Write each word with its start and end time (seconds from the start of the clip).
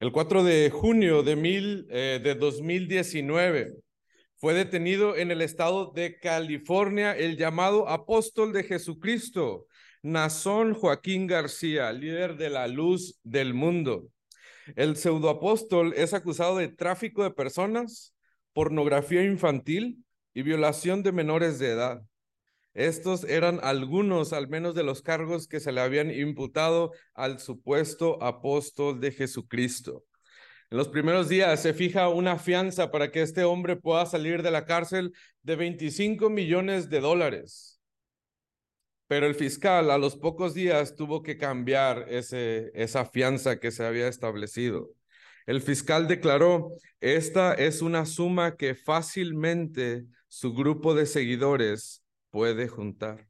El 0.00 0.12
4 0.12 0.44
de 0.44 0.70
junio 0.70 1.22
de, 1.22 1.36
mil, 1.36 1.86
eh, 1.90 2.20
de 2.24 2.34
2019 2.34 3.74
fue 4.36 4.54
detenido 4.54 5.14
en 5.14 5.30
el 5.30 5.42
estado 5.42 5.92
de 5.94 6.18
California 6.18 7.12
el 7.14 7.36
llamado 7.36 7.86
apóstol 7.86 8.54
de 8.54 8.64
Jesucristo, 8.64 9.66
Nazón 10.02 10.72
Joaquín 10.72 11.26
García, 11.26 11.92
líder 11.92 12.38
de 12.38 12.48
la 12.48 12.66
luz 12.66 13.20
del 13.24 13.52
mundo. 13.52 14.08
El 14.74 14.96
pseudoapóstol 14.96 15.92
es 15.94 16.14
acusado 16.14 16.56
de 16.56 16.68
tráfico 16.68 17.22
de 17.22 17.32
personas, 17.32 18.14
pornografía 18.54 19.22
infantil 19.22 20.02
y 20.32 20.40
violación 20.40 21.02
de 21.02 21.12
menores 21.12 21.58
de 21.58 21.72
edad. 21.72 22.02
Estos 22.74 23.24
eran 23.24 23.58
algunos, 23.62 24.32
al 24.32 24.48
menos, 24.48 24.74
de 24.74 24.84
los 24.84 25.02
cargos 25.02 25.48
que 25.48 25.60
se 25.60 25.72
le 25.72 25.80
habían 25.80 26.10
imputado 26.10 26.92
al 27.14 27.40
supuesto 27.40 28.22
apóstol 28.22 29.00
de 29.00 29.10
Jesucristo. 29.10 30.04
En 30.70 30.78
los 30.78 30.88
primeros 30.88 31.28
días 31.28 31.60
se 31.60 31.74
fija 31.74 32.08
una 32.08 32.38
fianza 32.38 32.92
para 32.92 33.10
que 33.10 33.22
este 33.22 33.42
hombre 33.42 33.74
pueda 33.74 34.06
salir 34.06 34.42
de 34.42 34.52
la 34.52 34.66
cárcel 34.66 35.12
de 35.42 35.56
25 35.56 36.30
millones 36.30 36.88
de 36.88 37.00
dólares. 37.00 37.80
Pero 39.08 39.26
el 39.26 39.34
fiscal 39.34 39.90
a 39.90 39.98
los 39.98 40.14
pocos 40.16 40.54
días 40.54 40.94
tuvo 40.94 41.24
que 41.24 41.36
cambiar 41.36 42.06
ese, 42.08 42.70
esa 42.74 43.04
fianza 43.04 43.58
que 43.58 43.72
se 43.72 43.84
había 43.84 44.06
establecido. 44.06 44.90
El 45.46 45.60
fiscal 45.60 46.06
declaró, 46.06 46.76
esta 47.00 47.54
es 47.54 47.82
una 47.82 48.06
suma 48.06 48.54
que 48.54 48.76
fácilmente 48.76 50.04
su 50.28 50.54
grupo 50.54 50.94
de 50.94 51.06
seguidores 51.06 52.04
puede 52.30 52.68
juntar. 52.68 53.28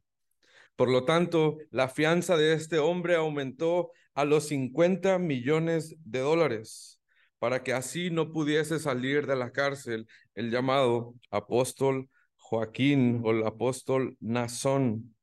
Por 0.77 0.91
lo 0.91 1.05
tanto, 1.05 1.59
la 1.71 1.89
fianza 1.89 2.37
de 2.37 2.55
este 2.55 2.79
hombre 2.79 3.17
aumentó 3.17 3.93
a 4.15 4.25
los 4.25 4.49
50 4.49 5.19
millones 5.19 5.95
de 6.05 6.21
dólares 6.21 7.01
para 7.39 7.63
que 7.63 7.73
así 7.73 8.11
no 8.11 8.33
pudiese 8.33 8.79
salir 8.79 9.27
de 9.27 9.37
la 9.37 9.51
cárcel 9.51 10.07
el 10.35 10.51
llamado 10.51 11.15
apóstol 11.31 12.09
Joaquín 12.37 13.23
o 13.25 13.31
el 13.31 13.47
apóstol 13.47 14.17
Nazón. 14.21 15.15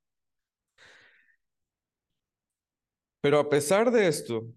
Pero 3.21 3.39
a 3.39 3.49
pesar 3.49 3.91
de 3.91 4.07
esto, 4.07 4.47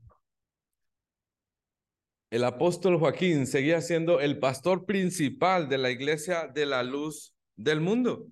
el 2.30 2.44
apóstol 2.44 2.98
Joaquín 2.98 3.46
seguía 3.46 3.80
siendo 3.80 4.20
el 4.20 4.38
pastor 4.38 4.86
principal 4.86 5.68
de 5.68 5.78
la 5.78 5.90
iglesia 5.90 6.46
de 6.46 6.66
la 6.66 6.82
luz 6.82 7.34
del 7.56 7.80
mundo. 7.80 8.26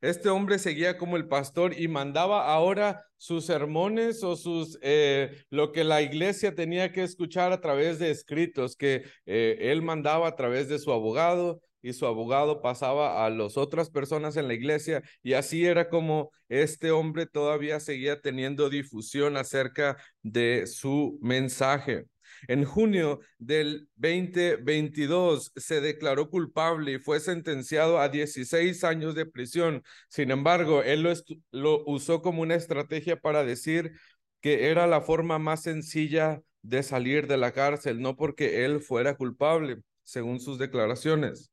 Este 0.00 0.28
hombre 0.28 0.58
seguía 0.60 0.96
como 0.96 1.16
el 1.16 1.26
pastor 1.26 1.78
y 1.78 1.88
mandaba 1.88 2.52
ahora 2.52 3.04
sus 3.16 3.46
sermones 3.46 4.22
o 4.22 4.36
sus 4.36 4.78
eh, 4.80 5.42
lo 5.50 5.72
que 5.72 5.82
la 5.82 6.02
iglesia 6.02 6.54
tenía 6.54 6.92
que 6.92 7.02
escuchar 7.02 7.50
a 7.50 7.60
través 7.60 7.98
de 7.98 8.10
escritos 8.12 8.76
que 8.76 9.02
eh, 9.26 9.56
él 9.60 9.82
mandaba 9.82 10.28
a 10.28 10.36
través 10.36 10.68
de 10.68 10.78
su 10.78 10.92
abogado 10.92 11.60
y 11.82 11.92
su 11.94 12.06
abogado 12.06 12.62
pasaba 12.62 13.24
a 13.24 13.30
las 13.30 13.56
otras 13.56 13.90
personas 13.90 14.36
en 14.36 14.46
la 14.46 14.54
iglesia 14.54 15.02
y 15.22 15.32
así 15.32 15.64
era 15.64 15.88
como 15.88 16.30
este 16.48 16.92
hombre 16.92 17.26
todavía 17.26 17.80
seguía 17.80 18.20
teniendo 18.20 18.70
difusión 18.70 19.36
acerca 19.36 19.96
de 20.22 20.66
su 20.66 21.18
mensaje. 21.22 22.06
En 22.46 22.64
junio 22.64 23.20
del 23.38 23.88
2022 23.96 25.52
se 25.56 25.80
declaró 25.80 26.30
culpable 26.30 26.92
y 26.92 26.98
fue 26.98 27.20
sentenciado 27.20 27.98
a 27.98 28.08
16 28.08 28.84
años 28.84 29.14
de 29.14 29.26
prisión. 29.26 29.82
Sin 30.08 30.30
embargo, 30.30 30.82
él 30.82 31.06
lo, 31.50 31.84
usó 31.86 32.22
como 32.22 32.42
una 32.42 32.54
estrategia 32.54 33.20
para 33.20 33.44
decir 33.44 33.92
que 34.40 34.70
era 34.70 34.86
la 34.86 35.00
forma 35.00 35.38
más 35.38 35.62
sencilla 35.62 36.40
de 36.62 36.82
salir 36.82 37.26
de 37.26 37.36
la 37.38 37.52
cárcel, 37.52 38.00
no 38.00 38.16
porque 38.16 38.64
él 38.64 38.80
fuera 38.80 39.16
culpable, 39.16 39.78
según 40.04 40.40
sus 40.40 40.58
declaraciones. 40.58 41.52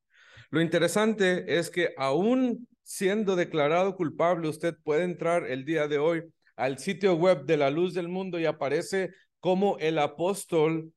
Lo 0.52 0.61
interesante 0.61 1.58
es 1.58 1.69
que 1.69 1.94
aún 1.97 2.67
siendo 2.83 3.36
declarado 3.36 3.95
culpable, 3.95 4.47
usted 4.47 4.75
puede 4.84 5.03
entrar 5.03 5.46
el 5.47 5.66
día 5.66 5.88
de 5.88 5.97
hoy 5.97 6.23
al 6.56 6.78
sitio 6.78 7.16
web 7.16 7.46
de 7.46 7.57
la 7.57 7.69
luz 7.69 7.94
del 7.94 8.07
mundo 8.07 8.40
y 8.40 8.46
aparece 8.46 9.12
como 9.45 9.78
el 9.78 10.00
apóstol 10.00 10.91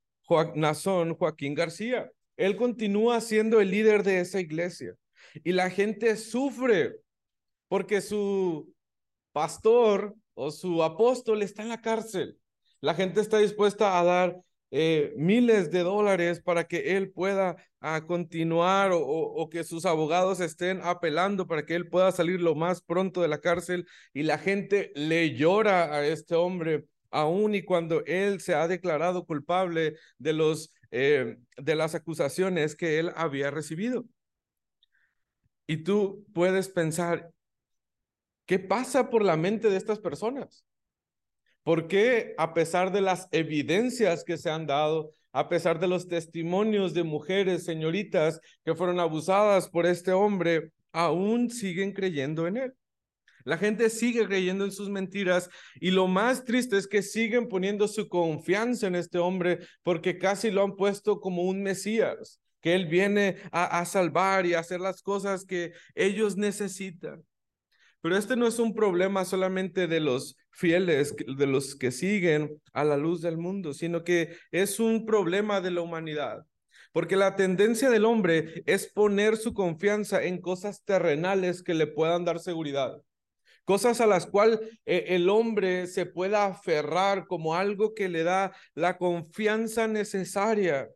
Nazón 0.54 1.14
Joaquín 1.14 1.54
García. 1.54 2.10
Él 2.38 2.56
continúa 2.56 3.20
siendo 3.20 3.60
el 3.60 3.70
líder 3.70 4.02
de 4.04 4.20
esa 4.20 4.40
iglesia 4.40 4.94
y 5.44 5.52
la 5.52 5.68
gente 5.68 6.16
sufre 6.16 6.94
porque 7.68 8.00
su 8.00 8.72
pastor 9.32 10.14
o 10.32 10.50
su 10.50 10.82
apóstol 10.82 11.42
está 11.42 11.60
en 11.60 11.68
la 11.68 11.82
cárcel. 11.82 12.38
La 12.80 12.94
gente 12.94 13.20
está 13.20 13.36
dispuesta 13.36 13.98
a 13.98 14.04
dar 14.04 14.40
eh, 14.70 15.12
miles 15.18 15.70
de 15.70 15.80
dólares 15.80 16.40
para 16.40 16.64
que 16.64 16.96
él 16.96 17.12
pueda 17.12 17.56
ah, 17.80 18.06
continuar 18.06 18.92
o, 18.94 19.46
que 19.50 19.62
sus 19.62 19.84
abogados 19.84 20.40
estén 20.40 20.80
apelando 20.82 21.46
para 21.46 21.66
que 21.66 21.74
él 21.74 21.90
pueda 21.90 22.12
salir 22.12 22.40
lo 22.40 22.54
más 22.54 22.80
pronto 22.80 23.20
de 23.20 23.28
la 23.28 23.42
cárcel 23.42 23.86
y 24.14 24.22
la 24.22 24.38
gente 24.38 24.90
le 24.94 25.34
llora 25.34 25.94
a 25.94 26.06
este 26.06 26.34
hombre 26.34 26.86
aun 27.10 27.54
y 27.54 27.62
cuando 27.62 28.04
él 28.06 28.40
se 28.40 28.54
ha 28.54 28.68
declarado 28.68 29.26
culpable 29.26 29.96
de, 30.18 30.32
los, 30.32 30.72
eh, 30.90 31.36
de 31.56 31.74
las 31.74 31.94
acusaciones 31.94 32.76
que 32.76 32.98
él 32.98 33.12
había 33.16 33.50
recibido. 33.50 34.04
Y 35.66 35.78
tú 35.78 36.24
puedes 36.32 36.68
pensar, 36.68 37.30
¿qué 38.46 38.58
pasa 38.58 39.10
por 39.10 39.22
la 39.24 39.36
mente 39.36 39.68
de 39.68 39.76
estas 39.76 39.98
personas? 39.98 40.64
¿Por 41.62 41.86
qué 41.88 42.34
a 42.38 42.54
pesar 42.54 42.92
de 42.92 43.02
las 43.02 43.28
evidencias 43.30 44.24
que 44.24 44.38
se 44.38 44.48
han 44.48 44.66
dado, 44.66 45.12
a 45.32 45.50
pesar 45.50 45.78
de 45.78 45.88
los 45.88 46.08
testimonios 46.08 46.94
de 46.94 47.02
mujeres, 47.02 47.66
señoritas 47.66 48.40
que 48.64 48.74
fueron 48.74 49.00
abusadas 49.00 49.68
por 49.68 49.84
este 49.84 50.12
hombre, 50.12 50.72
aún 50.92 51.50
siguen 51.50 51.92
creyendo 51.92 52.46
en 52.46 52.56
él? 52.56 52.74
La 53.48 53.56
gente 53.56 53.88
sigue 53.88 54.26
creyendo 54.26 54.66
en 54.66 54.72
sus 54.72 54.90
mentiras 54.90 55.48
y 55.80 55.90
lo 55.90 56.06
más 56.06 56.44
triste 56.44 56.76
es 56.76 56.86
que 56.86 57.00
siguen 57.00 57.48
poniendo 57.48 57.88
su 57.88 58.06
confianza 58.06 58.86
en 58.86 58.94
este 58.94 59.16
hombre 59.16 59.60
porque 59.82 60.18
casi 60.18 60.50
lo 60.50 60.62
han 60.62 60.76
puesto 60.76 61.18
como 61.18 61.44
un 61.44 61.62
Mesías, 61.62 62.42
que 62.60 62.74
él 62.74 62.88
viene 62.88 63.36
a, 63.50 63.82
salvar 63.86 64.44
y 64.44 64.52
a 64.52 64.58
hacer 64.58 64.80
las 64.80 65.00
cosas 65.00 65.46
que 65.46 65.72
ellos 65.94 66.36
necesitan. 66.36 67.24
Pero 68.02 68.18
este 68.18 68.36
no 68.36 68.46
es 68.46 68.58
un 68.58 68.74
problema 68.74 69.24
solamente 69.24 69.86
de 69.86 70.00
los 70.00 70.36
fieles, 70.50 71.16
de 71.16 71.46
los 71.46 71.74
que 71.74 71.90
siguen 71.90 72.60
a 72.74 72.84
la 72.84 72.98
luz 72.98 73.22
del 73.22 73.38
mundo, 73.38 73.72
sino 73.72 74.04
que 74.04 74.36
es 74.50 74.78
un 74.78 75.06
problema 75.06 75.62
de 75.62 75.70
la 75.70 75.80
humanidad. 75.80 76.44
Porque 76.92 77.16
la 77.16 77.34
tendencia 77.34 77.88
del 77.88 78.04
hombre 78.04 78.62
es 78.66 78.88
poner 78.88 79.38
su 79.38 79.54
confianza 79.54 80.22
en 80.22 80.38
cosas 80.38 80.84
terrenales 80.84 81.62
que 81.62 81.72
le 81.72 81.86
puedan 81.86 82.26
dar 82.26 82.40
seguridad 82.40 83.02
cosas 83.68 84.00
a 84.00 84.06
las 84.06 84.24
cuales 84.24 84.60
eh, 84.86 85.04
el 85.08 85.28
hombre 85.28 85.86
se 85.88 86.06
pueda 86.06 86.46
aferrar 86.46 87.26
como 87.26 87.54
algo 87.54 87.92
que 87.94 88.08
le 88.08 88.22
da 88.22 88.56
la 88.74 88.96
confianza 88.96 89.86
necesaria 89.86 90.88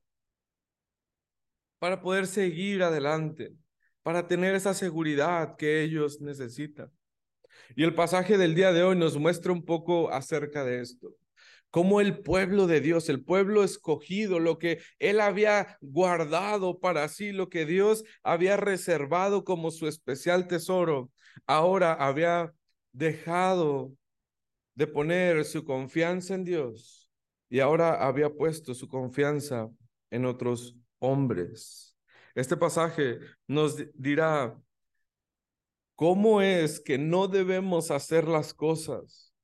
para 1.78 2.00
poder 2.00 2.26
seguir 2.26 2.82
adelante, 2.82 3.52
para 4.02 4.26
tener 4.26 4.54
esa 4.54 4.72
seguridad 4.72 5.54
que 5.58 5.82
ellos 5.82 6.22
necesitan. 6.22 6.90
Y 7.76 7.84
el 7.84 7.94
pasaje 7.94 8.38
del 8.38 8.54
día 8.54 8.72
de 8.72 8.82
hoy 8.82 8.96
nos 8.96 9.18
muestra 9.18 9.52
un 9.52 9.66
poco 9.66 10.10
acerca 10.10 10.64
de 10.64 10.80
esto 10.80 11.14
como 11.68 12.02
el 12.02 12.18
pueblo 12.18 12.66
de 12.66 12.82
Dios, 12.82 13.08
el 13.08 13.24
pueblo 13.24 13.64
escogido, 13.64 14.40
lo 14.40 14.58
que 14.58 14.80
él 14.98 15.22
había 15.22 15.78
guardado 15.80 16.80
para 16.80 17.08
sí, 17.08 17.32
lo 17.32 17.48
que 17.48 17.64
Dios 17.64 18.04
había 18.22 18.58
reservado 18.58 19.42
como 19.42 19.70
su 19.70 19.88
especial 19.88 20.48
tesoro, 20.48 21.10
ahora 21.46 21.94
había 21.94 22.52
dejado 22.92 23.92
de 24.74 24.86
poner 24.86 25.44
su 25.44 25.64
confianza 25.64 26.34
en 26.34 26.44
Dios 26.44 27.10
y 27.48 27.60
ahora 27.60 28.06
había 28.06 28.30
puesto 28.30 28.74
su 28.74 28.88
confianza 28.88 29.70
en 30.10 30.24
otros 30.24 30.76
hombres. 30.98 31.96
Este 32.34 32.56
pasaje 32.56 33.18
nos 33.46 33.76
dirá 33.94 34.58
cómo 35.94 36.40
es 36.40 36.80
que 36.80 36.96
no 36.96 37.28
debemos 37.28 37.90
hacer 37.90 38.26
las 38.26 38.54
cosas. 38.54 39.34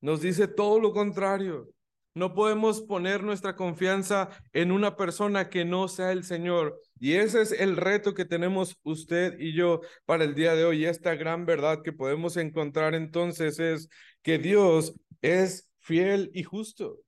Nos 0.00 0.20
dice 0.20 0.48
todo 0.48 0.80
lo 0.80 0.92
contrario. 0.92 1.68
No 2.14 2.34
podemos 2.34 2.80
poner 2.82 3.22
nuestra 3.22 3.54
confianza 3.54 4.28
en 4.52 4.72
una 4.72 4.96
persona 4.96 5.48
que 5.48 5.64
no 5.64 5.86
sea 5.86 6.10
el 6.10 6.24
Señor. 6.24 6.80
Y 7.00 7.14
ese 7.14 7.42
es 7.42 7.52
el 7.52 7.76
reto 7.76 8.14
que 8.14 8.24
tenemos 8.24 8.76
usted 8.82 9.38
y 9.38 9.54
yo 9.54 9.80
para 10.04 10.24
el 10.24 10.34
día 10.34 10.54
de 10.54 10.64
hoy. 10.64 10.84
esta 10.84 11.14
gran 11.14 11.46
verdad 11.46 11.82
que 11.82 11.92
podemos 11.92 12.36
encontrar 12.36 12.94
entonces 12.94 13.58
es 13.58 13.88
que 14.22 14.38
Dios 14.38 14.94
es 15.22 15.68
fiel 15.78 16.30
y 16.34 16.42
justo. 16.42 16.98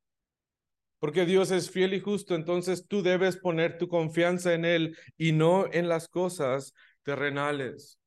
Porque 0.98 1.24
Dios 1.24 1.50
es 1.50 1.70
fiel 1.70 1.94
y 1.94 2.00
justo, 2.00 2.34
entonces 2.34 2.86
tú 2.86 3.02
debes 3.02 3.38
poner 3.38 3.78
tu 3.78 3.88
confianza 3.88 4.52
en 4.52 4.66
Él 4.66 4.96
y 5.16 5.32
no 5.32 5.66
en 5.72 5.88
las 5.88 6.08
cosas 6.08 6.74
terrenales. 7.02 7.98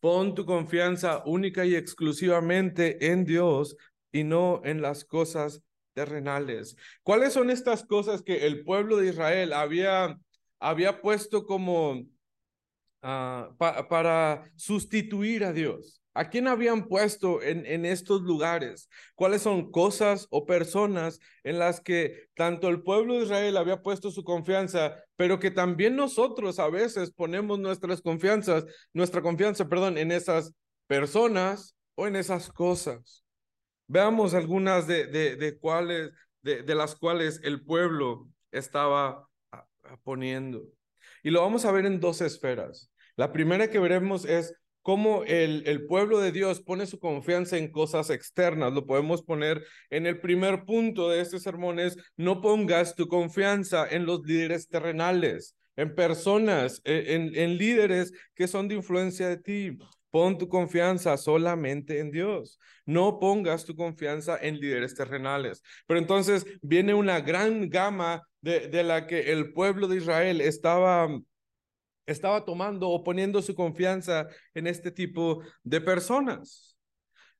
Pon 0.00 0.34
tu 0.34 0.46
confianza 0.46 1.22
única 1.26 1.64
y 1.66 1.74
exclusivamente 1.74 3.10
en 3.10 3.24
Dios 3.24 3.76
y 4.10 4.24
no 4.24 4.62
en 4.64 4.80
las 4.80 5.04
cosas 5.04 5.62
terrenales. 5.94 6.76
¿Cuáles 7.02 7.32
son 7.32 7.50
estas 7.50 7.84
cosas 7.84 8.22
que 8.22 8.46
el 8.46 8.64
pueblo 8.64 8.96
de 8.96 9.08
Israel 9.08 9.52
había, 9.52 10.18
había 10.60 11.00
puesto 11.00 11.46
como 11.46 12.02
ah, 13.02 13.50
para 13.58 14.50
sustituir 14.56 15.44
a 15.44 15.52
Dios? 15.52 16.00
¿A 16.16 16.30
quién 16.30 16.46
habían 16.46 16.86
puesto 16.86 17.42
en, 17.42 17.66
en 17.66 17.84
estos 17.84 18.22
lugares? 18.22 18.88
¿Cuáles 19.16 19.42
son 19.42 19.72
cosas 19.72 20.28
o 20.30 20.46
personas 20.46 21.18
en 21.42 21.58
las 21.58 21.80
que 21.80 22.28
tanto 22.34 22.68
el 22.68 22.82
pueblo 22.82 23.14
de 23.14 23.24
Israel 23.24 23.56
había 23.56 23.82
puesto 23.82 24.12
su 24.12 24.22
confianza, 24.22 24.94
pero 25.16 25.40
que 25.40 25.50
también 25.50 25.96
nosotros 25.96 26.60
a 26.60 26.70
veces 26.70 27.10
ponemos 27.10 27.58
nuestras 27.58 28.00
confianzas, 28.00 28.64
nuestra 28.92 29.22
confianza, 29.22 29.68
perdón, 29.68 29.98
en 29.98 30.12
esas 30.12 30.54
personas 30.86 31.74
o 31.96 32.06
en 32.06 32.14
esas 32.14 32.52
cosas? 32.52 33.24
Veamos 33.88 34.34
algunas 34.34 34.86
de, 34.86 35.06
de, 35.06 35.34
de 35.34 35.58
de, 36.42 36.62
de 36.62 36.74
las 36.74 36.94
cuales 36.94 37.40
el 37.42 37.64
pueblo 37.64 38.28
estaba 38.52 39.28
poniendo. 40.02 40.64
Y 41.22 41.30
lo 41.30 41.42
vamos 41.42 41.64
a 41.64 41.72
ver 41.72 41.86
en 41.86 42.00
dos 42.00 42.20
esferas. 42.20 42.90
La 43.16 43.32
primera 43.32 43.70
que 43.70 43.78
veremos 43.78 44.24
es 44.24 44.54
cómo 44.82 45.24
el, 45.24 45.62
el, 45.66 45.86
pueblo 45.86 46.20
de 46.20 46.30
Dios 46.30 46.60
pone 46.60 46.86
su 46.86 46.98
confianza 46.98 47.56
en 47.56 47.70
cosas 47.70 48.10
externas. 48.10 48.72
Lo 48.72 48.86
podemos 48.86 49.22
poner 49.22 49.64
en 49.90 50.06
el 50.06 50.20
primer 50.20 50.64
punto 50.64 51.08
de 51.08 51.20
este 51.20 51.40
sermón 51.40 51.78
es, 51.78 51.96
no 52.16 52.40
pongas 52.42 52.94
tu 52.94 53.08
confianza 53.08 53.86
en 53.88 54.04
los 54.04 54.20
líderes 54.24 54.68
terrenales, 54.68 55.56
en 55.76 55.94
personas, 55.94 56.82
e, 56.84 57.14
en, 57.14 57.34
en 57.34 57.56
líderes 57.56 58.12
que 58.34 58.46
son 58.46 58.68
de 58.68 58.74
influencia 58.74 59.28
de 59.28 59.38
ti. 59.38 59.78
Pon 60.14 60.38
tu 60.38 60.48
confianza 60.48 61.16
solamente 61.16 61.98
en 61.98 62.12
Dios. 62.12 62.60
No 62.86 63.18
pongas 63.18 63.64
tu 63.64 63.74
confianza 63.74 64.38
en 64.40 64.60
líderes 64.60 64.94
terrenales. 64.94 65.60
Pero 65.88 65.98
entonces 65.98 66.46
viene 66.62 66.94
una 66.94 67.20
gran 67.20 67.68
gama 67.68 68.22
de, 68.40 68.68
de 68.68 68.84
la 68.84 69.08
que 69.08 69.32
el 69.32 69.52
pueblo 69.52 69.88
de 69.88 69.96
Israel 69.96 70.40
estaba 70.40 71.08
estaba 72.06 72.44
tomando 72.44 72.90
o 72.90 73.02
poniendo 73.02 73.42
su 73.42 73.56
confianza 73.56 74.28
en 74.54 74.68
este 74.68 74.92
tipo 74.92 75.42
de 75.64 75.80
personas. 75.80 76.76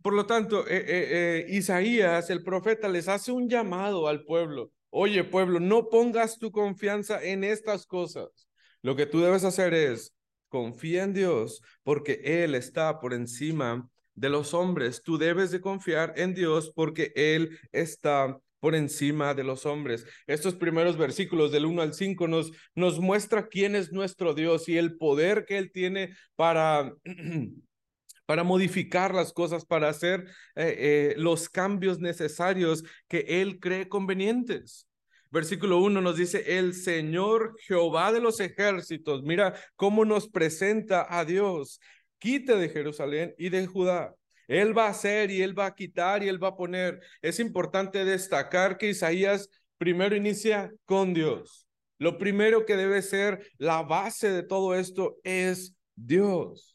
Por 0.02 0.14
lo 0.14 0.26
tanto, 0.26 0.66
eh, 0.66 0.78
eh, 0.78 1.06
eh, 1.10 1.46
Isaías, 1.50 2.28
el 2.28 2.42
profeta, 2.42 2.88
les 2.88 3.06
hace 3.06 3.30
un 3.30 3.48
llamado 3.48 4.08
al 4.08 4.24
pueblo. 4.24 4.72
Oye, 4.90 5.22
pueblo, 5.22 5.60
no 5.60 5.90
pongas 5.90 6.40
tu 6.40 6.50
confianza 6.50 7.22
en 7.22 7.44
estas 7.44 7.86
cosas. 7.86 8.48
Lo 8.82 8.96
que 8.96 9.06
tú 9.06 9.20
debes 9.20 9.44
hacer 9.44 9.74
es 9.74 10.12
confía 10.54 11.02
en 11.02 11.12
Dios 11.12 11.60
porque 11.82 12.20
Él 12.22 12.54
está 12.54 13.00
por 13.00 13.12
encima 13.12 13.88
de 14.14 14.28
los 14.28 14.54
hombres. 14.54 15.02
Tú 15.02 15.18
debes 15.18 15.50
de 15.50 15.60
confiar 15.60 16.14
en 16.16 16.32
Dios 16.32 16.72
porque 16.76 17.12
Él 17.16 17.58
está 17.72 18.38
por 18.60 18.76
encima 18.76 19.34
de 19.34 19.42
los 19.42 19.66
hombres. 19.66 20.06
Estos 20.28 20.54
primeros 20.54 20.96
versículos 20.96 21.50
del 21.50 21.66
1 21.66 21.82
al 21.82 21.92
5 21.92 22.28
nos, 22.28 22.52
nos 22.76 23.00
muestra 23.00 23.48
quién 23.48 23.74
es 23.74 23.90
nuestro 23.90 24.32
Dios 24.32 24.68
y 24.68 24.78
el 24.78 24.96
poder 24.96 25.44
que 25.44 25.58
Él 25.58 25.72
tiene 25.72 26.14
para... 26.36 26.94
para 28.26 28.42
modificar 28.42 29.12
las 29.12 29.34
cosas, 29.34 29.66
para 29.66 29.90
hacer 29.90 30.24
eh, 30.54 30.76
eh, 30.78 31.14
los 31.18 31.50
cambios 31.50 31.98
necesarios 31.98 32.82
que 33.06 33.42
Él 33.42 33.58
cree 33.60 33.86
convenientes. 33.86 34.86
Versículo 35.34 35.78
1 35.80 36.00
nos 36.00 36.16
dice, 36.16 36.58
el 36.58 36.74
Señor 36.74 37.56
Jehová 37.66 38.12
de 38.12 38.20
los 38.20 38.40
ejércitos, 38.40 39.22
mira 39.22 39.54
cómo 39.76 40.04
nos 40.04 40.28
presenta 40.28 41.06
a 41.08 41.24
Dios, 41.24 41.80
quite 42.18 42.56
de 42.56 42.68
Jerusalén 42.68 43.34
y 43.36 43.48
de 43.50 43.66
Judá 43.66 44.14
él 44.48 44.76
va 44.76 44.86
a 44.86 44.90
hacer 44.90 45.30
y 45.30 45.42
Él 45.42 45.58
va 45.58 45.66
a 45.66 45.74
quitar 45.74 46.22
y 46.22 46.28
Él 46.28 46.42
va 46.42 46.48
a 46.48 46.56
poner. 46.56 47.00
Es 47.22 47.40
importante 47.40 48.04
destacar 48.04 48.76
que 48.76 48.90
Isaías 48.90 49.48
primero 49.78 50.16
inicia 50.16 50.70
con 50.84 51.14
Dios. 51.14 51.66
Lo 51.98 52.18
primero 52.18 52.66
que 52.66 52.76
debe 52.76 53.02
ser 53.02 53.50
la 53.56 53.82
base 53.82 54.30
de 54.30 54.42
todo 54.42 54.74
esto 54.74 55.16
es 55.22 55.74
Dios. 55.94 56.73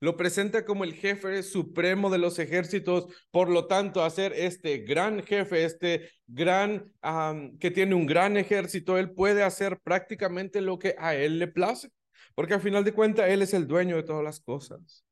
Lo 0.00 0.16
presenta 0.16 0.64
como 0.64 0.84
el 0.84 0.94
jefe 0.94 1.42
supremo 1.42 2.08
de 2.08 2.16
los 2.16 2.38
ejércitos, 2.38 3.06
por 3.30 3.50
lo 3.50 3.66
tanto, 3.66 4.02
hacer 4.02 4.32
este 4.34 4.78
gran 4.78 5.22
jefe, 5.22 5.64
este 5.64 6.10
gran, 6.26 6.90
que 7.60 7.70
tiene 7.70 7.94
un 7.94 8.06
gran 8.06 8.38
ejército, 8.38 8.96
él 8.96 9.12
puede 9.12 9.42
hacer 9.42 9.78
prácticamente 9.80 10.62
lo 10.62 10.78
que 10.78 10.94
a 10.98 11.14
él 11.14 11.38
le 11.38 11.48
place, 11.48 11.90
porque 12.34 12.54
al 12.54 12.62
final 12.62 12.82
de 12.82 12.94
cuentas, 12.94 13.28
él 13.28 13.42
es 13.42 13.52
el 13.52 13.66
dueño 13.66 13.96
de 13.96 14.02
todas 14.02 14.24
las 14.24 14.40
cosas. 14.40 15.04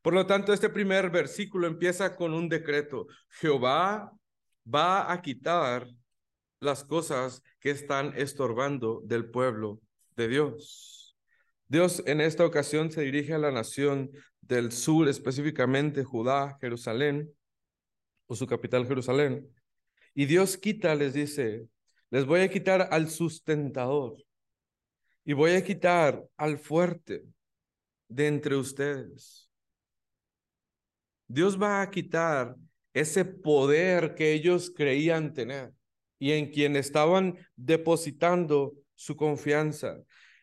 Por 0.00 0.14
lo 0.14 0.24
tanto, 0.26 0.52
este 0.52 0.70
primer 0.70 1.10
versículo 1.10 1.66
empieza 1.66 2.14
con 2.14 2.32
un 2.32 2.48
decreto. 2.48 3.06
Jehová 3.28 4.12
va 4.72 5.12
a 5.12 5.20
quitar 5.20 5.88
las 6.60 6.84
cosas 6.84 7.42
que 7.58 7.70
están 7.70 8.12
estorbando 8.16 9.02
del 9.04 9.28
pueblo 9.28 9.80
de 10.14 10.28
Dios. 10.28 10.99
Dios 11.70 12.02
en 12.04 12.20
esta 12.20 12.44
ocasión 12.44 12.90
se 12.90 13.02
dirige 13.02 13.32
a 13.32 13.38
la 13.38 13.52
nación 13.52 14.10
del 14.40 14.72
sur, 14.72 15.08
específicamente 15.08 16.02
Judá, 16.02 16.58
Jerusalén, 16.60 17.32
o 18.26 18.34
su 18.34 18.44
capital 18.48 18.88
Jerusalén. 18.88 19.48
Y 20.12 20.26
Dios 20.26 20.56
quita, 20.56 20.96
les 20.96 21.14
dice, 21.14 21.68
les 22.10 22.26
voy 22.26 22.40
a 22.40 22.50
quitar 22.50 22.88
al 22.90 23.08
sustentador 23.08 24.16
y 25.24 25.32
voy 25.32 25.52
a 25.52 25.62
quitar 25.62 26.26
al 26.36 26.58
fuerte 26.58 27.24
de 28.08 28.26
entre 28.26 28.56
ustedes. 28.56 29.48
Dios 31.28 31.56
va 31.56 31.82
a 31.82 31.90
quitar 31.90 32.56
ese 32.92 33.24
poder 33.24 34.16
que 34.16 34.32
ellos 34.32 34.72
creían 34.74 35.32
tener 35.32 35.72
y 36.18 36.32
en 36.32 36.50
quien 36.50 36.74
estaban 36.74 37.38
depositando 37.54 38.74
su 38.96 39.14
confianza. 39.14 40.00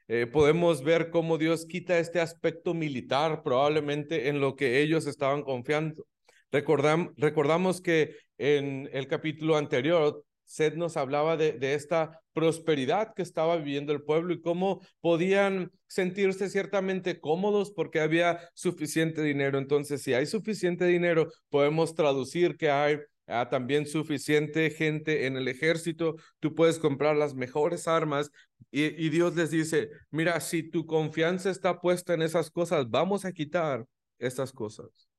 Eh, 0.09 0.25
podemos 0.25 0.83
ver 0.83 1.09
cómo 1.09 1.37
Dios 1.37 1.65
quita 1.65 1.99
este 1.99 2.21
aspecto 2.21 2.73
militar 2.73 3.43
probablemente 3.43 4.29
en 4.29 4.39
lo 4.39 4.55
que 4.55 4.81
ellos 4.81 5.05
estaban 5.05 5.43
confiando. 5.43 6.05
recordamos 6.51 7.81
que 7.81 8.15
en 8.37 8.89
el 8.93 9.07
capítulo 9.07 9.57
anterior 9.57 10.23
Seth 10.45 10.75
nos 10.75 10.95
hablaba 10.95 11.35
de, 11.35 11.51
de, 11.53 11.73
esta 11.73 12.21
prosperidad 12.31 13.13
que 13.13 13.21
estaba 13.21 13.57
viviendo 13.57 13.91
el 13.91 14.03
pueblo 14.03 14.33
y 14.33 14.39
cómo 14.39 14.79
podían 15.01 15.71
sentirse 15.87 16.49
ciertamente 16.49 17.19
cómodos 17.19 17.71
porque 17.71 17.99
había 17.99 18.39
suficiente 18.53 19.21
dinero. 19.21 19.57
Entonces, 19.57 20.01
si 20.01 20.13
hay 20.13 20.25
suficiente 20.25 20.85
dinero, 20.85 21.27
podemos 21.49 21.95
traducir 21.95 22.55
que 22.55 22.71
hay 22.71 22.99
ah, 23.27 23.49
también 23.49 23.85
suficiente 23.85 24.69
gente 24.69 25.25
en 25.25 25.35
el 25.35 25.49
ejército, 25.49 26.15
tú 26.39 26.55
puedes 26.55 26.79
comprar 26.79 27.17
las 27.17 27.35
mejores 27.35 27.87
armas 27.87 28.31
y, 28.71 28.83
y 29.05 29.09
Dios 29.09 29.35
les 29.35 29.51
dice, 29.51 29.89
mira, 30.11 30.39
si 30.39 30.63
tu 30.63 30.85
confianza 30.85 31.49
está 31.49 31.79
puesta 31.79 32.13
en 32.13 32.21
esas 32.21 32.51
cosas, 32.51 32.89
vamos 32.89 33.25
a 33.25 33.31
quitar 33.31 33.85
estas 34.19 34.51
cosas. 34.51 35.09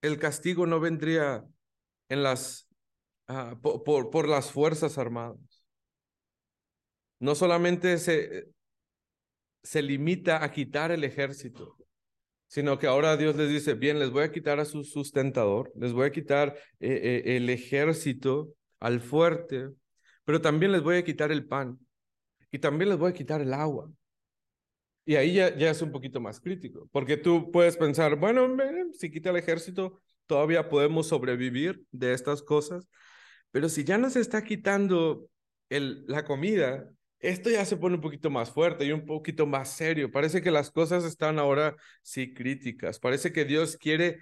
El 0.00 0.18
castigo 0.18 0.66
no 0.66 0.80
vendría 0.80 1.44
en 2.08 2.22
las 2.22 2.68
Ah, 3.34 3.56
por, 3.62 4.10
por, 4.10 4.28
las 4.28 4.50
Fuerzas 4.50 4.98
Armadas. 4.98 5.38
No 7.18 7.34
solamente 7.34 7.96
se, 7.98 8.48
se 9.62 9.80
limita 9.80 10.44
a 10.44 10.50
quitar 10.50 10.90
el 10.90 11.04
ejército, 11.04 11.76
sino 12.48 12.78
que 12.78 12.88
ahora 12.88 13.16
Dios 13.16 13.36
les 13.36 13.48
dice, 13.48 13.74
bien, 13.74 13.98
les 13.98 14.10
voy 14.10 14.24
a 14.24 14.32
quitar 14.32 14.60
a 14.60 14.64
su 14.64 14.84
sustentador, 14.84 15.72
les 15.76 15.92
voy 15.92 16.06
a 16.06 16.12
quitar 16.12 16.56
eh, 16.80 17.22
eh, 17.24 17.36
el 17.36 17.48
ejército 17.48 18.54
al 18.80 19.00
fuerte, 19.00 19.70
pero 20.24 20.40
también 20.40 20.72
les 20.72 20.82
voy 20.82 20.96
a 20.96 21.04
quitar 21.04 21.32
el 21.32 21.46
pan 21.46 21.78
y 22.50 22.58
también 22.58 22.90
les 22.90 22.98
voy 22.98 23.10
a 23.10 23.14
quitar 23.14 23.40
el 23.40 23.52
agua. 23.54 23.90
Y 25.04 25.16
ahí 25.16 25.34
ya, 25.34 25.56
ya 25.56 25.70
es 25.70 25.82
un 25.82 25.90
poquito 25.90 26.20
más 26.20 26.40
crítico, 26.40 26.88
porque 26.92 27.16
tú 27.16 27.50
puedes 27.50 27.76
pensar, 27.76 28.16
bueno, 28.16 28.48
si 28.92 29.10
quita 29.10 29.30
el 29.30 29.36
ejército, 29.36 30.00
todavía 30.26 30.68
podemos 30.68 31.08
sobrevivir 31.08 31.84
de 31.90 32.12
estas 32.12 32.42
cosas, 32.42 32.88
pero 33.50 33.68
si 33.68 33.84
ya 33.84 33.98
nos 33.98 34.16
está 34.16 34.44
quitando 34.44 35.28
el, 35.68 36.04
la 36.06 36.24
comida, 36.24 36.88
esto 37.22 37.50
ya 37.50 37.64
se 37.64 37.76
pone 37.76 37.96
un 37.96 38.00
poquito 38.00 38.30
más 38.30 38.50
fuerte 38.50 38.84
y 38.84 38.92
un 38.92 39.06
poquito 39.06 39.46
más 39.46 39.70
serio. 39.70 40.10
Parece 40.10 40.42
que 40.42 40.50
las 40.50 40.70
cosas 40.70 41.04
están 41.04 41.38
ahora 41.38 41.76
sí 42.02 42.34
críticas. 42.34 42.98
Parece 42.98 43.32
que 43.32 43.44
Dios 43.44 43.76
quiere, 43.76 44.18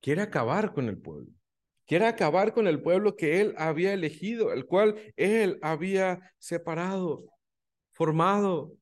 quiere 0.00 0.22
acabar 0.22 0.72
con 0.72 0.88
el 0.88 0.98
pueblo. 0.98 1.30
Quiere 1.86 2.06
acabar 2.06 2.52
con 2.52 2.66
el 2.66 2.80
pueblo 2.80 3.16
que 3.16 3.40
él 3.40 3.54
había 3.58 3.92
elegido, 3.92 4.52
el 4.52 4.66
cual 4.66 4.96
él 5.16 5.58
había 5.62 6.32
separado, 6.38 7.24
formado, 7.92 8.72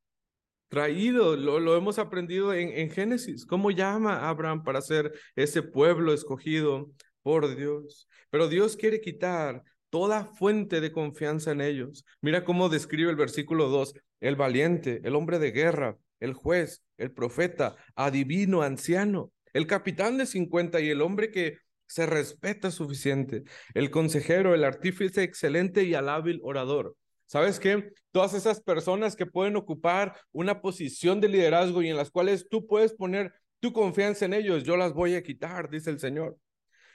traído. 0.69 1.37
Lo, 1.37 1.61
lo 1.61 1.77
hemos 1.77 1.99
aprendido 1.99 2.55
en, 2.55 2.69
en 2.71 2.91
Génesis. 2.91 3.45
¿Cómo 3.45 3.71
llama 3.71 4.19
a 4.19 4.29
Abraham 4.29 4.63
para 4.63 4.81
ser 4.81 5.13
ese 5.35 5.63
pueblo 5.63 6.13
escogido 6.13 6.91
por 7.23 7.55
Dios. 7.57 8.09
Pero 8.31 8.49
Dios 8.49 8.77
quiere 8.77 9.01
quitar 9.01 9.63
toda 9.91 10.27
fuente 10.27 10.81
de 10.81 10.93
confianza 10.93 11.53
en 11.53 11.61
ellos. 11.61 12.05
Mira 12.21 12.45
cómo 12.45 12.69
describe 12.69 13.11
el 13.11 13.17
versículo 13.17 13.69
2, 13.69 13.95
el 14.21 14.37
valiente, 14.37 15.01
el 15.05 15.15
hombre 15.15 15.39
de 15.39 15.53
guerra, 15.53 15.97
el 16.21 16.35
juez, 16.35 16.83
el 16.97 17.13
profeta, 17.13 17.77
adivino, 17.95 18.63
anciano, 18.63 19.33
el 19.53 19.67
capitán 19.67 20.17
de 20.17 20.27
50 20.27 20.81
y 20.81 20.89
el 20.89 21.03
hombre 21.03 21.31
que 21.31 21.59
se 21.93 22.07
respeta 22.07 22.71
suficiente. 22.71 23.45
El 23.75 23.91
consejero, 23.91 24.55
el 24.55 24.65
artífice 24.65 25.23
excelente 25.23 25.85
y 25.85 25.93
al 25.93 26.09
hábil 26.09 26.41
orador. 26.43 26.97
¿Sabes 27.27 27.61
qué? 27.61 27.93
Todas 28.13 28.33
esas 28.33 28.63
personas 28.63 29.15
que 29.15 29.27
pueden 29.27 29.57
ocupar 29.57 30.17
una 30.33 30.63
posición 30.63 31.21
de 31.21 31.29
liderazgo 31.29 31.83
y 31.83 31.91
en 31.91 31.99
las 31.99 32.11
cuales 32.11 32.49
tú 32.49 32.67
puedes 32.67 32.95
poner 32.95 33.35
tu 33.61 33.75
confianza 33.75 34.25
en 34.25 34.33
ellos, 34.33 34.65
yo 34.65 34.79
las 34.79 34.95
voy 34.95 35.17
a 35.17 35.23
quitar, 35.23 35.69
dice 35.69 35.91
el 35.91 36.01
Señor. 36.01 36.39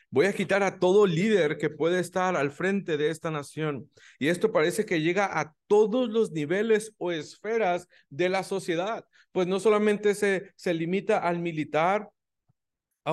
Voy 0.10 0.26
a 0.26 0.34
quitar 0.34 0.64
a 0.64 0.80
todo 0.80 1.06
líder 1.06 1.58
que 1.58 1.70
puede 1.70 2.00
estar 2.00 2.36
al 2.36 2.52
frente 2.52 2.98
de 2.98 3.12
esta 3.12 3.30
nación. 3.30 3.92
Y 4.18 4.30
esto 4.30 4.52
parece 4.52 4.86
que 4.86 5.02
llega 5.02 5.40
a 5.40 5.54
todos 5.68 6.10
los 6.10 6.32
niveles 6.32 6.94
o 6.98 7.12
esferas 7.12 7.88
de 8.10 8.30
la 8.30 8.42
sociedad. 8.42 9.06
Pues 9.32 9.46
no 9.46 9.60
solamente 9.60 10.16
se, 10.16 10.54
se 10.56 10.74
limita 10.74 11.20
al 11.20 11.40
militar 11.40 12.10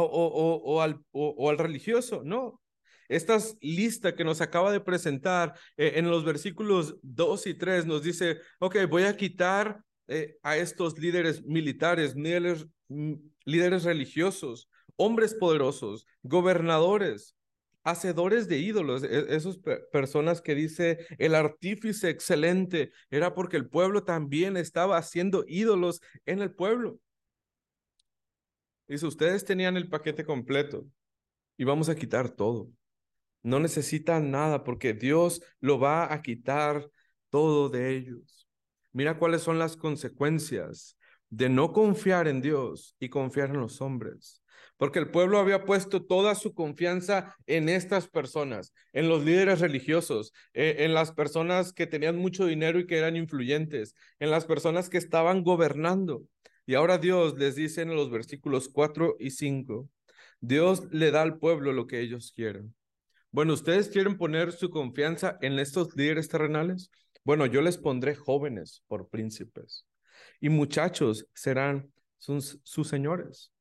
o, 0.00 0.62
o, 0.64 0.80
al, 0.80 1.00
o, 1.12 1.50
al 1.50 1.58
religioso, 1.58 2.22
no. 2.24 2.60
Esta 3.08 3.38
lista 3.60 4.14
que 4.14 4.24
nos 4.24 4.40
acaba 4.40 4.72
de 4.72 4.80
presentar 4.80 5.54
eh, 5.76 5.92
en 5.96 6.10
los 6.10 6.24
versículos 6.24 6.96
2 7.02 7.46
y 7.48 7.54
3 7.54 7.86
nos 7.86 8.02
dice, 8.02 8.40
ok, 8.60 8.76
voy 8.88 9.04
a 9.04 9.16
quitar 9.16 9.82
eh, 10.08 10.36
a 10.42 10.56
estos 10.56 10.98
líderes 10.98 11.44
militares, 11.44 12.14
líderes, 12.14 12.66
mm, 12.88 13.14
líderes 13.44 13.84
religiosos, 13.84 14.70
hombres 14.96 15.34
poderosos, 15.34 16.06
gobernadores, 16.22 17.36
hacedores 17.84 18.48
de 18.48 18.58
ídolos, 18.58 19.04
e-, 19.04 19.34
esas 19.34 19.58
personas 19.92 20.40
que 20.40 20.54
dice 20.54 21.06
el 21.18 21.34
artífice 21.34 22.08
excelente, 22.08 22.92
era 23.10 23.34
porque 23.34 23.56
el 23.56 23.68
pueblo 23.68 24.04
también 24.04 24.56
estaba 24.56 24.96
haciendo 24.96 25.44
ídolos 25.46 26.00
en 26.26 26.40
el 26.40 26.52
pueblo. 26.52 26.98
Dice, 28.86 29.06
ustedes 29.06 29.44
tenían 29.44 29.76
el 29.76 29.88
paquete 29.88 30.24
completo 30.24 30.86
y 31.56 31.64
vamos 31.64 31.88
a 31.88 31.94
quitar 31.94 32.30
todo. 32.30 32.70
No 33.42 33.60
necesitan 33.60 34.30
nada 34.30 34.64
porque 34.64 34.94
Dios 34.94 35.42
lo 35.60 35.78
va 35.78 36.12
a 36.12 36.22
quitar 36.22 36.88
todo 37.30 37.68
de 37.68 37.96
ellos. 37.96 38.48
Mira 38.92 39.18
cuáles 39.18 39.42
son 39.42 39.58
las 39.58 39.76
consecuencias 39.76 40.96
de 41.30 41.48
no 41.48 41.72
confiar 41.72 42.28
en 42.28 42.40
Dios 42.40 42.96
y 43.00 43.08
confiar 43.08 43.50
en 43.50 43.60
los 43.60 43.80
hombres 43.80 44.44
porque 44.76 44.98
el 44.98 45.10
pueblo 45.10 45.38
había 45.38 45.64
puesto 45.64 46.04
toda 46.04 46.34
su 46.34 46.54
confianza 46.54 47.36
en 47.46 47.68
estas 47.68 48.08
personas, 48.08 48.72
en 48.92 49.08
los 49.08 49.24
líderes 49.24 49.60
religiosos, 49.60 50.32
eh, 50.52 50.76
en 50.80 50.94
las 50.94 51.12
personas 51.12 51.72
que 51.72 51.86
tenían 51.86 52.16
mucho 52.16 52.46
dinero 52.46 52.78
y 52.78 52.86
que 52.86 52.98
eran 52.98 53.16
influyentes, 53.16 53.94
en 54.18 54.30
las 54.30 54.44
personas 54.44 54.88
que 54.88 54.98
estaban 54.98 55.42
gobernando. 55.42 56.24
Y 56.66 56.74
ahora 56.74 56.98
Dios 56.98 57.36
les 57.36 57.56
dice 57.56 57.82
en 57.82 57.94
los 57.94 58.10
versículos 58.10 58.68
4 58.68 59.16
y 59.18 59.30
5, 59.30 59.88
Dios 60.40 60.88
le 60.90 61.10
da 61.10 61.22
al 61.22 61.38
pueblo 61.38 61.72
lo 61.72 61.86
que 61.86 62.00
ellos 62.00 62.32
quieren. 62.34 62.74
Bueno, 63.30 63.52
¿ustedes 63.52 63.88
quieren 63.88 64.16
poner 64.16 64.52
su 64.52 64.70
confianza 64.70 65.38
en 65.42 65.58
estos 65.58 65.94
líderes 65.96 66.28
terrenales? 66.28 66.90
Bueno, 67.24 67.46
yo 67.46 67.62
les 67.62 67.78
pondré 67.78 68.14
jóvenes 68.14 68.82
por 68.86 69.08
príncipes 69.08 69.86
y 70.40 70.48
muchachos 70.48 71.26
serán 71.34 71.92
sus, 72.18 72.60
sus 72.62 72.88
señores. 72.88 73.52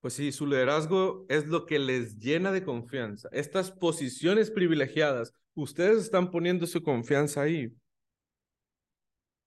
Pues 0.00 0.14
sí, 0.14 0.32
su 0.32 0.46
liderazgo 0.46 1.24
es 1.28 1.46
lo 1.46 1.64
que 1.64 1.78
les 1.78 2.18
llena 2.18 2.50
de 2.50 2.64
confianza. 2.64 3.28
Estas 3.30 3.70
posiciones 3.70 4.50
privilegiadas, 4.50 5.32
ustedes 5.54 5.98
están 5.98 6.30
poniendo 6.30 6.66
su 6.66 6.82
confianza 6.82 7.42
ahí. 7.42 7.72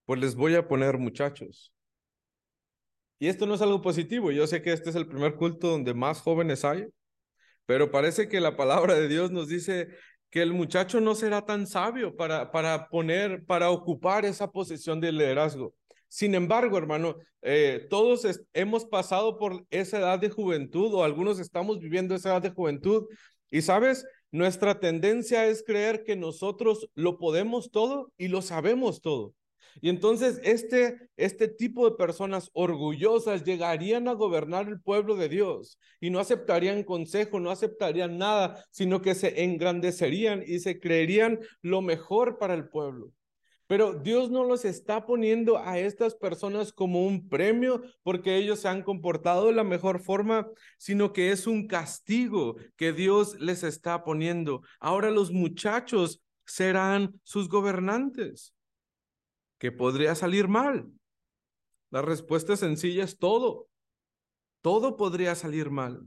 Pues 0.06 0.22
les 0.22 0.36
voy 0.36 0.56
a 0.56 0.66
poner 0.66 0.98
muchachos. 0.98 1.75
Y 3.20 3.28
esto 3.28 3.46
no 3.46 3.56
es 3.56 3.62
algo 3.62 3.82
positivo. 3.82 4.32
Yo 4.32 4.48
sé 4.48 4.62
que 4.62 4.74
este 4.74 4.90
es 4.90 4.96
el 4.96 5.08
primer 5.08 5.36
culto 5.36 5.70
donde 5.70 5.94
más 5.94 6.22
jóvenes 6.22 6.66
hay, 6.66 6.86
pero 7.66 7.92
parece 7.92 8.28
que 8.28 8.42
la 8.42 8.56
palabra 8.58 8.96
de 8.96 9.08
Dios 9.08 9.32
nos 9.32 9.48
dice 9.48 9.90
que 10.30 10.42
el 10.42 10.54
muchacho 10.54 11.00
no 11.00 11.16
será 11.16 11.46
tan 11.46 11.66
sabio 11.66 12.16
para, 12.16 12.52
para 12.52 12.90
poner, 12.90 13.46
para 13.46 13.70
ocupar 13.70 14.26
esa 14.26 14.52
posición 14.52 15.00
de 15.00 15.12
liderazgo. 15.12 15.74
Sin 16.08 16.36
embargo, 16.36 16.78
hermano, 16.78 17.18
eh, 17.42 17.88
todos 17.90 18.28
hemos 18.54 18.86
pasado 18.86 19.38
por 19.38 19.66
esa 19.70 20.00
edad 20.00 20.20
de 20.20 20.30
juventud 20.30 20.94
o 20.94 21.04
algunos 21.04 21.40
estamos 21.40 21.80
viviendo 21.80 22.16
esa 22.16 22.30
edad 22.30 22.42
de 22.42 22.52
juventud 22.52 23.06
y 23.50 23.62
sabes, 23.62 24.06
nuestra 24.32 24.80
tendencia 24.80 25.46
es 25.48 25.64
creer 25.64 26.04
que 26.04 26.16
nosotros 26.16 26.90
lo 26.96 27.18
podemos 27.18 27.72
todo 27.72 28.12
y 28.18 28.28
lo 28.28 28.42
sabemos 28.42 29.02
todo. 29.02 29.34
Y 29.82 29.90
entonces 29.90 30.40
este, 30.44 31.10
este 31.18 31.48
tipo 31.48 31.90
de 31.90 31.96
personas 31.96 32.50
orgullosas 32.54 33.44
llegarían 33.44 34.08
a 34.08 34.14
gobernar 34.14 34.68
el 34.68 34.80
pueblo 34.82 35.16
de 35.16 35.30
Dios 35.30 35.80
y 36.00 36.10
no 36.10 36.20
aceptarían 36.20 36.84
consejo, 36.84 37.40
no 37.40 37.52
aceptarían 37.52 38.18
nada, 38.18 38.64
sino 38.72 39.02
que 39.02 39.16
se 39.16 39.44
engrandecerían 39.44 40.44
y 40.46 40.60
se 40.60 40.80
creerían 40.80 41.40
lo 41.62 41.82
mejor 41.82 42.38
para 42.38 42.54
el 42.54 42.70
pueblo. 42.70 43.12
Pero 43.68 43.94
Dios 43.94 44.30
no 44.30 44.44
los 44.44 44.64
está 44.64 45.06
poniendo 45.06 45.58
a 45.58 45.80
estas 45.80 46.14
personas 46.14 46.72
como 46.72 47.06
un 47.06 47.28
premio 47.28 47.82
porque 48.04 48.38
ellos 48.38 48.60
se 48.60 48.68
han 48.68 48.84
comportado 48.84 49.48
de 49.48 49.54
la 49.54 49.64
mejor 49.64 50.02
forma, 50.02 50.48
sino 50.78 51.14
que 51.14 51.32
es 51.32 51.48
un 51.48 51.68
castigo 51.68 52.58
que 52.76 52.94
Dios 52.94 53.40
les 53.40 53.64
está 53.64 54.04
poniendo. 54.04 54.62
Ahora 54.80 55.10
los 55.10 55.32
muchachos 55.32 56.22
serán 56.46 57.20
sus 57.24 57.50
gobernantes. 57.50 58.55
¿Qué 59.58 59.72
podría 59.72 60.16
salir 60.16 60.48
mal? 60.48 60.92
La 61.90 62.02
respuesta 62.02 62.58
sencilla 62.58 63.04
es 63.04 63.18
todo. 63.18 63.70
Todo 64.62 64.98
podría 64.98 65.36
salir 65.36 65.70
mal. 65.70 66.02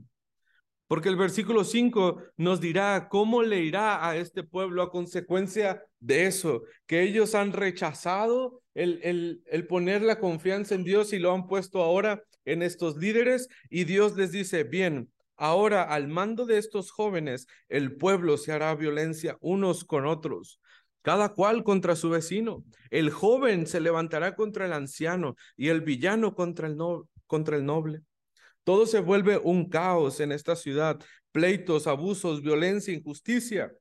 Porque 0.87 1.09
el 1.09 1.17
versículo 1.17 1.63
5 1.63 2.21
nos 2.37 2.59
dirá 2.59 3.09
cómo 3.09 3.43
le 3.43 3.61
irá 3.61 4.07
a 4.07 4.17
este 4.17 4.43
pueblo 4.43 4.81
a 4.81 4.89
consecuencia 4.89 5.83
de 5.99 6.25
eso, 6.25 6.63
que 6.87 7.03
ellos 7.03 7.35
han 7.35 7.53
rechazado 7.53 8.63
el, 8.73 8.99
el, 9.03 9.43
el, 9.45 9.67
poner 9.67 10.01
la 10.01 10.19
confianza 10.19 10.73
en 10.73 10.83
Dios 10.83 11.13
y 11.13 11.19
lo 11.19 11.31
han 11.31 11.45
puesto 11.45 11.83
ahora 11.83 12.23
en 12.43 12.63
estos 12.63 12.97
líderes 12.97 13.49
y 13.69 13.83
Dios 13.83 14.15
les 14.15 14.31
dice, 14.31 14.63
bien, 14.63 15.11
ahora 15.37 15.83
al 15.83 16.07
mando 16.07 16.47
de 16.47 16.57
estos 16.57 16.89
jóvenes, 16.89 17.45
el 17.67 17.95
pueblo 17.95 18.37
se 18.37 18.51
hará 18.51 18.73
violencia 18.73 19.37
unos 19.41 19.85
con 19.85 20.07
otros. 20.07 20.59
Cada 21.01 21.29
cual 21.29 21.63
contra 21.63 21.95
su 21.95 22.09
vecino. 22.09 22.63
El 22.89 23.09
joven 23.09 23.67
se 23.67 23.79
levantará 23.79 24.35
contra 24.35 24.65
el 24.65 24.73
anciano 24.73 25.35
y 25.55 25.69
el 25.69 25.81
villano 25.81 26.35
contra 26.35 26.67
el, 26.67 26.75
no, 26.75 27.07
contra 27.27 27.55
el 27.55 27.65
noble. 27.65 28.01
Todo 28.63 28.85
se 28.85 28.99
vuelve 28.99 29.37
un 29.37 29.69
caos 29.69 30.19
en 30.19 30.31
esta 30.31 30.55
ciudad, 30.55 30.99
pleitos, 31.31 31.87
abusos, 31.87 32.41
violencia, 32.41 32.93
injusticia. 32.93 33.71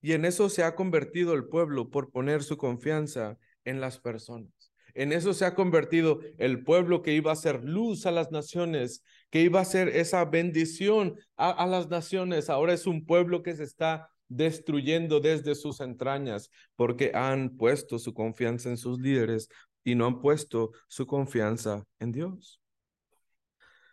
Y 0.00 0.12
en 0.12 0.24
eso 0.24 0.48
se 0.48 0.64
ha 0.64 0.74
convertido 0.74 1.34
el 1.34 1.46
pueblo 1.46 1.90
por 1.90 2.10
poner 2.10 2.42
su 2.42 2.56
confianza 2.56 3.38
en 3.64 3.80
las 3.80 3.98
personas. 3.98 4.72
En 4.94 5.12
eso 5.12 5.32
se 5.32 5.44
ha 5.44 5.54
convertido 5.54 6.20
el 6.38 6.64
pueblo 6.64 7.02
que 7.02 7.14
iba 7.14 7.32
a 7.32 7.36
ser 7.36 7.64
luz 7.64 8.04
a 8.04 8.10
las 8.10 8.30
naciones, 8.30 9.02
que 9.30 9.40
iba 9.40 9.60
a 9.60 9.64
ser 9.64 9.88
esa 9.88 10.24
bendición 10.24 11.16
a, 11.36 11.50
a, 11.50 11.66
las 11.66 11.88
naciones. 11.88 12.50
Ahora 12.50 12.74
es 12.74 12.86
un 12.86 13.06
pueblo 13.06 13.42
que 13.42 13.56
se 13.56 13.64
está 13.64 14.11
destruyendo 14.28 15.20
desde 15.20 15.54
sus 15.54 15.80
entrañas 15.80 16.50
porque 16.76 17.12
han 17.14 17.56
puesto 17.56 17.98
su 17.98 18.14
confianza 18.14 18.70
en 18.70 18.76
sus 18.76 18.98
líderes 19.00 19.48
y 19.84 19.94
no 19.94 20.06
han 20.06 20.20
puesto 20.20 20.72
su 20.88 21.06
confianza 21.06 21.84
en 21.98 22.12
Dios. 22.12 22.60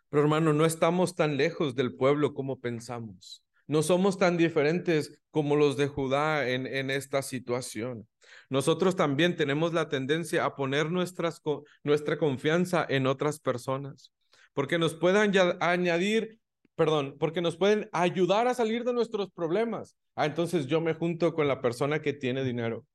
Pero 0.10 0.24
hermano, 0.24 0.54
no 0.54 0.66
estamos 0.66 1.16
tan 1.16 1.38
lejos 1.38 1.76
del 1.76 1.96
pueblo 1.96 2.34
como 2.34 2.60
pensamos. 2.60 3.44
No 3.68 3.84
somos 3.84 4.18
tan 4.18 4.38
diferentes 4.38 5.20
como 5.30 5.56
los 5.56 5.78
de 5.78 5.88
Judá 5.88 6.50
en, 6.50 6.66
en 6.66 6.90
esta 6.90 7.22
situación. 7.22 8.08
Nosotros 8.50 8.96
también 8.96 9.36
tenemos 9.36 9.74
la 9.74 9.90
tendencia 9.90 10.46
a 10.46 10.56
poner 10.56 10.92
nuestras, 10.92 11.42
nuestra 11.84 12.18
confianza 12.18 12.86
en 12.90 13.06
otras 13.06 13.40
personas, 13.40 14.12
porque 14.54 14.80
nos 14.80 14.96
puedan 14.96 15.32
añadir, 15.60 16.40
perdón, 16.80 17.18
porque 17.20 17.42
nos 17.42 17.58
pueden 17.58 17.90
ayudar 17.92 18.48
a 18.48 18.54
salir 18.54 18.86
de 18.86 18.94
nuestros 18.94 19.30
problemas. 19.32 19.98
Ah, 20.16 20.26
entonces 20.26 20.66
yo 20.66 20.80
me 20.80 20.94
junto 20.94 21.34
con 21.34 21.48
la 21.48 21.62
persona 21.62 22.02
que 22.02 22.14
tiene 22.14 22.44
dinero 22.44 22.86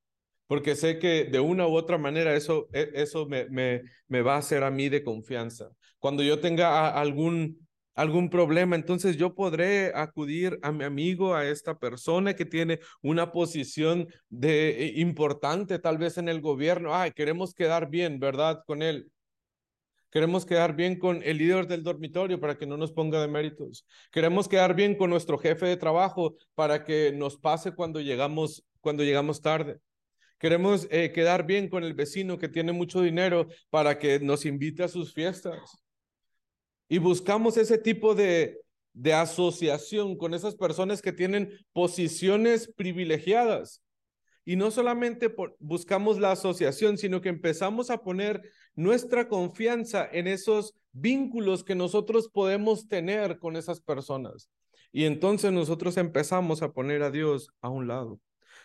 porque 0.46 0.76
sé 0.76 0.98
que 0.98 1.24
de 1.24 1.40
una 1.40 1.66
u 1.66 1.74
otra 1.74 1.98
manera 1.98 2.34
eso, 2.34 2.68
e, 2.72 2.90
eso 2.94 3.26
me, 3.26 3.46
me, 3.48 3.82
me 4.08 4.22
va 4.22 4.34
a 4.36 4.38
hacer 4.38 4.62
a 4.62 4.70
mí 4.70 4.88
de 4.88 5.02
confianza. 5.02 5.68
Cuando 5.98 6.22
yo 6.22 6.40
tenga 6.40 6.90
algún, 6.90 7.66
algún 7.94 8.28
problema, 8.28 8.76
entonces 8.76 9.16
yo 9.16 9.34
podré 9.34 9.92
acudir 9.94 10.58
a 10.62 10.72
mi 10.72 10.84
amigo, 10.84 11.34
a 11.34 11.46
esta 11.46 11.78
persona 11.78 12.34
que 12.34 12.44
tiene 12.44 12.80
una 13.02 13.32
posición 13.32 14.08
de, 14.28 14.86
eh, 14.86 14.92
importante 14.96 15.78
tal 15.78 15.98
vez 15.98 16.18
en 16.18 16.28
el 16.28 16.40
gobierno. 16.40 16.94
Ay, 16.94 17.12
queremos 17.12 17.54
quedar 17.54 17.88
bien, 17.88 18.18
¿verdad? 18.18 18.62
Con 18.66 18.82
él. 18.82 19.10
Queremos 20.14 20.46
quedar 20.46 20.76
bien 20.76 20.96
con 20.96 21.24
el 21.24 21.38
líder 21.38 21.66
del 21.66 21.82
dormitorio 21.82 22.38
para 22.38 22.56
que 22.56 22.66
no 22.66 22.76
nos 22.76 22.92
ponga 22.92 23.20
de 23.20 23.26
méritos. 23.26 23.84
Queremos 24.12 24.46
quedar 24.46 24.76
bien 24.76 24.94
con 24.94 25.10
nuestro 25.10 25.38
jefe 25.38 25.66
de 25.66 25.76
trabajo 25.76 26.36
para 26.54 26.84
que 26.84 27.10
nos 27.10 27.36
pase 27.36 27.72
cuando 27.72 28.00
llegamos, 28.00 28.64
cuando 28.80 29.02
llegamos 29.02 29.42
tarde. 29.42 29.80
Queremos 30.38 30.86
eh, 30.92 31.10
quedar 31.10 31.44
bien 31.46 31.68
con 31.68 31.82
el 31.82 31.94
vecino 31.94 32.38
que 32.38 32.48
tiene 32.48 32.70
mucho 32.70 33.00
dinero 33.00 33.48
para 33.70 33.98
que 33.98 34.20
nos 34.20 34.46
invite 34.46 34.84
a 34.84 34.88
sus 34.88 35.12
fiestas. 35.12 35.58
Y 36.88 36.98
buscamos 36.98 37.56
ese 37.56 37.76
tipo 37.76 38.14
de, 38.14 38.60
de 38.92 39.14
asociación 39.14 40.16
con 40.16 40.32
esas 40.32 40.54
personas 40.54 41.02
que 41.02 41.12
tienen 41.12 41.50
posiciones 41.72 42.72
privilegiadas. 42.76 43.83
Y 44.44 44.56
no 44.56 44.70
solamente 44.70 45.34
buscamos 45.58 46.18
la 46.18 46.32
asociación, 46.32 46.98
sino 46.98 47.20
que 47.20 47.30
empezamos 47.30 47.90
a 47.90 48.02
poner 48.02 48.42
nuestra 48.74 49.28
confianza 49.28 50.06
en 50.10 50.26
esos 50.26 50.74
vínculos 50.92 51.64
que 51.64 51.74
nosotros 51.74 52.28
podemos 52.28 52.88
tener 52.88 53.38
con 53.38 53.56
esas 53.56 53.80
personas. 53.80 54.50
Y 54.92 55.04
entonces 55.04 55.50
nosotros 55.50 55.96
empezamos 55.96 56.62
a 56.62 56.72
poner 56.72 57.02
a 57.02 57.10
Dios 57.10 57.50
a 57.60 57.68
un 57.68 57.88
lado. 57.88 58.20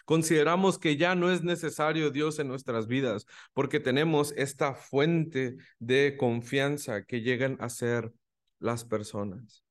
Consideramos 0.06 0.80
que 0.80 0.98
ya 0.98 1.16
no 1.16 1.32
es 1.32 1.44
necesario 1.44 2.12
Dios 2.12 2.40
en 2.40 2.48
nuestras 2.48 2.88
vidas 2.88 3.26
porque 3.54 3.80
tenemos 3.80 4.34
esta 4.38 4.74
fuente 4.74 5.58
de 5.80 6.18
confianza 6.18 7.04
que 7.04 7.22
llegan 7.22 7.58
a 7.60 7.70
ser 7.70 8.12
las 8.60 8.86
personas. 8.86 9.64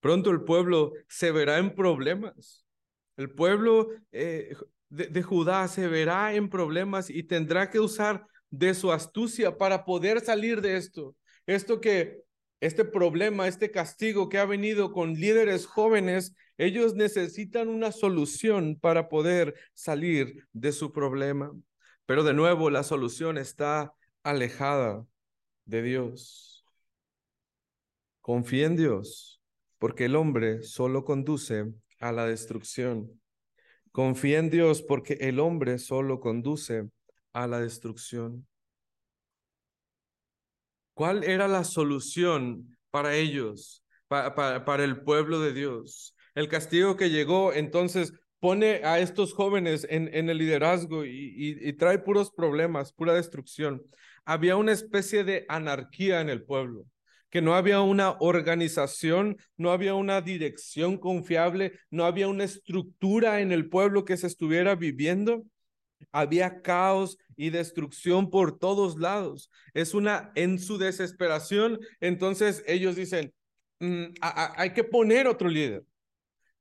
Pronto 0.00 0.30
el 0.30 0.42
pueblo 0.42 0.92
se 1.08 1.30
verá 1.30 1.58
en 1.58 1.74
problemas. 1.74 2.66
El 3.16 3.30
pueblo 3.30 3.88
eh, 4.12 4.54
de, 4.90 5.22
Judá 5.22 5.66
se 5.68 5.88
verá 5.88 6.34
en 6.34 6.48
problemas 6.48 7.08
y 7.10 7.22
tendrá 7.22 7.70
que 7.70 7.80
usar 7.80 8.26
de 8.50 8.74
su 8.74 8.92
astucia 8.92 9.56
para 9.56 9.84
poder 9.84 10.20
salir 10.20 10.60
de 10.60 10.76
esto. 10.76 11.16
Esto 11.46 11.80
que, 11.80 12.20
este 12.60 12.84
problema, 12.84 13.48
este 13.48 13.70
castigo 13.70 14.28
que 14.28 14.38
ha 14.38 14.44
venido 14.44 14.92
con 14.92 15.14
líderes 15.14 15.66
jóvenes, 15.66 16.34
ellos 16.58 16.94
necesitan 16.94 17.68
una 17.68 17.92
solución 17.92 18.78
para 18.78 19.08
poder 19.08 19.54
salir 19.72 20.46
de 20.52 20.72
su 20.72 20.92
problema. 20.92 21.52
Pero 22.04 22.22
de 22.24 22.34
nuevo, 22.34 22.68
la 22.68 22.82
solución 22.82 23.38
está 23.38 23.94
alejada 24.22 25.06
de 25.64 25.82
Dios. 25.82 26.66
Confía 28.20 28.66
en 28.66 28.76
Dios 28.76 29.40
porque 29.80 30.04
el 30.04 30.14
hombre 30.14 30.62
solo 30.62 31.04
conduce 31.04 31.72
a 32.00 32.12
la 32.12 32.26
destrucción. 32.26 33.19
Confía 33.92 34.38
en 34.38 34.50
Dios 34.50 34.82
porque 34.82 35.14
el 35.20 35.40
hombre 35.40 35.78
solo 35.78 36.20
conduce 36.20 36.88
a 37.32 37.46
la 37.46 37.60
destrucción. 37.60 38.46
¿Cuál 40.94 41.24
era 41.24 41.48
la 41.48 41.64
solución 41.64 42.76
para 42.90 43.14
ellos, 43.14 43.84
para, 44.08 44.84
el 44.84 45.02
pueblo 45.02 45.40
de 45.40 45.52
Dios? 45.52 46.14
El 46.34 46.48
castigo 46.48 46.96
que 46.96 47.10
llegó 47.10 47.52
entonces 47.52 48.12
pone 48.38 48.82
a 48.84 49.00
estos 49.00 49.32
jóvenes 49.32 49.86
en, 49.90 50.08
en 50.14 50.30
el 50.30 50.38
liderazgo 50.38 51.04
y 51.04 51.72
trae 51.74 51.98
puros 51.98 52.30
problemas, 52.30 52.92
pura 52.92 53.14
destrucción. 53.14 53.82
Había 54.24 54.56
una 54.56 54.72
especie 54.72 55.24
de 55.24 55.46
anarquía 55.48 56.20
en 56.20 56.28
el 56.28 56.44
pueblo 56.44 56.84
que 57.30 57.40
no 57.40 57.54
había 57.54 57.80
una 57.80 58.16
organización, 58.18 59.38
no 59.56 59.70
había 59.70 59.94
una 59.94 60.20
dirección 60.20 60.98
confiable, 60.98 61.72
no 61.90 62.04
había 62.04 62.28
una 62.28 62.44
estructura 62.44 63.40
en 63.40 63.52
el 63.52 63.68
pueblo 63.68 64.04
que 64.04 64.16
se 64.16 64.26
estuviera 64.26 64.74
viviendo. 64.74 65.44
Había 66.12 66.62
caos 66.62 67.18
y 67.36 67.50
destrucción 67.50 68.30
por 68.30 68.58
todos 68.58 68.98
lados. 68.98 69.50
Es 69.74 69.94
una, 69.94 70.32
en 70.34 70.58
su 70.58 70.76
desesperación, 70.76 71.78
entonces 72.00 72.64
ellos 72.66 72.96
dicen, 72.96 73.32
mm, 73.78 74.14
hay 74.20 74.72
que 74.72 74.84
poner 74.84 75.28
otro 75.28 75.48
líder. 75.48 75.84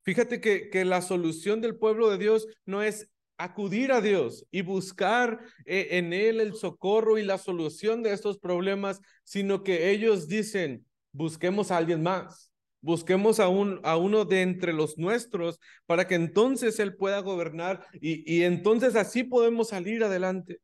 Fíjate 0.04 0.40
que, 0.40 0.70
que 0.70 0.86
la 0.86 1.02
solución 1.02 1.62
del 1.62 1.76
pueblo 1.76 2.10
de 2.10 2.18
Dios 2.18 2.48
no 2.66 2.84
es 2.84 3.10
acudir 3.40 3.94
a 3.94 4.02
Dios 4.02 4.46
y 4.52 4.62
buscar 4.62 5.40
eh, 5.66 5.88
en 5.92 6.14
Él 6.14 6.42
el 6.42 6.54
socorro 6.54 7.18
y 7.18 7.24
la 7.24 7.38
solución 7.38 8.04
de 8.04 8.12
estos 8.12 8.38
problemas, 8.38 9.02
sino 9.24 9.64
que 9.64 9.92
ellos 9.92 10.28
dicen, 10.28 10.86
busquemos 11.14 11.72
a 11.72 11.78
alguien 11.78 12.04
más, 12.04 12.52
busquemos 12.82 13.40
a, 13.40 13.48
un, 13.48 13.80
a 13.84 13.96
uno 13.96 14.26
de 14.26 14.42
entre 14.42 14.74
los 14.74 14.98
nuestros 14.98 15.60
para 15.86 16.06
que 16.06 16.16
entonces 16.16 16.80
Él 16.80 16.96
pueda 16.96 17.20
gobernar 17.20 17.88
y, 17.94 18.30
y 18.32 18.44
entonces 18.44 18.96
así 18.98 19.24
podemos 19.24 19.70
salir 19.70 20.04
adelante. 20.04 20.60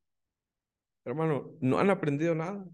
Hermano, 1.05 1.51
no 1.61 1.79
han 1.79 1.89
aprendido 1.89 2.35
nada. 2.35 2.65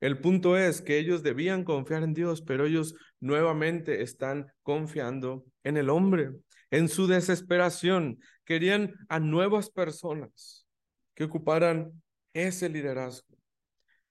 El 0.00 0.20
punto 0.20 0.56
es 0.56 0.80
que 0.80 0.98
ellos 0.98 1.22
debían 1.22 1.64
confiar 1.64 2.02
en 2.02 2.14
Dios, 2.14 2.40
pero 2.40 2.64
ellos 2.64 2.94
nuevamente 3.20 4.00
están 4.00 4.50
confiando 4.62 5.44
en 5.64 5.76
el 5.76 5.90
hombre. 5.90 6.30
En 6.70 6.88
su 6.88 7.06
desesperación 7.06 8.20
querían 8.50 8.96
a 9.08 9.20
nuevas 9.20 9.70
personas 9.70 10.66
que 11.14 11.22
ocuparan 11.22 12.02
ese 12.32 12.68
liderazgo. 12.68 13.36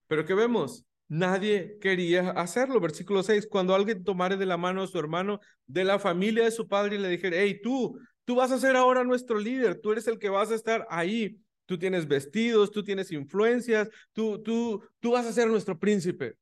Pero 0.08 0.24
¿qué 0.24 0.34
vemos? 0.34 0.86
Nadie 1.10 1.78
quería 1.82 2.30
hacerlo. 2.30 2.80
Versículo 2.80 3.22
6, 3.22 3.50
cuando 3.52 3.76
alguien 3.76 4.02
tomare 4.02 4.38
de 4.38 4.46
la 4.46 4.56
mano 4.56 4.82
a 4.82 4.88
su 4.88 4.98
hermano 4.98 5.42
de 5.68 5.84
la 5.84 6.00
familia 6.00 6.46
de 6.46 6.52
su 6.52 6.70
padre 6.70 6.96
y 6.96 7.00
le 7.00 7.10
dijera, 7.10 7.36
hey, 7.36 7.60
tú, 7.62 8.00
tú 8.24 8.36
vas 8.36 8.54
a 8.54 8.60
ser 8.60 8.78
ahora 8.78 9.04
nuestro 9.04 9.38
líder, 9.38 9.82
tú 9.82 9.92
eres 9.92 10.08
el 10.08 10.18
que 10.18 10.30
vas 10.30 10.52
a 10.52 10.56
estar 10.56 10.88
ahí, 10.90 11.38
tú 11.66 11.78
tienes 11.78 12.08
vestidos, 12.08 12.72
tú 12.72 12.82
tienes 12.82 13.12
influencias, 13.12 13.90
tú, 14.14 14.42
tú, 14.42 14.82
tú 15.02 15.12
vas 15.12 15.26
a 15.26 15.34
ser 15.34 15.50
nuestro 15.50 15.78
príncipe. 15.78 16.38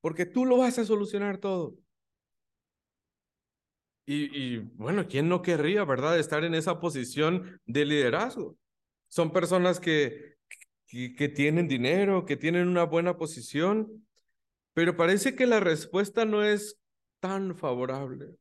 Porque 0.00 0.24
tú 0.24 0.46
lo 0.46 0.56
vas 0.56 0.78
a 0.78 0.86
solucionar 0.86 1.36
todo. 1.36 1.74
Y, 4.06 4.58
bueno, 4.58 5.06
¿quién 5.08 5.28
no 5.28 5.40
querría, 5.40 5.84
verdad, 5.84 6.18
estar 6.18 6.44
en 6.44 6.54
esa 6.54 6.78
posición 6.78 7.60
de 7.64 7.86
liderazgo? 7.86 8.56
Son 9.08 9.32
personas 9.32 9.80
que, 9.80 10.36
que, 10.86 11.28
tienen 11.34 11.68
dinero, 11.68 12.26
que 12.26 12.36
tienen 12.36 12.68
una 12.68 12.84
buena 12.84 13.16
posición, 13.16 14.06
pero 14.74 14.96
parece 14.96 15.34
que 15.34 15.46
la 15.46 15.60
respuesta 15.60 16.26
no 16.26 16.44
es 16.44 16.78
tan 17.20 17.56
favorable. 17.56 18.36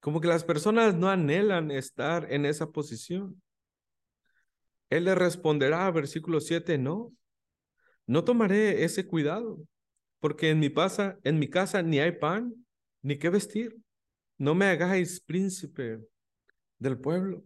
Como 0.00 0.20
que 0.20 0.28
las 0.28 0.44
personas 0.44 0.94
no 0.94 1.10
anhelan 1.10 1.70
estar 1.70 2.32
en 2.32 2.46
esa 2.46 2.70
posición. 2.70 3.42
Él 4.88 5.04
le 5.04 5.14
responderá, 5.14 5.90
versículo 5.90 6.40
7, 6.40 6.78
no, 6.78 7.12
no 8.06 8.24
tomaré 8.24 8.84
ese 8.84 9.06
cuidado, 9.06 9.58
porque 10.20 10.50
en 10.50 10.60
mi, 10.60 10.70
pasa, 10.70 11.18
en 11.22 11.38
mi 11.38 11.50
casa 11.50 11.82
ni 11.82 11.98
hay 11.98 12.12
pan, 12.12 12.54
ni 13.02 13.18
qué 13.18 13.28
vestir 13.28 13.76
no 14.38 14.54
me 14.54 14.66
hagáis 14.66 15.20
príncipe 15.20 16.00
del 16.78 16.98
pueblo. 16.98 17.42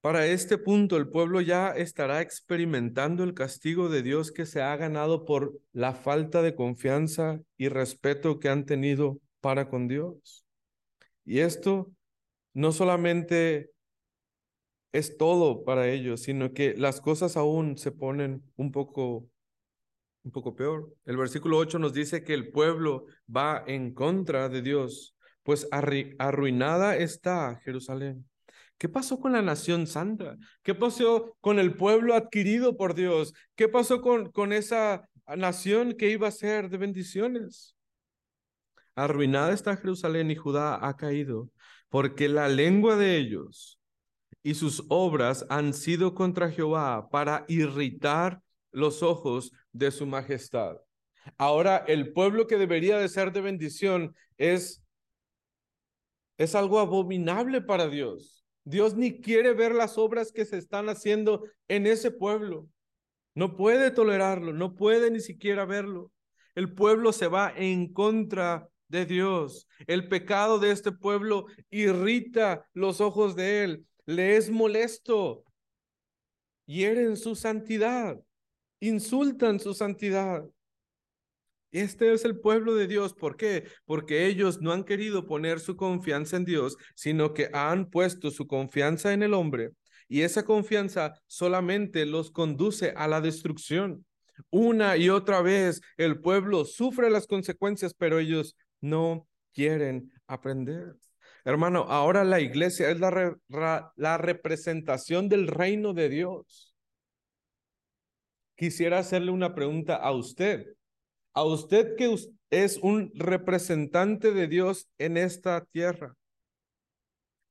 Para 0.00 0.26
este 0.26 0.58
punto 0.58 0.96
el 0.96 1.08
pueblo 1.08 1.40
ya 1.40 1.70
estará 1.70 2.22
experimentando 2.22 3.24
el 3.24 3.34
castigo 3.34 3.88
de 3.88 4.02
Dios 4.02 4.30
que 4.30 4.46
se 4.46 4.62
ha 4.62 4.76
ganado 4.76 5.24
por 5.24 5.58
la 5.72 5.92
falta 5.92 6.40
de 6.40 6.54
confianza 6.54 7.40
y 7.56 7.68
respeto 7.68 8.38
que 8.38 8.48
han 8.48 8.64
tenido 8.64 9.18
para 9.40 9.68
con 9.68 9.88
Dios. 9.88 10.46
Y 11.24 11.40
esto 11.40 11.90
no 12.54 12.72
solamente 12.72 13.70
es 14.92 15.16
todo 15.16 15.64
para 15.64 15.88
ellos, 15.88 16.22
sino 16.22 16.52
que 16.52 16.74
las 16.76 17.00
cosas 17.00 17.36
aún 17.36 17.76
se 17.76 17.92
ponen 17.92 18.42
un 18.56 18.72
poco 18.72 19.28
un 20.24 20.30
poco 20.30 20.54
peor. 20.54 20.92
El 21.04 21.16
versículo 21.16 21.58
8 21.58 21.78
nos 21.78 21.92
dice 21.92 22.24
que 22.24 22.34
el 22.34 22.50
pueblo 22.50 23.06
va 23.34 23.64
en 23.66 23.94
contra 23.94 24.48
de 24.48 24.62
Dios, 24.62 25.16
pues 25.42 25.68
arruinada 25.70 26.96
está 26.96 27.60
Jerusalén. 27.64 28.28
¿Qué 28.76 28.88
pasó 28.88 29.18
con 29.18 29.32
la 29.32 29.42
nación 29.42 29.86
santa? 29.86 30.36
¿Qué 30.62 30.74
pasó 30.74 31.36
con 31.40 31.58
el 31.58 31.74
pueblo 31.74 32.14
adquirido 32.14 32.76
por 32.76 32.94
Dios? 32.94 33.34
¿Qué 33.56 33.68
pasó 33.68 34.00
con, 34.00 34.30
con 34.30 34.52
esa 34.52 35.08
nación 35.36 35.94
que 35.94 36.10
iba 36.10 36.28
a 36.28 36.32
ser 36.32 36.70
de 36.70 36.78
bendiciones? 36.78 37.74
Arruinada 38.94 39.52
está 39.52 39.76
Jerusalén 39.76 40.30
y 40.30 40.36
Judá 40.36 40.86
ha 40.86 40.96
caído, 40.96 41.50
porque 41.88 42.28
la 42.28 42.48
lengua 42.48 42.96
de 42.96 43.16
ellos 43.16 43.80
y 44.42 44.54
sus 44.54 44.84
obras 44.88 45.46
han 45.50 45.74
sido 45.74 46.14
contra 46.14 46.50
Jehová 46.50 47.08
para 47.10 47.44
irritar 47.48 48.42
los 48.70 49.02
ojos 49.02 49.52
de 49.72 49.90
su 49.90 50.06
majestad. 50.06 50.78
Ahora, 51.36 51.84
el 51.86 52.12
pueblo 52.12 52.46
que 52.46 52.56
debería 52.56 52.98
de 52.98 53.08
ser 53.08 53.32
de 53.32 53.40
bendición 53.40 54.14
es, 54.36 54.82
es 56.38 56.54
algo 56.54 56.78
abominable 56.78 57.60
para 57.60 57.88
Dios. 57.88 58.44
Dios 58.64 58.94
ni 58.94 59.20
quiere 59.20 59.52
ver 59.52 59.74
las 59.74 59.98
obras 59.98 60.32
que 60.32 60.44
se 60.44 60.58
están 60.58 60.88
haciendo 60.88 61.44
en 61.68 61.86
ese 61.86 62.10
pueblo. 62.10 62.68
No 63.34 63.56
puede 63.56 63.90
tolerarlo, 63.90 64.52
no 64.52 64.74
puede 64.74 65.10
ni 65.10 65.20
siquiera 65.20 65.64
verlo. 65.64 66.12
El 66.54 66.74
pueblo 66.74 67.12
se 67.12 67.28
va 67.28 67.52
en 67.56 67.92
contra 67.92 68.68
de 68.88 69.06
Dios. 69.06 69.68
El 69.86 70.08
pecado 70.08 70.58
de 70.58 70.70
este 70.70 70.92
pueblo 70.92 71.46
irrita 71.70 72.66
los 72.72 73.00
ojos 73.00 73.36
de 73.36 73.64
él, 73.64 73.86
le 74.06 74.36
es 74.36 74.50
molesto, 74.50 75.44
hieren 76.66 77.16
su 77.16 77.36
santidad 77.36 78.18
insultan 78.80 79.60
su 79.60 79.74
santidad. 79.74 80.44
Este 81.70 82.12
es 82.14 82.24
el 82.24 82.40
pueblo 82.40 82.74
de 82.74 82.86
Dios. 82.86 83.12
¿Por 83.12 83.36
qué? 83.36 83.64
Porque 83.84 84.26
ellos 84.26 84.60
no 84.60 84.72
han 84.72 84.84
querido 84.84 85.26
poner 85.26 85.60
su 85.60 85.76
confianza 85.76 86.36
en 86.36 86.44
Dios, 86.44 86.76
sino 86.94 87.34
que 87.34 87.50
han 87.52 87.90
puesto 87.90 88.30
su 88.30 88.46
confianza 88.46 89.12
en 89.12 89.22
el 89.22 89.34
hombre. 89.34 89.72
Y 90.08 90.22
esa 90.22 90.44
confianza 90.44 91.20
solamente 91.26 92.06
los 92.06 92.30
conduce 92.30 92.92
a 92.96 93.06
la 93.06 93.20
destrucción. 93.20 94.06
Una 94.50 94.96
y 94.96 95.10
otra 95.10 95.42
vez 95.42 95.82
el 95.98 96.20
pueblo 96.20 96.64
sufre 96.64 97.10
las 97.10 97.26
consecuencias, 97.26 97.92
pero 97.92 98.18
ellos 98.18 98.56
no 98.80 99.28
quieren 99.52 100.10
aprender. 100.26 100.96
Hermano, 101.44 101.86
ahora 101.88 102.24
la 102.24 102.40
iglesia 102.40 102.90
es 102.90 103.00
la, 103.00 103.92
la 103.96 104.18
representación 104.18 105.28
del 105.28 105.48
reino 105.48 105.92
de 105.92 106.08
Dios. 106.08 106.67
Quisiera 108.58 108.98
hacerle 108.98 109.30
una 109.30 109.54
pregunta 109.54 109.94
a 109.94 110.10
usted. 110.10 110.74
A 111.32 111.44
usted 111.44 111.94
que 111.94 112.12
es 112.50 112.76
un 112.78 113.12
representante 113.14 114.32
de 114.32 114.48
Dios 114.48 114.88
en 114.98 115.16
esta 115.16 115.64
tierra. 115.66 116.16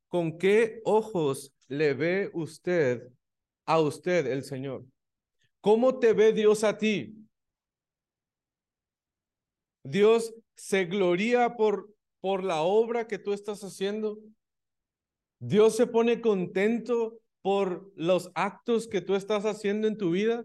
¿Con 0.09 0.37
qué 0.37 0.81
ojos 0.83 1.53
le 1.69 1.93
ve 1.93 2.29
usted 2.33 3.07
a 3.65 3.79
usted 3.79 4.27
el 4.27 4.43
Señor? 4.43 4.83
¿Cómo 5.61 5.97
te 5.97 6.11
ve 6.11 6.33
Dios 6.33 6.65
a 6.65 6.77
ti? 6.77 7.15
Dios 9.83 10.35
se 10.57 10.83
gloria 10.83 11.55
por, 11.55 11.89
por 12.19 12.43
la 12.43 12.63
obra 12.63 13.07
que 13.07 13.17
tú 13.17 13.31
estás 13.31 13.63
haciendo. 13.63 14.19
Dios 15.39 15.77
se 15.77 15.87
pone 15.87 16.19
contento 16.19 17.17
por 17.41 17.93
los 17.95 18.29
actos 18.35 18.89
que 18.89 18.99
tú 18.99 19.15
estás 19.15 19.45
haciendo 19.45 19.87
en 19.87 19.97
tu 19.97 20.11
vida. 20.11 20.43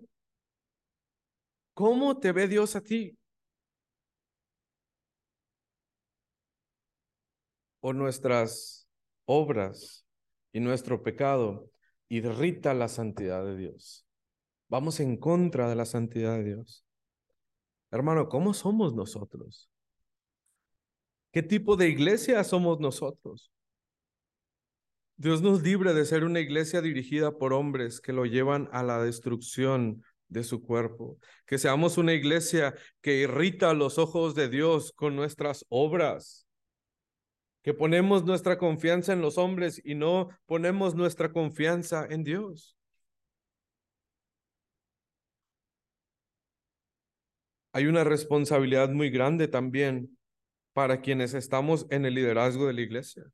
¿Cómo 1.74 2.18
te 2.18 2.32
ve 2.32 2.48
Dios 2.48 2.76
a 2.76 2.82
ti? 2.82 3.16
O 7.80 7.92
nuestras 7.92 8.88
obras 9.24 10.06
y 10.52 10.60
nuestro 10.60 11.02
pecado 11.02 11.70
irrita 12.08 12.74
la 12.74 12.88
santidad 12.88 13.44
de 13.44 13.56
Dios. 13.56 14.06
Vamos 14.68 15.00
en 15.00 15.16
contra 15.16 15.68
de 15.68 15.76
la 15.76 15.84
santidad 15.86 16.36
de 16.36 16.44
Dios. 16.44 16.84
Hermano, 17.90 18.28
¿cómo 18.28 18.54
somos 18.54 18.94
nosotros? 18.94 19.70
¿Qué 21.32 21.42
tipo 21.42 21.76
de 21.76 21.88
iglesia 21.88 22.44
somos 22.44 22.80
nosotros? 22.80 23.50
Dios 25.16 25.40
nos 25.40 25.62
libre 25.62 25.94
de 25.94 26.04
ser 26.04 26.24
una 26.24 26.40
iglesia 26.40 26.82
dirigida 26.82 27.38
por 27.38 27.52
hombres 27.52 28.00
que 28.00 28.12
lo 28.12 28.26
llevan 28.26 28.68
a 28.72 28.82
la 28.82 29.02
destrucción 29.02 30.02
de 30.32 30.44
su 30.44 30.62
cuerpo. 30.62 31.18
Que 31.46 31.58
seamos 31.58 31.98
una 31.98 32.12
iglesia 32.12 32.74
que 33.00 33.16
irrita 33.16 33.74
los 33.74 33.98
ojos 33.98 34.34
de 34.34 34.48
Dios 34.48 34.92
con 34.92 35.16
nuestras 35.16 35.64
obras. 35.68 36.46
Que 37.62 37.74
ponemos 37.74 38.24
nuestra 38.24 38.58
confianza 38.58 39.12
en 39.12 39.20
los 39.20 39.38
hombres 39.38 39.80
y 39.84 39.94
no 39.94 40.28
ponemos 40.46 40.94
nuestra 40.94 41.32
confianza 41.32 42.06
en 42.08 42.24
Dios. 42.24 42.76
Hay 47.72 47.86
una 47.86 48.04
responsabilidad 48.04 48.90
muy 48.90 49.10
grande 49.10 49.48
también 49.48 50.18
para 50.72 51.00
quienes 51.00 51.34
estamos 51.34 51.86
en 51.90 52.04
el 52.04 52.14
liderazgo 52.14 52.66
de 52.66 52.74
la 52.74 52.80
iglesia. 52.82 53.24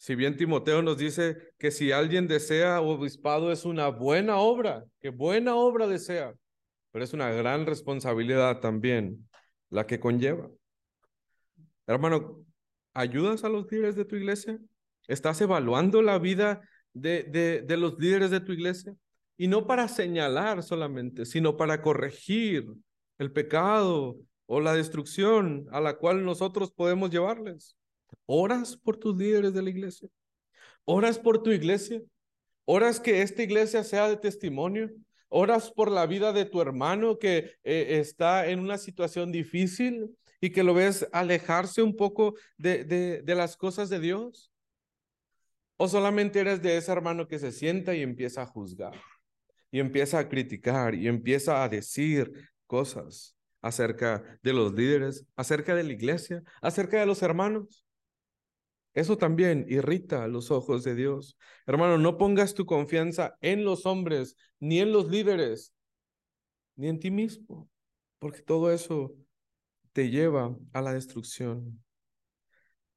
Si 0.00 0.14
bien 0.14 0.38
Timoteo 0.38 0.80
nos 0.80 0.96
dice 0.96 1.52
que 1.58 1.70
si 1.70 1.92
alguien 1.92 2.26
desea 2.26 2.80
obispado 2.80 3.52
es 3.52 3.66
una 3.66 3.88
buena 3.88 4.38
obra, 4.38 4.86
que 4.98 5.10
buena 5.10 5.56
obra 5.56 5.86
desea, 5.86 6.32
pero 6.90 7.04
es 7.04 7.12
una 7.12 7.30
gran 7.32 7.66
responsabilidad 7.66 8.60
también 8.60 9.28
la 9.68 9.86
que 9.86 10.00
conlleva. 10.00 10.48
Hermano, 11.86 12.42
¿ayudas 12.94 13.44
a 13.44 13.50
los 13.50 13.70
líderes 13.70 13.94
de 13.94 14.06
tu 14.06 14.16
iglesia? 14.16 14.58
¿Estás 15.06 15.38
evaluando 15.42 16.00
la 16.00 16.18
vida 16.18 16.62
de, 16.94 17.24
de, 17.24 17.60
de 17.60 17.76
los 17.76 17.98
líderes 17.98 18.30
de 18.30 18.40
tu 18.40 18.52
iglesia? 18.52 18.94
Y 19.36 19.48
no 19.48 19.66
para 19.66 19.86
señalar 19.86 20.62
solamente, 20.62 21.26
sino 21.26 21.58
para 21.58 21.82
corregir 21.82 22.66
el 23.18 23.32
pecado, 23.32 24.16
o 24.52 24.60
la 24.60 24.74
destrucción 24.74 25.68
a 25.70 25.80
la 25.80 25.98
cual 25.98 26.24
nosotros 26.24 26.72
podemos 26.72 27.10
llevarles. 27.10 27.76
Oras 28.26 28.76
por 28.76 28.96
tus 28.96 29.16
líderes 29.16 29.54
de 29.54 29.62
la 29.62 29.70
iglesia. 29.70 30.08
Oras 30.84 31.18
por 31.18 31.42
tu 31.42 31.50
iglesia. 31.50 32.00
Oras 32.64 33.00
que 33.00 33.22
esta 33.22 33.42
iglesia 33.42 33.84
sea 33.84 34.08
de 34.08 34.16
testimonio. 34.16 34.90
Oras 35.28 35.70
por 35.70 35.90
la 35.90 36.06
vida 36.06 36.32
de 36.32 36.44
tu 36.44 36.60
hermano 36.60 37.18
que 37.18 37.52
eh, 37.62 37.98
está 38.00 38.48
en 38.48 38.60
una 38.60 38.78
situación 38.78 39.30
difícil 39.30 40.16
y 40.40 40.50
que 40.50 40.64
lo 40.64 40.74
ves 40.74 41.06
alejarse 41.12 41.82
un 41.82 41.96
poco 41.96 42.34
de, 42.56 42.84
de, 42.84 43.22
de 43.22 43.34
las 43.34 43.56
cosas 43.56 43.88
de 43.88 44.00
Dios. 44.00 44.50
O 45.76 45.88
solamente 45.88 46.40
eres 46.40 46.60
de 46.62 46.76
ese 46.76 46.92
hermano 46.92 47.28
que 47.28 47.38
se 47.38 47.52
sienta 47.52 47.94
y 47.94 48.02
empieza 48.02 48.42
a 48.42 48.46
juzgar 48.46 48.94
y 49.70 49.80
empieza 49.80 50.18
a 50.18 50.28
criticar 50.28 50.94
y 50.94 51.08
empieza 51.08 51.62
a 51.62 51.68
decir 51.68 52.32
cosas 52.66 53.36
acerca 53.62 54.22
de 54.42 54.52
los 54.52 54.72
líderes, 54.72 55.26
acerca 55.36 55.74
de 55.74 55.84
la 55.84 55.92
iglesia, 55.92 56.42
acerca 56.60 56.98
de 56.98 57.06
los 57.06 57.22
hermanos. 57.22 57.84
Eso 58.94 59.16
también 59.16 59.66
irrita 59.68 60.26
los 60.26 60.50
ojos 60.50 60.82
de 60.82 60.94
Dios. 60.94 61.36
Hermano, 61.66 61.98
no 61.98 62.16
pongas 62.18 62.54
tu 62.54 62.66
confianza 62.66 63.36
en 63.40 63.64
los 63.64 63.86
hombres, 63.86 64.36
ni 64.58 64.80
en 64.80 64.92
los 64.92 65.08
líderes, 65.08 65.72
ni 66.76 66.88
en 66.88 66.98
ti 66.98 67.10
mismo, 67.10 67.68
porque 68.18 68.42
todo 68.42 68.72
eso 68.72 69.14
te 69.92 70.10
lleva 70.10 70.56
a 70.72 70.82
la 70.82 70.92
destrucción. 70.92 71.82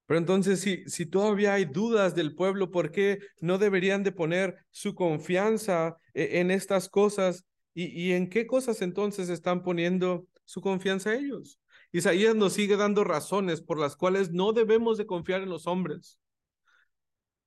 Pero 0.05 0.17
entonces, 0.17 0.59
si, 0.59 0.83
si 0.89 1.05
todavía 1.05 1.53
hay 1.53 1.65
dudas 1.65 2.15
del 2.15 2.35
pueblo, 2.35 2.71
¿por 2.71 2.91
qué 2.91 3.19
no 3.39 3.57
deberían 3.57 4.03
de 4.03 4.11
poner 4.11 4.57
su 4.69 4.95
confianza 4.95 5.97
e, 6.13 6.39
en 6.39 6.51
estas 6.51 6.89
cosas? 6.89 7.45
¿Y, 7.73 7.85
y 7.85 8.11
en 8.13 8.29
qué 8.29 8.45
cosas 8.45 8.81
entonces 8.81 9.29
están 9.29 9.63
poniendo 9.63 10.27
su 10.45 10.61
confianza 10.61 11.15
ellos. 11.15 11.59
Isaías 11.93 12.35
nos 12.35 12.53
sigue 12.53 12.75
dando 12.75 13.03
razones 13.03 13.61
por 13.61 13.79
las 13.79 13.95
cuales 13.95 14.31
no 14.31 14.51
debemos 14.51 14.97
de 14.97 15.05
confiar 15.05 15.43
en 15.43 15.49
los 15.49 15.67
hombres. 15.67 16.19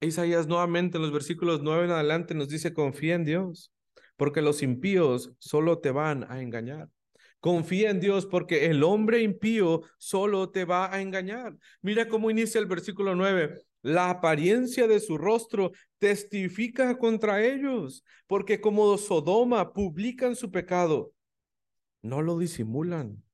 Isaías 0.00 0.46
nuevamente 0.46 0.98
en 0.98 1.02
los 1.02 1.12
versículos 1.12 1.62
9 1.62 1.86
en 1.86 1.90
adelante 1.90 2.32
nos 2.32 2.48
dice, 2.48 2.72
confía 2.72 3.16
en 3.16 3.24
Dios, 3.24 3.72
porque 4.16 4.42
los 4.42 4.62
impíos 4.62 5.32
solo 5.40 5.80
te 5.80 5.90
van 5.90 6.30
a 6.30 6.40
engañar. 6.40 6.88
Confía 7.40 7.90
en 7.90 7.98
Dios 7.98 8.24
porque 8.24 8.66
el 8.66 8.84
hombre 8.84 9.20
impío 9.20 9.82
solo 9.98 10.48
te 10.50 10.64
va 10.64 10.94
a 10.94 11.02
engañar. 11.02 11.56
Mira 11.82 12.06
cómo 12.06 12.30
inicia 12.30 12.60
el 12.60 12.66
versículo 12.66 13.16
9. 13.16 13.62
La 13.82 14.10
apariencia 14.10 14.86
de 14.86 15.00
su 15.00 15.18
rostro 15.18 15.72
testifica 15.98 16.96
contra 16.98 17.44
ellos, 17.44 18.04
porque 18.28 18.60
como 18.60 18.96
Sodoma 18.96 19.72
publican 19.72 20.36
su 20.36 20.52
pecado, 20.52 21.12
no 22.00 22.22
lo 22.22 22.38
disimulan. 22.38 23.25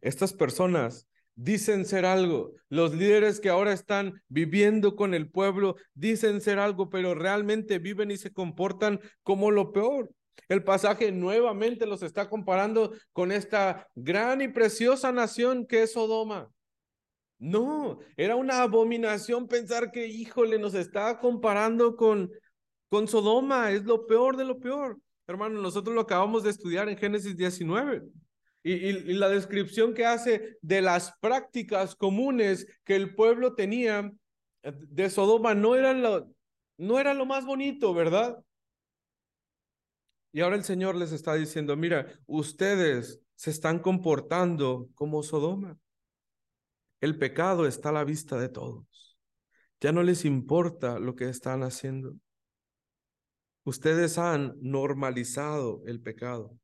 Estas 0.00 0.32
personas 0.32 1.08
dicen 1.34 1.84
ser 1.84 2.04
algo. 2.04 2.54
Los 2.68 2.94
líderes 2.94 3.40
que 3.40 3.48
ahora 3.48 3.72
están 3.72 4.22
viviendo 4.28 4.96
con 4.96 5.14
el 5.14 5.30
pueblo 5.30 5.76
dicen 5.94 6.40
ser 6.40 6.58
algo, 6.58 6.90
pero 6.90 7.14
realmente 7.14 7.78
viven 7.78 8.10
y 8.10 8.16
se 8.16 8.32
comportan 8.32 9.00
como 9.22 9.50
lo 9.50 9.72
peor. 9.72 10.10
El 10.48 10.64
pasaje 10.64 11.12
nuevamente 11.12 11.86
los 11.86 12.02
está 12.02 12.28
comparando 12.28 12.92
con 13.12 13.32
esta 13.32 13.88
gran 13.94 14.40
y 14.40 14.48
preciosa 14.48 15.12
nación 15.12 15.66
que 15.66 15.82
es 15.82 15.92
Sodoma. 15.92 16.50
No, 17.38 18.00
era 18.16 18.36
una 18.36 18.62
abominación 18.62 19.48
pensar 19.48 19.92
que, 19.92 20.06
híjole, 20.06 20.58
nos 20.58 20.74
está 20.74 21.18
comparando 21.18 21.96
con, 21.96 22.30
con 22.90 23.08
Sodoma. 23.08 23.70
Es 23.70 23.84
lo 23.84 24.06
peor 24.06 24.36
de 24.36 24.44
lo 24.44 24.58
peor. 24.58 24.98
Hermano, 25.26 25.62
nosotros 25.62 25.94
lo 25.94 26.02
acabamos 26.02 26.42
de 26.42 26.50
estudiar 26.50 26.88
en 26.88 26.98
Génesis 26.98 27.36
19. 27.36 28.02
Y, 28.62 28.92
la 29.14 29.28
descripción 29.28 29.94
que 29.94 30.04
hace 30.04 30.58
de 30.60 30.82
las 30.82 31.16
prácticas 31.20 31.94
comunes 31.94 32.66
que 32.84 32.94
el 32.96 33.14
pueblo 33.14 33.54
tenía 33.54 34.12
de 34.62 35.08
Sodoma 35.08 35.54
no 35.54 35.74
lo, 35.76 36.30
no 36.76 36.98
era 36.98 37.14
lo 37.14 37.24
más 37.24 37.46
bonito, 37.46 37.94
¿verdad? 37.94 38.42
Y 40.32 40.40
ahora 40.40 40.56
el 40.56 40.64
Señor 40.64 40.94
les 40.94 41.12
está 41.12 41.34
diciendo, 41.34 41.76
mira, 41.76 42.06
ustedes 42.26 43.20
se 43.34 43.50
están 43.50 43.78
comportando 43.80 44.88
como 44.94 45.22
Sodoma. 45.22 45.78
El 47.00 47.18
pecado 47.18 47.66
está 47.66 47.88
a 47.88 47.92
la 47.92 48.04
vista 48.04 48.38
de 48.38 48.48
todos. 48.48 49.18
Ya 49.80 49.92
no 49.92 50.02
les 50.02 50.24
importa 50.24 50.98
lo 50.98 51.16
que 51.16 51.28
están 51.28 51.62
haciendo. 51.62 52.14
Ustedes 53.64 54.18
han 54.18 54.54
normalizado 54.60 55.82
el 55.86 56.00
pecado, 56.00 56.56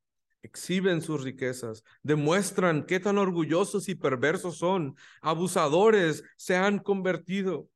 exhiben 0.46 1.00
sus 1.02 1.22
riquezas, 1.22 1.82
demuestran 2.02 2.86
qué 2.86 3.00
tan 3.00 3.18
orgullosos 3.18 3.88
y 3.88 3.94
perversos 3.94 4.58
son, 4.58 4.96
abusadores 5.20 6.24
se 6.36 6.56
han 6.56 6.78
convertido, 6.78 7.68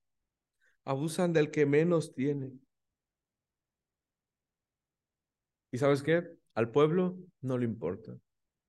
abusan 0.85 1.33
del 1.33 1.51
que 1.51 1.67
menos 1.67 2.15
tiene. 2.15 2.53
¿Y 5.73 5.79
sabes 5.79 6.03
qué? 6.03 6.25
Al 6.55 6.71
pueblo 6.71 7.17
no 7.41 7.59
le 7.59 7.65
importa. 7.65 8.17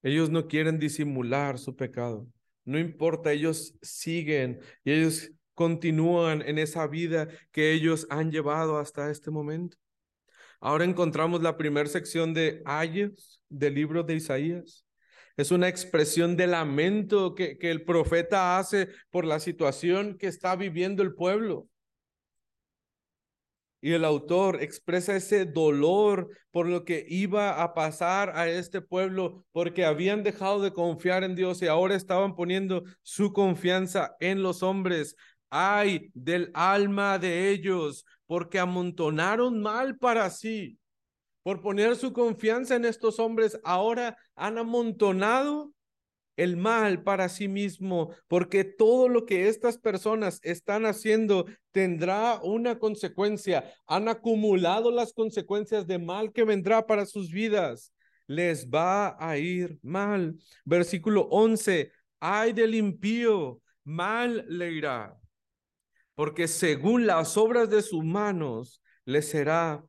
Ellos 0.04 0.30
no 0.30 0.48
quieren 0.48 0.80
disimular 0.80 1.58
su 1.58 1.76
pecado. 1.76 2.28
No 2.66 2.80
importa, 2.80 3.32
ellos 3.32 3.76
siguen 3.82 4.60
y 4.84 4.92
ellos 4.92 5.32
continúan 5.54 6.42
en 6.42 6.58
esa 6.58 6.88
vida 6.88 7.28
que 7.52 7.74
ellos 7.74 8.08
han 8.10 8.32
llevado 8.32 8.78
hasta 8.78 9.12
este 9.12 9.32
momento. 9.32 9.78
Ahora 10.62 10.86
encontramos 10.86 11.41
la 11.41 11.58
primera 11.58 11.89
sección 11.89 12.36
de 12.36 12.62
ayes 12.65 13.41
del 13.50 13.74
libro 13.74 14.04
de 14.04 14.15
Isaías. 14.15 14.86
Es 15.36 15.50
una 15.50 15.67
expresión 15.67 16.38
de 16.38 16.45
lamento 16.45 17.34
que, 17.34 17.58
que 17.58 17.71
el 17.71 17.84
profeta 17.84 18.60
hace 18.60 18.89
por 19.10 19.26
la 19.26 19.39
situación 19.39 20.17
que 20.19 20.28
está 20.28 20.56
viviendo 20.56 21.02
el 21.02 21.15
pueblo. 21.15 21.67
Y 23.84 23.93
el 23.93 24.06
autor 24.06 24.62
expresa 24.62 25.15
ese 25.15 25.45
dolor 25.45 26.30
por 26.52 26.67
lo 26.67 26.86
que 26.86 27.04
iba 27.10 27.63
a 27.63 27.74
pasar 27.74 28.38
a 28.38 28.47
este 28.47 28.80
pueblo, 28.82 29.43
porque 29.52 29.86
habían 29.86 30.21
dejado 30.21 30.62
de 30.62 30.71
confiar 30.71 31.24
en 31.24 31.36
Dios 31.36 31.63
y 31.63 31.67
ahora 31.67 31.95
estaban 31.95 32.36
poniendo 32.36 32.84
su 33.02 33.34
confianza 33.34 34.15
en 34.19 34.43
los 34.43 34.62
hombres. 34.62 35.15
Ay 35.50 36.12
del 36.13 36.52
alma 36.54 37.17
de 37.17 37.50
ellos, 37.50 38.06
porque 38.32 38.60
amontonaron 38.60 39.62
mal 39.62 39.98
para 39.98 40.30
sí. 40.30 40.80
Por 41.44 41.62
poner 41.62 41.98
su 41.98 42.13
confianza 42.13 42.78
en 42.78 42.86
estos 42.86 43.20
hombres, 43.20 43.60
ahora 43.65 44.15
han 44.36 44.58
amontonado 44.58 45.74
el 46.38 46.56
mal 46.56 47.04
para 47.04 47.28
sí 47.28 47.50
mismo, 47.50 48.15
porque 48.30 48.63
todo 48.63 49.10
lo 49.10 49.26
que 49.26 49.50
estas 49.50 49.78
personas 49.78 50.39
están 50.44 50.86
haciendo 50.86 51.46
tendrá 51.72 52.39
una 52.41 52.80
consecuencia. 52.80 53.70
Han 53.86 54.08
acumulado 54.08 54.91
las 54.91 55.12
consecuencias 55.12 55.86
de 55.86 56.00
mal 56.00 56.32
que 56.32 56.46
vendrá 56.46 56.88
para 56.88 57.06
sus 57.06 57.32
vidas. 57.32 57.91
Les 58.28 58.70
va 58.70 59.17
a 59.20 59.38
ir 59.39 59.78
mal. 59.82 60.38
Versículo 60.63 61.24
11. 61.32 61.91
Ay 62.22 62.54
del 62.54 62.76
impío, 62.76 63.60
mal 63.84 64.46
le 64.48 64.72
irá, 64.72 65.21
porque 66.22 66.48
según 66.48 67.08
las 67.08 67.36
obras 67.36 67.72
de 67.72 67.82
sus 67.82 68.04
manos 68.04 68.80
le 69.06 69.24
será 69.24 69.84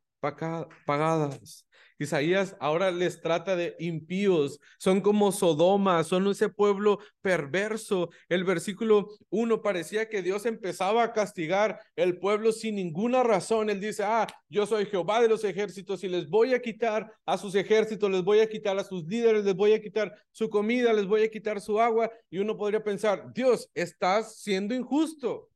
pagadas. 0.87 1.66
Isaías 1.99 2.57
ahora 2.59 2.90
les 2.90 3.21
trata 3.21 3.55
de 3.55 3.77
impíos, 3.79 4.59
son 4.79 5.03
como 5.03 5.31
Sodoma, 5.31 6.03
son 6.05 6.27
ese 6.29 6.49
pueblo 6.49 7.01
perverso. 7.21 8.09
El 8.31 8.45
versículo 8.45 9.09
1 9.29 9.61
parecía 9.61 10.09
que 10.09 10.23
Dios 10.23 10.47
empezaba 10.47 11.03
a 11.03 11.12
castigar 11.12 11.79
el 11.97 12.18
pueblo 12.18 12.53
sin 12.53 12.77
ninguna 12.77 13.23
razón. 13.23 13.68
Él 13.68 13.79
dice, 13.79 14.03
ah, 14.03 14.27
yo 14.49 14.64
soy 14.64 14.87
Jehová 14.87 15.21
de 15.21 15.29
los 15.29 15.45
ejércitos 15.45 16.03
y 16.03 16.09
les 16.09 16.31
voy 16.31 16.55
a 16.55 16.62
quitar 16.62 17.12
a 17.27 17.37
sus 17.37 17.55
ejércitos, 17.55 18.11
les 18.11 18.25
voy 18.25 18.40
a 18.40 18.49
quitar 18.49 18.79
a 18.79 18.85
sus 18.85 19.05
líderes, 19.05 19.45
les 19.45 19.55
voy 19.55 19.75
a 19.75 19.83
quitar 19.83 20.11
su 20.31 20.49
comida, 20.49 20.95
les 20.95 21.07
voy 21.07 21.25
a 21.25 21.31
quitar 21.31 21.61
su 21.61 21.79
agua. 21.79 22.11
Y 22.31 22.38
uno 22.38 22.57
podría 22.57 22.83
pensar, 22.83 23.35
Dios, 23.35 23.68
estás 23.75 24.40
siendo 24.40 24.75
injusto. 24.75 25.51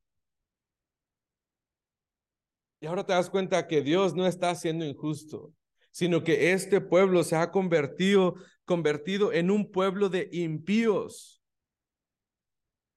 Y 2.79 2.85
ahora 2.85 3.05
te 3.05 3.13
das 3.13 3.29
cuenta 3.29 3.67
que 3.67 3.81
Dios 3.81 4.13
no 4.13 4.27
está 4.27 4.53
siendo 4.55 4.85
injusto 4.85 5.53
sino 5.97 6.23
que 6.23 6.51
este 6.51 6.79
pueblo 6.79 7.23
se 7.23 7.35
ha 7.35 7.49
convertido, 7.49 8.35
convertido 8.65 9.33
en 9.33 9.49
un 9.49 9.71
pueblo 9.71 10.09
de 10.09 10.29
impíos, 10.31 11.41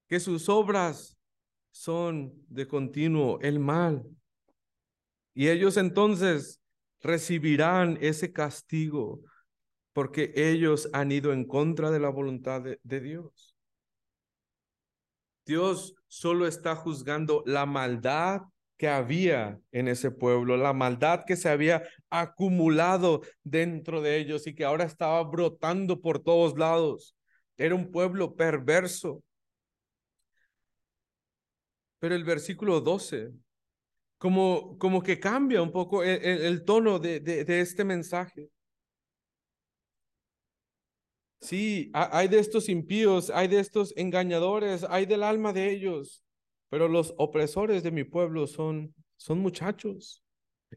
que 0.07 0.21
sus 0.21 0.51
obras 0.51 1.19
son 1.71 2.31
de 2.49 2.69
continuo 2.69 3.40
el 3.40 3.59
mal. 3.59 4.05
Y 5.33 5.49
ellos 5.49 5.79
entonces 5.79 6.61
recibirán 7.01 7.97
ese 8.03 8.35
castigo 8.35 9.23
porque 9.95 10.35
ellos 10.37 10.90
han 10.93 11.11
ido 11.11 11.33
en 11.33 11.47
contra 11.47 11.90
de 11.90 12.01
la 12.01 12.11
voluntad 12.11 12.61
de, 12.61 12.81
de 12.83 13.01
Dios. 13.01 13.57
Dios 15.47 15.95
solo 16.07 16.47
está 16.47 16.77
juzgando 16.77 17.43
la 17.47 17.64
maldad 17.64 18.43
que 18.81 18.88
había 18.88 19.61
en 19.73 19.88
ese 19.88 20.11
pueblo, 20.11 20.57
la 20.57 20.73
maldad 20.73 21.27
que 21.27 21.37
se 21.37 21.51
había 21.51 21.83
acumulado 22.09 23.21
dentro 23.45 24.01
de 24.01 24.16
ellos 24.16 24.47
y 24.47 24.55
que 24.55 24.64
ahora 24.64 24.85
estaba 24.85 25.23
brotando 25.23 26.01
por 26.01 26.21
todos 26.21 26.57
lados. 26.57 27.14
Era 27.59 27.75
un 27.75 27.90
pueblo 27.90 28.35
perverso. 28.37 29.23
Pero 31.99 32.14
el 32.14 32.25
versículo 32.25 32.81
12, 32.81 33.33
como, 34.16 34.79
como 34.79 35.03
que 35.03 35.21
cambia 35.21 35.61
un 35.61 35.73
poco 35.73 36.03
el, 36.03 36.64
tono 36.64 36.99
de, 36.99 37.21
de 37.21 37.61
este 37.61 37.85
mensaje. 37.85 38.49
Sí, 41.43 41.90
hay 41.93 42.29
de 42.29 42.38
estos 42.38 42.71
impíos, 42.71 43.29
hay 43.29 43.47
de 43.49 43.61
estos 43.61 43.93
engañadores, 43.95 44.87
hay 44.88 45.05
del 45.05 45.23
alma 45.23 45.53
de 45.53 45.71
ellos. 45.71 46.25
Pero 46.70 46.88
los 46.88 47.14
opresores 47.18 47.83
de 47.83 47.90
mi 47.90 48.04
pueblo 48.04 48.46
son, 48.46 48.94
son 49.16 49.40
muchachos 49.40 50.24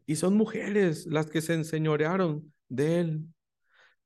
y 0.06 0.16
son 0.16 0.36
mujeres 0.36 1.06
las 1.06 1.30
que 1.30 1.40
se 1.40 1.54
enseñorearon 1.54 2.52
de 2.68 3.00
él. 3.00 3.24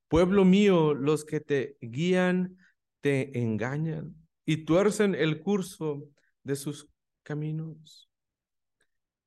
Pueblo 0.07 0.45
mío, 0.45 0.95
los 0.95 1.25
que 1.25 1.41
te 1.41 1.77
guían 1.81 2.57
te 3.01 3.39
engañan 3.39 4.15
y 4.45 4.65
tuercen 4.65 5.15
el 5.15 5.43
curso 5.43 6.09
de 6.43 6.57
sus 6.57 6.89
caminos. 7.23 8.09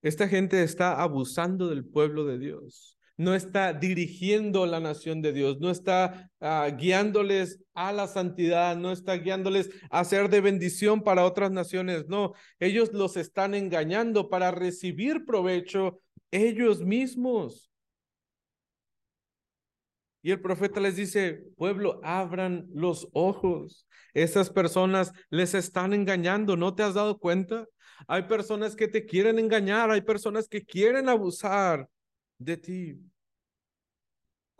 Esta 0.01 0.27
gente 0.27 0.63
está 0.63 1.01
abusando 1.01 1.67
del 1.67 1.85
pueblo 1.85 2.25
de 2.25 2.39
Dios 2.39 2.97
no 3.21 3.35
está 3.35 3.71
dirigiendo 3.71 4.65
la 4.65 4.79
nación 4.79 5.21
de 5.21 5.31
Dios, 5.31 5.59
no 5.59 5.69
está 5.69 6.31
ah, 6.39 6.67
guiándoles 6.75 7.59
a 7.75 7.93
la 7.93 8.07
santidad, 8.07 8.75
no 8.75 8.91
está 8.91 9.13
guiándoles 9.13 9.69
a 9.91 10.03
ser 10.05 10.27
de 10.27 10.41
bendición 10.41 11.03
para 11.03 11.23
otras 11.23 11.51
naciones, 11.51 12.07
no, 12.07 12.33
ellos 12.59 12.91
los 12.93 13.17
están 13.17 13.53
engañando 13.53 14.27
para 14.27 14.49
recibir 14.49 15.23
provecho 15.23 16.01
ellos 16.31 16.81
mismos. 16.81 17.71
Y 20.23 20.31
el 20.31 20.41
profeta 20.41 20.79
les 20.79 20.95
dice, 20.95 21.43
pueblo, 21.57 21.99
abran 22.03 22.65
los 22.73 23.07
ojos. 23.13 23.87
Esas 24.15 24.49
personas 24.49 25.13
les 25.29 25.53
están 25.53 25.93
engañando, 25.93 26.57
¿no 26.57 26.73
te 26.73 26.81
has 26.81 26.95
dado 26.95 27.19
cuenta? 27.19 27.67
Hay 28.07 28.23
personas 28.23 28.75
que 28.75 28.87
te 28.87 29.05
quieren 29.05 29.37
engañar, 29.37 29.91
hay 29.91 30.01
personas 30.01 30.47
que 30.47 30.65
quieren 30.65 31.07
abusar 31.07 31.87
de 32.39 32.57
ti 32.57 33.10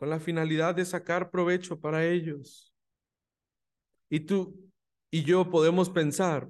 con 0.01 0.09
la 0.09 0.19
finalidad 0.19 0.73
de 0.73 0.83
sacar 0.83 1.29
provecho 1.29 1.79
para 1.79 2.03
ellos. 2.03 2.73
Y 4.09 4.21
tú 4.21 4.59
y 5.11 5.23
yo 5.23 5.47
podemos 5.51 5.91
pensar, 5.91 6.49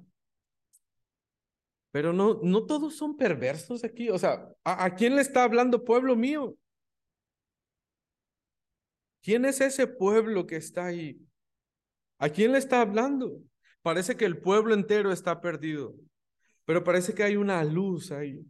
pero 1.92 2.14
no, 2.14 2.40
no 2.44 2.66
todos 2.66 2.96
son 2.96 3.18
perversos 3.18 3.84
aquí. 3.84 4.10
O 4.10 4.18
sea, 4.18 4.48
¿a, 4.64 4.86
¿a, 4.86 4.96
quién 4.96 5.18
le 5.18 5.22
está 5.22 5.44
hablando 5.44 5.84
pueblo 5.84 6.16
mío? 6.16 6.56
¿Quién 9.22 9.44
es 9.44 9.60
ese 9.60 9.86
pueblo 9.86 10.48
que 10.48 10.56
está 10.56 10.86
ahí? 10.86 11.20
¿A 12.20 12.30
quién 12.30 12.54
le 12.54 12.58
está 12.58 12.80
hablando? 12.80 13.38
Parece 13.82 14.16
que 14.16 14.24
el 14.24 14.38
pueblo 14.38 14.74
entero 14.74 15.12
está 15.12 15.42
perdido, 15.42 15.94
pero 16.64 16.86
parece 16.86 17.14
que 17.14 17.24
hay 17.24 17.36
una 17.36 17.62
luz 17.66 18.14
ahí. 18.14 18.46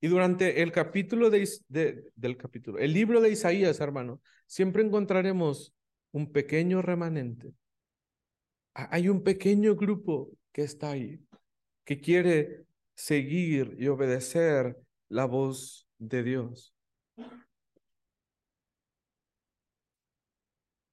Y 0.00 0.08
durante 0.08 0.62
el 0.62 0.72
capítulo 0.72 1.28
de, 1.28 1.46
del 1.68 2.36
capítulo, 2.36 2.78
el 2.78 2.92
libro 2.92 3.20
de 3.20 3.30
Isaías, 3.30 3.80
hermano, 3.80 4.20
siempre 4.46 4.82
encontraremos 4.82 5.74
un 6.12 6.32
pequeño 6.32 6.80
remanente. 6.80 7.52
Hay 8.72 9.08
un 9.08 9.22
pequeño 9.22 9.76
grupo 9.76 10.30
que 10.52 10.62
está 10.62 10.92
ahí, 10.92 11.20
que 11.84 12.00
quiere 12.00 12.64
seguir 12.94 13.76
y 13.78 13.88
obedecer 13.88 14.76
la 15.08 15.26
voz 15.26 15.86
de 15.98 16.22
Dios. 16.22 16.74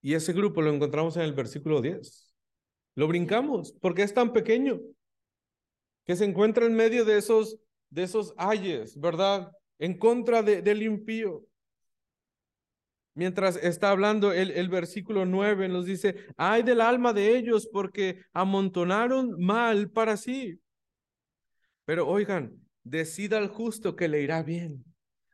Y 0.01 0.13
ese 0.15 0.33
grupo 0.33 0.61
lo 0.61 0.73
encontramos 0.73 1.15
en 1.15 1.23
el 1.23 1.33
versículo 1.33 1.81
10. 1.81 2.33
Lo 2.95 3.07
brincamos 3.07 3.73
porque 3.79 4.03
es 4.03 4.13
tan 4.13 4.33
pequeño 4.33 4.81
que 6.05 6.15
se 6.15 6.25
encuentra 6.25 6.65
en 6.65 6.75
medio 6.75 7.05
de 7.05 7.17
esos 7.17 7.59
de 7.89 8.03
esos 8.03 8.33
ayes, 8.37 8.99
¿verdad? 8.99 9.51
En 9.79 9.97
contra 9.97 10.43
de, 10.43 10.61
del 10.61 10.81
impío. 10.81 11.45
Mientras 13.13 13.55
está 13.57 13.89
hablando 13.89 14.31
el, 14.31 14.51
el 14.51 14.69
versículo 14.69 15.25
9, 15.25 15.67
nos 15.69 15.85
dice, 15.85 16.15
ay 16.37 16.61
del 16.63 16.81
alma 16.81 17.13
de 17.13 17.35
ellos 17.35 17.67
porque 17.71 18.21
amontonaron 18.31 19.35
mal 19.39 19.89
para 19.89 20.17
sí. 20.17 20.59
Pero 21.85 22.07
oigan, 22.07 22.59
decida 22.83 23.37
al 23.37 23.47
justo 23.47 23.95
que 23.95 24.07
le 24.07 24.21
irá 24.21 24.43
bien. 24.43 24.85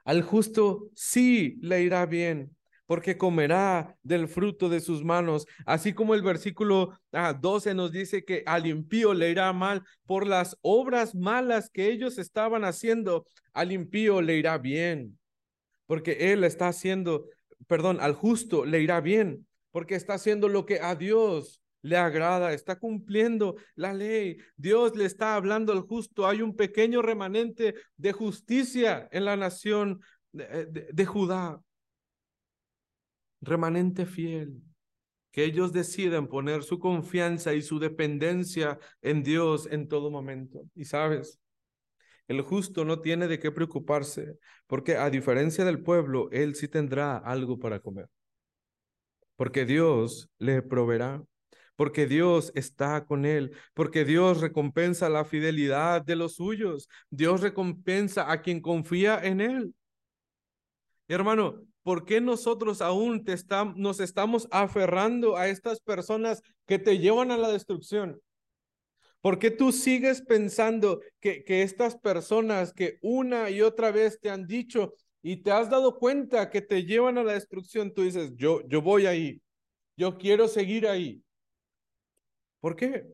Al 0.05 0.21
justo 0.21 0.89
sí 0.93 1.57
le 1.61 1.81
irá 1.81 2.05
bien 2.05 2.52
porque 2.85 3.17
comerá 3.17 3.97
del 4.03 4.27
fruto 4.27 4.69
de 4.69 4.79
sus 4.79 5.03
manos. 5.03 5.45
Así 5.65 5.93
como 5.93 6.15
el 6.15 6.21
versículo 6.21 6.97
12 7.11 7.69
ah, 7.69 7.73
nos 7.73 7.91
dice 7.91 8.25
que 8.25 8.43
al 8.45 8.65
impío 8.65 9.13
le 9.13 9.29
irá 9.29 9.51
mal 9.53 9.83
por 10.05 10.27
las 10.27 10.57
obras 10.61 11.15
malas 11.15 11.69
que 11.69 11.89
ellos 11.89 12.17
estaban 12.17 12.65
haciendo, 12.65 13.25
al 13.53 13.71
impío 13.71 14.21
le 14.21 14.37
irá 14.37 14.57
bien, 14.57 15.17
porque 15.85 16.33
él 16.33 16.43
está 16.43 16.67
haciendo, 16.67 17.25
perdón, 17.67 17.99
al 18.01 18.13
justo 18.13 18.65
le 18.65 18.81
irá 18.81 19.01
bien, 19.01 19.47
porque 19.71 19.95
está 19.95 20.15
haciendo 20.15 20.49
lo 20.49 20.65
que 20.65 20.79
a 20.79 20.95
Dios 20.95 21.61
le 21.81 21.97
agrada, 21.97 22.53
está 22.53 22.79
cumpliendo 22.79 23.55
la 23.75 23.93
ley. 23.93 24.37
Dios 24.55 24.95
le 24.95 25.05
está 25.05 25.35
hablando 25.35 25.73
al 25.73 25.81
justo. 25.81 26.25
Hay 26.25 26.41
un 26.41 26.55
pequeño 26.55 27.01
remanente 27.01 27.75
de 27.97 28.13
justicia 28.13 29.09
en 29.11 29.25
la 29.25 29.35
nación 29.35 29.99
de, 30.31 30.87
de 30.91 31.05
Judá. 31.05 31.61
Remanente 33.45 34.05
fiel, 34.05 34.61
que 35.31 35.43
ellos 35.45 35.73
deciden 35.73 36.27
poner 36.27 36.63
su 36.63 36.79
confianza 36.79 37.53
y 37.53 37.61
su 37.61 37.79
dependencia 37.79 38.79
en 39.01 39.23
Dios 39.23 39.67
en 39.71 39.87
todo 39.87 40.11
momento. 40.11 40.61
Y 40.75 40.85
sabes, 40.85 41.39
el 42.27 42.41
justo 42.41 42.85
no 42.85 43.01
tiene 43.01 43.27
de 43.27 43.39
qué 43.39 43.51
preocuparse, 43.51 44.37
porque 44.67 44.95
a 44.97 45.09
diferencia 45.09 45.65
del 45.65 45.81
pueblo, 45.81 46.29
él 46.31 46.55
sí 46.55 46.67
tendrá 46.67 47.17
algo 47.17 47.59
para 47.59 47.79
comer. 47.79 48.07
Porque 49.35 49.65
Dios 49.65 50.29
le 50.37 50.61
proveerá, 50.61 51.23
porque 51.75 52.05
Dios 52.07 52.51
está 52.55 53.05
con 53.05 53.25
él, 53.25 53.51
porque 53.73 54.05
Dios 54.05 54.41
recompensa 54.41 55.09
la 55.09 55.25
fidelidad 55.25 56.03
de 56.03 56.15
los 56.15 56.35
suyos, 56.35 56.87
Dios 57.09 57.41
recompensa 57.41 58.31
a 58.31 58.41
quien 58.41 58.61
confía 58.61 59.19
en 59.23 59.41
él. 59.41 59.75
Hermano, 61.07 61.61
¿por 61.83 62.05
qué 62.05 62.21
nosotros 62.21 62.81
aún 62.81 63.23
te 63.23 63.35
nos 63.75 63.99
estamos 63.99 64.47
aferrando 64.51 65.37
a 65.37 65.47
estas 65.47 65.79
personas 65.81 66.41
que 66.65 66.79
te 66.79 66.97
llevan 66.97 67.31
a 67.31 67.37
la 67.37 67.51
destrucción? 67.51 68.19
¿Por 69.21 69.39
qué 69.39 69.51
tú 69.51 69.71
sigues 69.71 70.21
pensando 70.21 70.99
que, 71.19 71.43
que 71.43 71.61
estas 71.61 71.95
personas 71.95 72.73
que 72.73 72.97
una 73.01 73.49
y 73.49 73.61
otra 73.61 73.91
vez 73.91 74.19
te 74.19 74.29
han 74.29 74.47
dicho 74.47 74.95
y 75.21 75.37
te 75.37 75.51
has 75.51 75.69
dado 75.69 75.97
cuenta 75.97 76.49
que 76.49 76.61
te 76.61 76.83
llevan 76.83 77.17
a 77.17 77.23
la 77.23 77.33
destrucción, 77.33 77.93
tú 77.93 78.01
dices, 78.03 78.33
yo, 78.35 78.61
yo 78.67 78.81
voy 78.81 79.05
ahí, 79.05 79.41
yo 79.95 80.17
quiero 80.17 80.47
seguir 80.47 80.87
ahí? 80.87 81.23
¿Por 82.59 82.75
qué? 82.75 83.05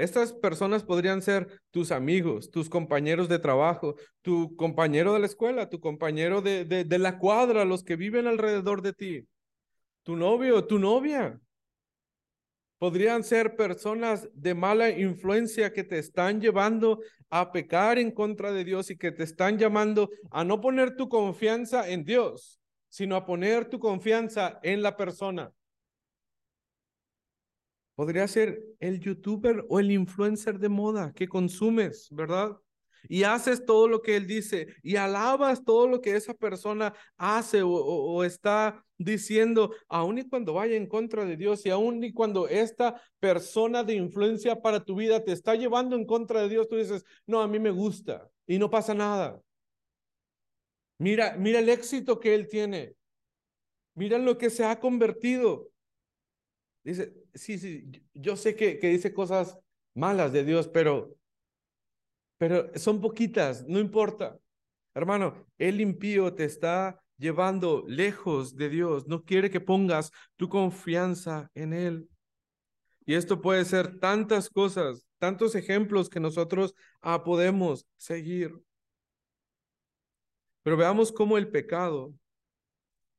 Estas 0.00 0.32
personas 0.32 0.82
podrían 0.82 1.20
ser 1.20 1.60
tus 1.70 1.92
amigos, 1.92 2.50
tus 2.50 2.70
compañeros 2.70 3.28
de 3.28 3.38
trabajo, 3.38 3.96
tu 4.22 4.56
compañero 4.56 5.12
de 5.12 5.20
la 5.20 5.26
escuela, 5.26 5.68
tu 5.68 5.78
compañero 5.78 6.40
de, 6.40 6.64
de, 6.64 6.98
la 6.98 7.18
cuadra, 7.18 7.66
los 7.66 7.84
que 7.84 7.96
viven 7.96 8.26
alrededor 8.26 8.80
de 8.80 8.94
ti, 8.94 9.28
tu 10.02 10.16
novio, 10.16 10.66
tu 10.66 10.78
novia. 10.78 11.38
Podrían 12.78 13.22
ser 13.24 13.56
personas 13.56 14.26
de 14.32 14.54
mala 14.54 14.88
influencia 14.88 15.70
que 15.74 15.84
te 15.84 15.98
están 15.98 16.40
llevando 16.40 17.00
a 17.28 17.52
pecar 17.52 17.98
en 17.98 18.10
contra 18.10 18.52
de 18.52 18.64
Dios 18.64 18.90
y 18.90 18.96
que 18.96 19.12
te 19.12 19.24
están 19.24 19.58
llamando 19.58 20.08
a 20.30 20.44
no 20.44 20.62
poner 20.62 20.96
tu 20.96 21.10
confianza 21.10 21.90
en 21.90 22.06
Dios, 22.06 22.58
sino 22.88 23.16
a 23.16 23.26
poner 23.26 23.68
tu 23.68 23.78
confianza 23.78 24.60
en 24.62 24.80
la 24.80 24.96
persona. 24.96 25.52
Podría 28.00 28.26
ser 28.28 28.62
el 28.78 28.98
youtuber 28.98 29.66
o 29.68 29.78
el 29.78 29.90
influencer 29.90 30.58
de 30.58 30.70
moda 30.70 31.12
que 31.12 31.28
consumes, 31.28 32.08
¿verdad? 32.10 32.56
Y 33.10 33.24
haces 33.24 33.66
todo 33.66 33.88
lo 33.88 34.00
que 34.00 34.16
él 34.16 34.26
dice 34.26 34.68
y 34.82 34.96
alabas 34.96 35.66
todo 35.66 35.86
lo 35.86 36.00
que 36.00 36.16
esa 36.16 36.32
persona 36.32 36.94
hace 37.18 37.60
o, 37.62 38.24
está 38.24 38.82
diciendo, 38.96 39.74
aun 39.86 40.16
y 40.16 40.26
cuando 40.26 40.54
vaya 40.54 40.76
en 40.76 40.86
contra 40.86 41.26
de 41.26 41.36
Dios 41.36 41.66
y 41.66 41.68
aun 41.68 42.02
y 42.02 42.14
cuando 42.14 42.48
esta 42.48 42.98
persona 43.18 43.84
de 43.84 43.96
influencia 43.96 44.62
para 44.62 44.82
tu 44.82 44.94
vida 44.94 45.22
te 45.22 45.32
está 45.32 45.54
llevando 45.54 45.94
en 45.94 46.06
contra 46.06 46.40
de 46.40 46.48
Dios, 46.48 46.68
tú 46.68 46.76
dices, 46.76 47.04
no, 47.26 47.42
a 47.42 47.48
mí 47.48 47.58
me 47.58 47.70
gusta 47.70 48.30
y 48.46 48.58
no 48.58 48.70
pasa 48.70 48.94
nada. 48.94 49.42
Mira, 50.96 51.36
mira 51.36 51.58
el 51.58 51.68
éxito 51.68 52.18
que 52.18 52.34
él 52.34 52.48
tiene. 52.48 52.94
Mira 53.92 54.16
lo 54.16 54.38
que 54.38 54.48
se 54.48 54.64
ha 54.64 54.80
convertido. 54.80 55.70
Dice, 56.82 57.12
sí, 57.34 57.58
sí, 57.58 57.90
yo 58.14 58.36
sé 58.36 58.56
que, 58.56 58.78
que 58.78 58.88
dice 58.88 59.12
cosas 59.12 59.58
malas 59.94 60.32
de 60.32 60.44
Dios, 60.44 60.68
pero, 60.68 61.16
pero 62.38 62.70
son 62.78 63.00
poquitas, 63.00 63.66
no 63.68 63.78
importa. 63.78 64.38
Hermano, 64.94 65.46
el 65.58 65.80
impío 65.80 66.34
te 66.34 66.44
está 66.44 67.00
llevando 67.18 67.84
lejos 67.86 68.56
de 68.56 68.70
Dios, 68.70 69.06
no 69.06 69.24
quiere 69.24 69.50
que 69.50 69.60
pongas 69.60 70.10
tu 70.36 70.48
confianza 70.48 71.50
en 71.54 71.74
Él. 71.74 72.08
Y 73.04 73.14
esto 73.14 73.40
puede 73.40 73.64
ser 73.64 73.98
tantas 74.00 74.48
cosas, 74.48 75.06
tantos 75.18 75.54
ejemplos 75.54 76.08
que 76.08 76.20
nosotros 76.20 76.74
ah, 77.00 77.22
podemos 77.24 77.86
seguir. 77.96 78.54
Pero 80.62 80.76
veamos 80.76 81.12
cómo 81.12 81.36
el 81.36 81.50
pecado 81.50 82.14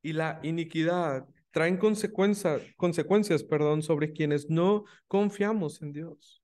y 0.02 0.13
la 0.13 0.39
iniquidad 0.43 1.28
traen 1.52 1.78
consecuencias, 1.78 3.44
perdón, 3.44 3.84
sobre 3.84 4.14
quienes 4.14 4.50
no 4.50 4.86
confiamos 5.08 5.82
en 5.82 5.92
Dios. 5.94 6.42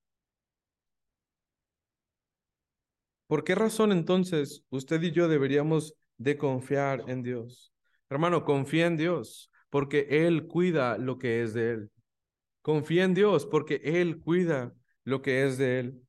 ¿Por 3.28 3.44
qué 3.44 3.56
razón 3.56 3.92
entonces 3.92 4.64
usted 4.70 5.02
y 5.02 5.12
yo 5.12 5.28
deberíamos 5.28 5.96
de 6.18 6.38
confiar 6.38 7.04
en 7.08 7.24
Dios? 7.24 7.74
Hermano, 8.10 8.46
confía 8.46 8.88
en 8.88 8.96
Dios 8.96 9.52
porque 9.70 10.08
Él 10.10 10.48
cuida 10.48 10.98
lo 10.98 11.18
que 11.18 11.44
es 11.44 11.54
de 11.54 11.72
Él. 11.72 11.92
Confía 12.62 13.04
en 13.04 13.14
Dios 13.14 13.46
porque 13.46 13.82
Él 13.84 14.22
cuida 14.22 14.74
lo 15.04 15.22
que 15.22 15.46
es 15.46 15.58
de 15.58 15.80
Él. 15.80 16.02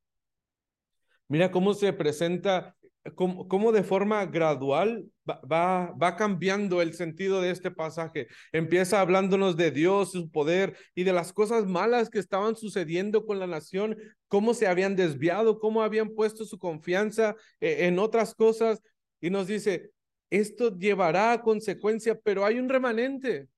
Mira 1.26 1.50
cómo 1.50 1.74
se 1.74 1.92
presenta 1.92 2.76
cómo, 3.14 3.72
de 3.72 3.82
forma 3.82 4.24
gradual 4.26 5.04
va, 5.28 5.92
va, 5.92 6.16
cambiando 6.16 6.82
el 6.82 6.94
sentido 6.94 7.40
de 7.40 7.50
este 7.50 7.70
pasaje. 7.70 8.28
Empieza 8.52 9.00
hablándonos 9.00 9.56
de 9.56 9.70
Dios, 9.70 10.12
su 10.12 10.30
poder 10.30 10.76
y 10.94 11.04
de 11.04 11.12
las 11.12 11.32
cosas 11.32 11.66
malas 11.66 12.10
que 12.10 12.18
estaban 12.18 12.56
sucediendo 12.56 13.26
con 13.26 13.38
la 13.38 13.46
nación, 13.46 13.96
cómo 14.28 14.54
se 14.54 14.66
habían 14.66 14.96
desviado, 14.96 15.58
cómo 15.58 15.82
habían 15.82 16.10
puesto 16.10 16.44
su 16.44 16.58
confianza 16.58 17.36
eh, 17.60 17.86
en 17.86 17.98
otras 17.98 18.34
cosas. 18.34 18.80
Y 19.20 19.30
nos 19.30 19.46
dice, 19.46 19.90
esto 20.30 20.76
llevará 20.76 21.32
a 21.32 21.42
consecuencia, 21.42 22.18
pero 22.22 22.44
hay 22.44 22.58
un 22.58 22.68
remanente. 22.68 23.48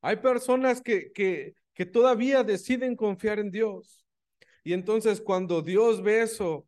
Hay 0.00 0.16
personas 0.16 0.80
que, 0.80 1.12
que, 1.12 1.54
que 1.74 1.86
todavía 1.86 2.42
deciden 2.42 2.96
confiar 2.96 3.38
en 3.38 3.50
Dios. 3.50 4.04
Y 4.64 4.72
entonces 4.72 5.20
cuando 5.20 5.62
Dios 5.62 6.02
ve 6.02 6.22
eso, 6.22 6.66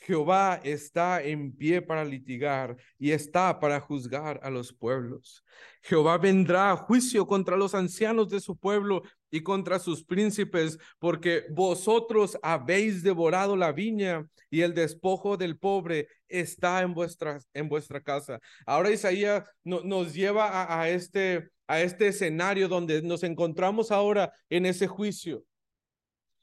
Jehová 0.00 0.60
está 0.64 1.22
en 1.22 1.52
pie 1.52 1.82
para 1.82 2.04
litigar 2.04 2.76
y 2.98 3.10
está 3.10 3.60
para 3.60 3.78
juzgar 3.80 4.40
a 4.42 4.48
los 4.48 4.72
pueblos. 4.72 5.44
Jehová 5.82 6.16
vendrá 6.16 6.70
a 6.70 6.76
juicio 6.76 7.26
contra 7.26 7.56
los 7.56 7.74
ancianos 7.74 8.30
de 8.30 8.40
su 8.40 8.56
pueblo 8.56 9.02
y 9.30 9.42
contra 9.42 9.78
sus 9.78 10.02
príncipes, 10.02 10.78
porque 10.98 11.44
vosotros 11.50 12.38
habéis 12.42 13.02
devorado 13.02 13.56
la 13.56 13.72
viña 13.72 14.26
y 14.48 14.62
el 14.62 14.74
despojo 14.74 15.36
del 15.36 15.58
pobre 15.58 16.08
está 16.28 16.80
en 16.80 16.94
vuestra, 16.94 17.38
en 17.52 17.68
vuestra 17.68 18.00
casa. 18.00 18.40
Ahora 18.64 18.90
Isaías 18.90 19.44
nos 19.64 20.14
lleva 20.14 20.80
a, 20.80 20.88
este, 20.88 21.50
a 21.66 21.82
este 21.82 22.08
escenario 22.08 22.68
donde 22.68 23.02
nos 23.02 23.22
encontramos 23.22 23.90
ahora 23.90 24.32
en 24.48 24.64
ese 24.64 24.86
juicio. 24.86 25.44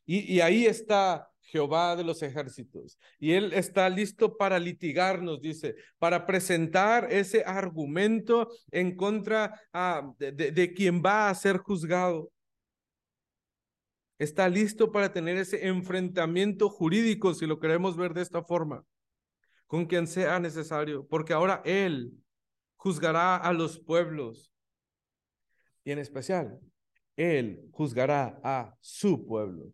Y, 0.06 0.36
y 0.36 0.42
ahí 0.42 0.66
está 0.66 1.28
Jehová 1.48 1.96
de 1.96 2.04
los 2.04 2.22
ejércitos. 2.22 3.00
Y 3.20 3.32
Él 3.32 3.54
está 3.54 3.90
listo 3.90 4.38
para 4.38 4.60
litigarnos, 4.60 5.42
dice, 5.42 5.76
para 5.98 6.26
presentar 6.26 7.12
ese 7.12 7.44
argumento 7.46 8.50
en 8.72 8.96
contra 8.96 9.60
ah, 9.72 10.12
de, 10.20 10.74
quien 10.74 11.02
va 11.02 11.30
a 11.30 11.36
ser 11.36 11.58
juzgado. 11.58 12.32
Está 14.20 14.50
listo 14.50 14.92
para 14.92 15.14
tener 15.14 15.38
ese 15.38 15.68
enfrentamiento 15.68 16.70
jurídico, 16.70 17.34
si 17.34 17.46
lo 17.46 17.60
queremos 17.60 17.96
ver 17.96 18.14
de 18.14 18.24
esta 18.24 18.44
forma, 18.44 18.84
con 19.68 19.86
quien 19.86 20.06
sea 20.06 20.40
necesario, 20.40 21.08
porque 21.08 21.34
ahora 21.34 21.62
Él 21.64 22.12
juzgará 22.76 23.38
a 23.38 23.54
los 23.54 23.80
pueblos 23.80 24.52
y 25.86 25.92
en 25.92 26.00
especial, 26.00 26.60
Él 27.16 27.70
juzgará 27.72 28.38
a 28.44 28.76
su 28.82 29.26
pueblo. 29.26 29.72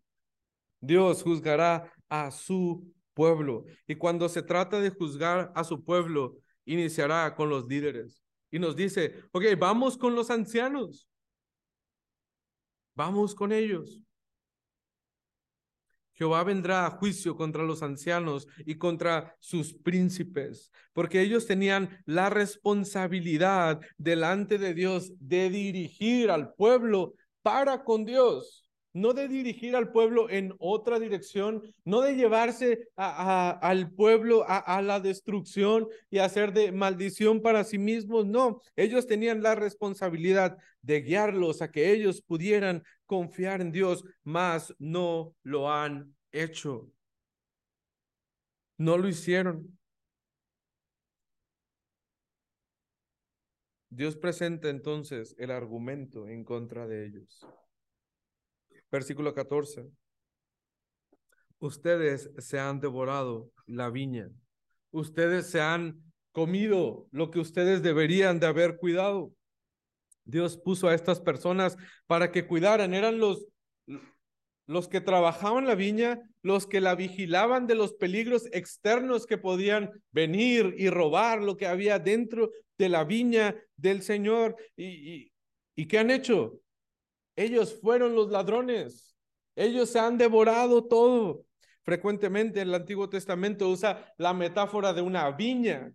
Dios 0.83 1.23
juzgará 1.23 1.89
a 2.09 2.29
su 2.29 2.93
pueblo. 3.13 3.63
Y 3.87 3.95
cuando 3.95 4.27
se 4.27 4.43
trata 4.43 4.81
de 4.81 4.89
juzgar 4.89 5.51
a 5.55 5.63
su 5.63 5.81
pueblo, 5.81 6.35
iniciará 6.65 7.33
con 7.35 7.49
los 7.49 7.67
líderes. 7.67 8.21
Y 8.51 8.59
nos 8.59 8.75
dice, 8.75 9.15
ok, 9.31 9.45
vamos 9.57 9.97
con 9.97 10.13
los 10.13 10.29
ancianos. 10.29 11.07
Vamos 12.95 13.33
con 13.33 13.53
ellos. 13.53 14.03
Jehová 16.15 16.43
vendrá 16.43 16.85
a 16.85 16.91
juicio 16.91 17.35
contra 17.37 17.63
los 17.63 17.81
ancianos 17.81 18.45
y 18.59 18.75
contra 18.77 19.35
sus 19.39 19.73
príncipes, 19.73 20.69
porque 20.91 21.21
ellos 21.21 21.47
tenían 21.47 22.03
la 22.05 22.29
responsabilidad 22.29 23.79
delante 23.97 24.57
de 24.59 24.73
Dios 24.73 25.13
de 25.17 25.49
dirigir 25.49 26.29
al 26.29 26.53
pueblo 26.53 27.15
para 27.41 27.83
con 27.83 28.05
Dios 28.05 28.62
no 28.93 29.13
de 29.13 29.27
dirigir 29.27 29.75
al 29.75 29.91
pueblo 29.91 30.29
en 30.29 30.53
otra 30.59 30.99
dirección, 30.99 31.63
no 31.83 32.01
de 32.01 32.15
llevarse 32.15 32.87
al 32.95 33.91
pueblo 33.91 34.45
a, 34.47 34.81
la 34.81 34.99
destrucción 34.99 35.87
y 36.09 36.19
hacer 36.19 36.53
de 36.53 36.71
maldición 36.71 37.41
para 37.41 37.63
sí 37.63 37.79
mismos, 37.79 38.25
no, 38.25 38.61
ellos 38.75 39.07
tenían 39.07 39.41
la 39.41 39.55
responsabilidad 39.55 40.57
de 40.81 41.01
guiarlos 41.01 41.61
a 41.61 41.71
que 41.71 41.91
ellos 41.91 42.21
pudieran 42.21 42.83
confiar 43.05 43.61
en 43.61 43.71
Dios, 43.71 44.03
mas 44.23 44.73
no 44.79 45.35
lo 45.43 45.71
han 45.71 46.15
hecho. 46.31 46.91
No 48.77 48.97
lo 48.97 49.07
hicieron. 49.07 49.77
Dios 53.89 54.15
presenta 54.15 54.69
entonces 54.69 55.35
el 55.37 55.51
argumento 55.51 56.27
en 56.27 56.43
contra 56.43 56.87
de 56.87 57.05
ellos. 57.05 57.45
Versículo 58.93 59.33
14. 59.33 59.87
Ustedes 61.57 62.29
se 62.37 62.59
han 62.59 62.79
devorado 62.79 63.49
la 63.65 63.89
viña. 63.89 64.29
Ustedes 64.91 65.49
se 65.49 65.61
han 65.61 66.13
comido 66.31 67.07
lo 67.09 67.31
que 67.31 67.39
ustedes 67.39 67.81
deberían 67.81 68.39
de 68.39 68.45
haber 68.45 68.77
cuidado. 68.77 69.33
Dios 70.25 70.57
puso 70.57 70.89
a 70.89 70.93
estas 70.93 71.19
personas 71.19 71.75
para 72.05 72.31
que 72.31 72.45
cuidaran. 72.45 72.93
Eran 72.93 73.17
los, 73.17 73.47
los 74.67 74.87
que 74.87 75.01
trabajaban 75.01 75.65
la 75.65 75.73
viña, 75.73 76.21
los 76.43 76.67
que 76.67 76.79
la 76.79 76.93
vigilaban 76.93 77.65
de 77.65 77.73
los 77.73 77.93
peligros 77.93 78.47
externos 78.51 79.25
que 79.25 79.39
podían 79.39 79.89
venir 80.11 80.75
y 80.77 80.91
robar 80.91 81.41
lo 81.41 81.57
que 81.57 81.65
había 81.65 81.97
dentro 81.97 82.51
de 82.77 82.89
la 82.89 83.05
viña 83.05 83.55
del 83.75 84.03
Señor. 84.03 84.55
¿Y, 84.77 85.31
y, 85.75 85.87
qué 85.87 85.97
han 85.97 86.11
hecho? 86.11 86.59
Ellos 87.35 87.79
fueron 87.81 88.15
los 88.15 88.29
ladrones. 88.29 89.15
Ellos 89.55 89.89
se 89.89 89.99
han 89.99 90.17
devorado 90.17 90.85
todo. 90.85 91.45
Frecuentemente 91.83 92.61
el 92.61 92.73
Antiguo 92.73 93.09
Testamento 93.09 93.69
usa 93.69 94.13
la 94.17 94.33
metáfora 94.33 94.93
de 94.93 95.01
una 95.01 95.29
viña 95.31 95.93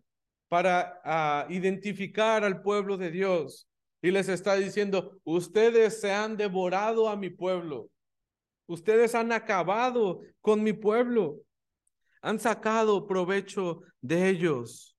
para 0.49 1.01
ah, 1.05 1.47
identificar 1.49 2.45
al 2.45 2.63
pueblo 2.63 2.97
de 2.97 3.11
Dios. 3.11 3.69
Y 4.01 4.11
les 4.11 4.29
está 4.29 4.55
diciendo, 4.55 5.21
ustedes 5.25 6.01
se 6.01 6.13
han 6.13 6.37
devorado 6.37 7.09
a 7.09 7.17
mi 7.17 7.31
pueblo. 7.31 7.91
Ustedes 8.67 9.15
han 9.15 9.33
acabado 9.33 10.21
con 10.41 10.63
mi 10.63 10.73
pueblo. 10.73 11.41
Han 12.21 12.39
sacado 12.39 13.07
provecho 13.07 13.81
de 14.01 14.29
ellos. 14.29 14.97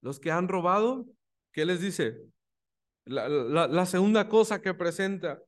Los 0.00 0.20
que 0.20 0.30
han 0.30 0.48
robado, 0.48 1.06
¿qué 1.52 1.64
les 1.64 1.80
dice? 1.80 2.18
La, 3.06 3.28
la 3.28 3.86
segunda 3.86 4.28
cosa 4.28 4.62
que 4.62 4.72
presenta, 4.72 5.42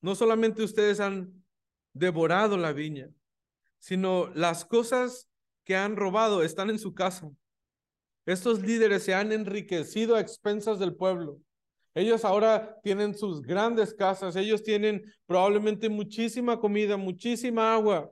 no 0.00 0.14
solamente 0.14 0.62
ustedes 0.62 1.00
han 1.00 1.44
devorado 1.92 2.56
la 2.56 2.72
viña, 2.72 3.08
sino 3.78 4.28
las 4.34 4.64
cosas 4.64 5.28
que 5.64 5.76
han 5.76 5.96
robado 5.96 6.42
están 6.42 6.70
en 6.70 6.78
su 6.78 6.94
casa. 6.94 7.28
Estos 8.26 8.60
líderes 8.60 9.02
se 9.02 9.14
han 9.14 9.32
enriquecido 9.32 10.14
a 10.14 10.20
expensas 10.20 10.78
del 10.78 10.94
pueblo. 10.94 11.40
Ellos 11.94 12.24
ahora 12.24 12.78
tienen 12.82 13.14
sus 13.14 13.42
grandes 13.42 13.92
casas, 13.92 14.36
ellos 14.36 14.62
tienen 14.62 15.04
probablemente 15.26 15.88
muchísima 15.88 16.58
comida, 16.58 16.96
muchísima 16.96 17.74
agua, 17.74 18.10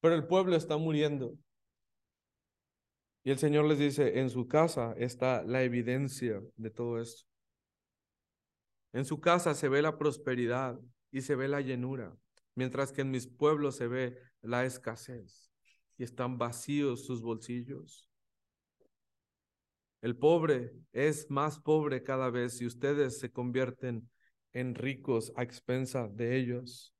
pero 0.00 0.14
el 0.14 0.26
pueblo 0.26 0.54
está 0.54 0.76
muriendo. 0.76 1.34
Y 3.24 3.30
el 3.30 3.38
Señor 3.38 3.66
les 3.66 3.78
dice, 3.78 4.18
en 4.18 4.30
su 4.30 4.48
casa 4.48 4.94
está 4.96 5.44
la 5.44 5.62
evidencia 5.62 6.42
de 6.56 6.70
todo 6.70 7.00
esto. 7.00 7.24
En 8.92 9.04
su 9.04 9.20
casa 9.20 9.54
se 9.54 9.68
ve 9.68 9.80
la 9.80 9.96
prosperidad 9.96 10.78
y 11.10 11.22
se 11.22 11.36
ve 11.36 11.48
la 11.48 11.60
llenura, 11.60 12.16
mientras 12.54 12.92
que 12.92 13.02
en 13.02 13.10
mis 13.10 13.26
pueblos 13.26 13.76
se 13.76 13.86
ve 13.86 14.18
la 14.40 14.64
escasez 14.64 15.50
y 15.96 16.02
están 16.02 16.36
vacíos 16.36 17.06
sus 17.06 17.22
bolsillos. 17.22 18.10
El 20.00 20.16
pobre 20.16 20.72
es 20.92 21.30
más 21.30 21.60
pobre 21.60 22.02
cada 22.02 22.28
vez 22.28 22.58
si 22.58 22.66
ustedes 22.66 23.20
se 23.20 23.30
convierten 23.30 24.10
en 24.52 24.74
ricos 24.74 25.32
a 25.36 25.44
expensa 25.44 26.08
de 26.08 26.36
ellos. 26.36 26.92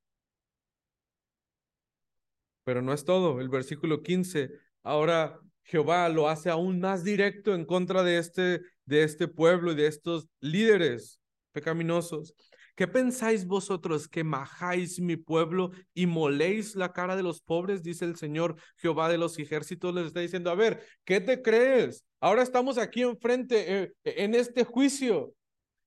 Pero 2.63 2.81
no 2.81 2.93
es 2.93 3.03
todo. 3.03 3.41
El 3.41 3.49
versículo 3.49 4.01
15, 4.01 4.51
ahora 4.83 5.37
Jehová 5.63 6.09
lo 6.09 6.29
hace 6.29 6.49
aún 6.49 6.79
más 6.79 7.03
directo 7.03 7.55
en 7.55 7.65
contra 7.65 8.03
de 8.03 8.17
este, 8.17 8.61
de 8.85 9.03
este 9.03 9.27
pueblo 9.27 9.71
y 9.71 9.75
de 9.75 9.87
estos 9.87 10.27
líderes 10.39 11.19
pecaminosos. 11.51 12.33
¿Qué 12.75 12.87
pensáis 12.87 13.45
vosotros 13.45 14.07
que 14.07 14.23
majáis 14.23 14.99
mi 14.99 15.15
pueblo 15.15 15.71
y 15.93 16.07
moléis 16.07 16.75
la 16.75 16.91
cara 16.91 17.15
de 17.15 17.21
los 17.21 17.39
pobres? 17.41 17.83
Dice 17.83 18.05
el 18.05 18.15
Señor 18.15 18.55
Jehová 18.77 19.09
de 19.09 19.19
los 19.19 19.37
ejércitos. 19.37 19.93
Les 19.93 20.07
está 20.07 20.21
diciendo, 20.21 20.49
a 20.49 20.55
ver, 20.55 20.83
¿qué 21.05 21.21
te 21.21 21.41
crees? 21.43 22.03
Ahora 22.19 22.41
estamos 22.41 22.79
aquí 22.79 23.03
enfrente 23.03 23.83
eh, 23.83 23.93
en 24.03 24.33
este 24.33 24.63
juicio. 24.63 25.35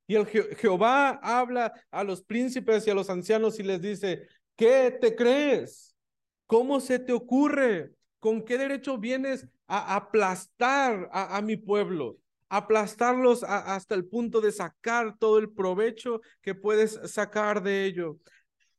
Y 0.06 0.14
el 0.14 0.26
Jehová 0.26 1.18
habla 1.22 1.72
a 1.90 2.04
los 2.04 2.22
príncipes 2.22 2.86
y 2.86 2.90
a 2.90 2.94
los 2.94 3.10
ancianos 3.10 3.58
y 3.58 3.64
les 3.64 3.82
dice, 3.82 4.28
¿qué 4.54 4.96
te 5.00 5.16
crees? 5.16 5.96
¿Cómo 6.46 6.78
se 6.78 7.00
te 7.00 7.12
ocurre? 7.12 7.95
¿Con 8.26 8.42
qué 8.42 8.58
derecho 8.58 8.98
vienes 8.98 9.46
a 9.68 9.94
aplastar 9.94 11.08
a 11.12 11.40
mi 11.42 11.56
pueblo? 11.56 12.18
aplastarlos 12.48 13.44
hasta 13.44 13.94
el 13.94 14.04
punto 14.04 14.40
de 14.40 14.50
sacar 14.50 15.16
todo 15.16 15.38
el 15.38 15.52
provecho 15.52 16.20
que 16.42 16.56
puedes 16.56 16.98
sacar 17.08 17.62
de 17.62 17.84
ello. 17.84 18.18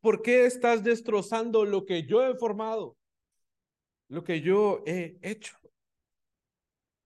¿Por 0.01 0.21
qué 0.21 0.45
estás 0.45 0.83
destrozando 0.83 1.63
lo 1.63 1.85
que 1.85 2.05
yo 2.05 2.27
he 2.27 2.35
formado? 2.35 2.97
Lo 4.09 4.25
que 4.25 4.41
yo 4.41 4.83
he 4.85 5.17
hecho. 5.21 5.55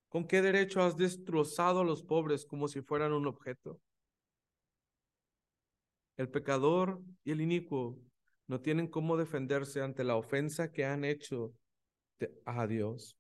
¿Con 0.10 0.26
qué 0.26 0.42
derecho 0.42 0.82
has 0.82 0.98
destrozado 0.98 1.82
a 1.82 1.86
los 1.86 2.02
pobres 2.02 2.48
como 2.48 2.68
si 2.68 2.82
fueran 2.82 3.14
un 3.14 3.28
objeto? 3.28 3.80
El 6.18 6.28
pecador 6.28 7.04
y 7.24 7.34
el 7.34 7.42
inicuo 7.42 8.00
no 8.48 8.62
tienen 8.62 8.88
cómo 8.88 9.16
defenderse 9.16 9.84
ante 9.84 10.04
la 10.04 10.16
ofensa 10.16 10.72
que 10.72 10.86
han 10.86 11.06
hecho 11.06 11.54
a 12.46 12.68
Dios. 12.68 13.18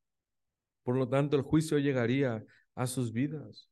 Por 0.83 0.97
lo 0.97 1.07
tanto, 1.07 1.35
el 1.35 1.43
juicio 1.43 1.77
llegaría 1.77 2.43
a 2.75 2.87
sus 2.87 3.13
vidas. 3.13 3.69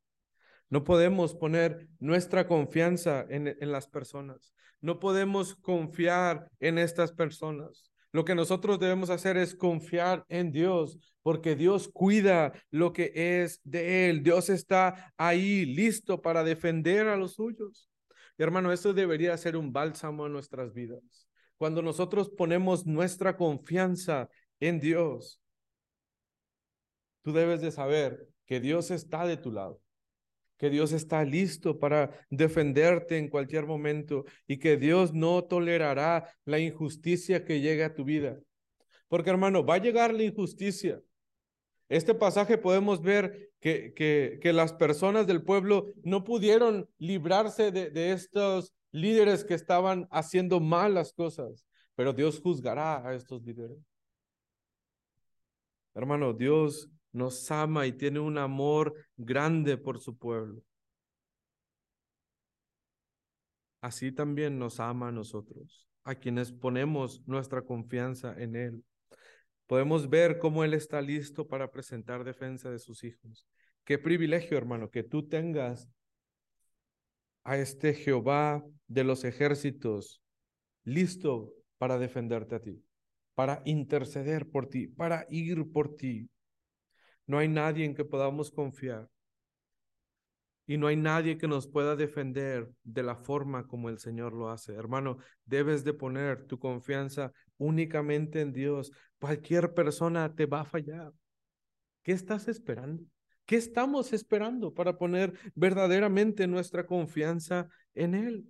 No 0.68 0.84
podemos 0.84 1.34
poner 1.34 1.88
nuestra 1.98 2.46
confianza 2.46 3.26
en, 3.28 3.48
en, 3.48 3.72
las 3.72 3.88
personas. 3.88 4.54
No 4.80 5.00
podemos 5.00 5.56
confiar 5.56 6.48
en 6.60 6.78
estas 6.78 7.12
personas. 7.12 7.90
Lo 8.12 8.24
que 8.24 8.34
nosotros 8.34 8.78
debemos 8.78 9.10
hacer 9.10 9.36
es 9.36 9.54
confiar 9.54 10.24
en 10.28 10.52
Dios, 10.52 10.98
porque 11.22 11.54
Dios 11.54 11.88
cuida 11.88 12.52
lo 12.70 12.92
que 12.92 13.12
es 13.14 13.60
de 13.64 14.08
Él. 14.08 14.22
Dios 14.22 14.48
está 14.48 15.12
ahí 15.16 15.64
listo 15.66 16.20
para 16.22 16.44
defender 16.44 17.08
a 17.08 17.16
los 17.16 17.34
suyos. 17.34 17.88
hermano, 18.38 18.72
esto 18.72 18.94
debería 18.94 19.36
ser 19.36 19.56
un 19.56 19.72
bálsamo 19.72 20.26
en 20.26 20.32
nuestras 20.32 20.72
vidas. 20.72 21.28
Cuando 21.58 21.82
nosotros 21.82 22.30
ponemos 22.30 22.86
nuestra 22.86 23.36
confianza 23.36 24.30
en 24.60 24.78
Dios, 24.78 25.40
tú 27.22 27.32
debes 27.32 27.60
de 27.60 27.72
saber 27.72 28.28
que 28.46 28.60
Dios 28.60 28.90
está 28.90 29.26
de 29.26 29.36
tu 29.36 29.50
lado, 29.50 29.80
que 30.58 30.70
Dios 30.70 30.92
está 30.92 31.24
listo 31.24 31.78
para 31.78 32.10
defenderte 32.28 33.16
en 33.16 33.28
cualquier 33.28 33.66
momento 33.66 34.24
y 34.46 34.58
que 34.58 34.76
Dios 34.76 35.14
no 35.14 35.44
tolerará 35.44 36.30
la 36.44 36.58
injusticia 36.58 37.44
que 37.44 37.60
llegue 37.60 37.84
a 37.84 37.94
tu 37.94 38.04
vida. 38.04 38.38
Porque 39.08 39.30
hermano, 39.30 39.64
va 39.64 39.74
a 39.74 39.78
llegar 39.82 40.14
la 40.14 40.22
injusticia. 40.22 41.00
Este 41.88 42.14
pasaje 42.14 42.58
podemos 42.58 43.02
ver 43.02 43.50
que, 43.58 43.92
que, 43.94 44.52
las 44.52 44.72
personas 44.72 45.26
del 45.26 45.42
pueblo 45.42 45.92
no 46.04 46.22
pudieron 46.22 46.88
librarse 46.98 47.72
de, 47.72 47.90
de 47.90 48.12
estos 48.12 48.72
líderes 48.92 49.44
que 49.44 49.54
estaban 49.54 50.06
haciendo 50.10 50.60
mal 50.60 50.94
las 50.94 51.12
cosas, 51.12 51.66
pero 51.96 52.12
Dios 52.12 52.40
juzgará 52.40 53.06
a 53.06 53.14
estos 53.14 53.42
líderes. 53.42 53.78
Hermano, 55.94 56.32
Dios 56.32 56.90
nos 57.12 57.50
ama 57.50 57.86
y 57.86 57.92
tiene 57.92 58.20
un 58.20 58.38
amor 58.38 58.94
grande 59.16 59.76
por 59.76 60.00
su 60.00 60.16
pueblo. 60.16 60.62
Así 63.80 64.12
también 64.12 64.58
nos 64.58 64.78
ama 64.78 65.08
a 65.08 65.12
nosotros, 65.12 65.88
a 66.04 66.14
quienes 66.14 66.52
ponemos 66.52 67.22
nuestra 67.26 67.62
confianza 67.62 68.34
en 68.38 68.56
Él. 68.56 68.84
Podemos 69.66 70.10
ver 70.10 70.38
cómo 70.38 70.64
Él 70.64 70.74
está 70.74 71.00
listo 71.00 71.48
para 71.48 71.70
presentar 71.70 72.24
defensa 72.24 72.70
de 72.70 72.78
sus 72.78 73.04
hijos. 73.04 73.46
Qué 73.84 73.98
privilegio, 73.98 74.58
hermano, 74.58 74.90
que 74.90 75.02
tú 75.02 75.28
tengas 75.28 75.88
a 77.44 77.56
este 77.56 77.94
Jehová 77.94 78.62
de 78.86 79.04
los 79.04 79.24
ejércitos 79.24 80.22
listo 80.84 81.54
para 81.78 81.98
defenderte 81.98 82.54
a 82.56 82.60
ti, 82.60 82.82
para 83.40 83.62
interceder 83.64 84.50
por 84.50 84.68
ti, 84.68 84.86
para 84.86 85.26
ir 85.30 85.72
por 85.72 85.96
ti. 85.96 86.28
No 87.26 87.38
hay 87.38 87.48
nadie 87.48 87.86
en 87.86 87.94
que 87.94 88.04
podamos 88.04 88.50
confiar. 88.50 89.08
Y 90.66 90.76
no 90.76 90.88
hay 90.88 90.96
nadie 90.96 91.38
que 91.38 91.48
nos 91.48 91.66
pueda 91.66 91.96
defender 91.96 92.70
de 92.84 93.02
la 93.02 93.16
forma 93.16 93.66
como 93.66 93.88
el 93.88 93.98
Señor 93.98 94.34
lo 94.34 94.50
hace. 94.50 94.74
Hermano, 94.74 95.16
debes 95.46 95.84
de 95.84 95.94
poner 95.94 96.44
tu 96.48 96.58
confianza 96.58 97.32
únicamente 97.56 98.42
en 98.42 98.52
Dios. 98.52 98.92
Cualquier 99.18 99.72
persona 99.72 100.34
te 100.34 100.44
va 100.44 100.60
a 100.60 100.66
fallar. 100.66 101.10
¿Qué 102.02 102.12
estás 102.12 102.46
esperando? 102.46 103.02
¿Qué 103.46 103.56
estamos 103.56 104.12
esperando 104.12 104.74
para 104.74 104.98
poner 104.98 105.32
verdaderamente 105.54 106.46
nuestra 106.46 106.84
confianza 106.84 107.70
en 107.94 108.14
Él? 108.16 108.44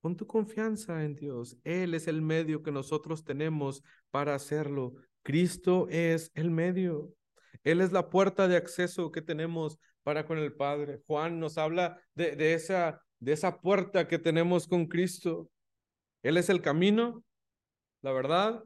Pon 0.00 0.16
tu 0.16 0.26
confianza 0.26 1.04
en 1.04 1.14
Dios. 1.14 1.56
Él 1.64 1.94
es 1.94 2.06
el 2.06 2.22
medio 2.22 2.62
que 2.62 2.72
nosotros 2.72 3.24
tenemos 3.24 3.82
para 4.10 4.34
hacerlo. 4.34 4.94
Cristo 5.22 5.88
es 5.90 6.30
el 6.34 6.50
medio. 6.50 7.12
Él 7.64 7.80
es 7.80 7.92
la 7.92 8.10
puerta 8.10 8.46
de 8.46 8.56
acceso 8.56 9.10
que 9.10 9.22
tenemos 9.22 9.78
para 10.02 10.26
con 10.26 10.38
el 10.38 10.52
Padre. 10.52 11.02
Juan 11.06 11.40
nos 11.40 11.58
habla 11.58 12.00
de, 12.14 12.36
de, 12.36 12.54
esa, 12.54 13.02
de 13.18 13.32
esa 13.32 13.60
puerta 13.60 14.06
que 14.06 14.18
tenemos 14.18 14.68
con 14.68 14.86
Cristo. 14.86 15.50
Él 16.22 16.36
es 16.36 16.48
el 16.48 16.62
camino, 16.62 17.24
la 18.02 18.12
verdad 18.12 18.62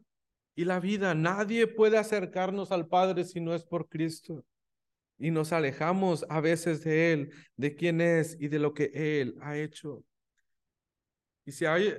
y 0.55 0.67
la 0.67 0.81
vida. 0.81 1.15
Nadie 1.15 1.67
puede 1.67 1.97
acercarnos 1.97 2.73
al 2.73 2.87
Padre 2.89 3.25
si 3.25 3.41
no 3.41 3.55
es 3.55 3.65
por 3.65 3.89
Cristo. 3.89 4.45
Y 5.19 5.31
nos 5.31 5.53
alejamos 5.53 6.27
a 6.29 6.41
veces 6.41 6.85
de 6.85 7.13
Él, 7.13 7.33
de 7.57 7.75
quién 7.75 8.01
es 8.01 8.37
y 8.39 8.49
de 8.49 8.59
lo 8.59 8.75
que 8.75 8.91
Él 8.95 9.37
ha 9.41 9.57
hecho. 9.57 10.05
Y 11.51 11.53
si 11.53 11.67
hay 11.67 11.93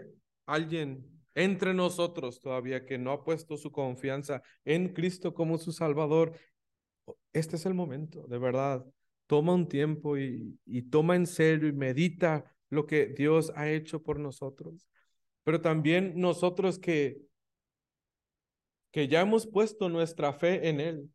alguien 0.46 1.06
entre 1.36 1.74
nosotros 1.74 2.40
todavía 2.40 2.86
que 2.86 2.98
no 2.98 3.12
ha 3.12 3.26
puesto 3.26 3.58
su 3.58 3.70
confianza 3.70 4.42
en 4.64 4.94
Cristo 4.94 5.34
como 5.34 5.58
su 5.58 5.74
Salvador, 5.74 6.38
este 7.34 7.58
es 7.58 7.66
el 7.66 7.74
momento, 7.74 8.26
de 8.28 8.38
verdad. 8.38 8.86
Toma 9.28 9.54
un 9.54 9.68
tiempo 9.68 10.18
y, 10.18 10.58
y 10.66 10.84
toma 10.84 11.18
en 11.18 11.28
serio 11.28 11.68
y 11.68 11.74
medita 11.74 12.46
lo 12.70 12.86
que 12.86 13.08
Dios 13.08 13.52
ha 13.58 13.70
hecho 13.70 14.02
por 14.02 14.20
nosotros. 14.20 14.88
Pero 15.44 15.60
también 15.60 16.14
nosotros 16.16 16.80
que, 16.80 17.18
que 18.94 19.10
ya 19.10 19.20
hemos 19.20 19.48
puesto 19.48 19.90
nuestra 19.90 20.32
fe 20.32 20.70
en 20.70 20.80
Él, 20.80 21.10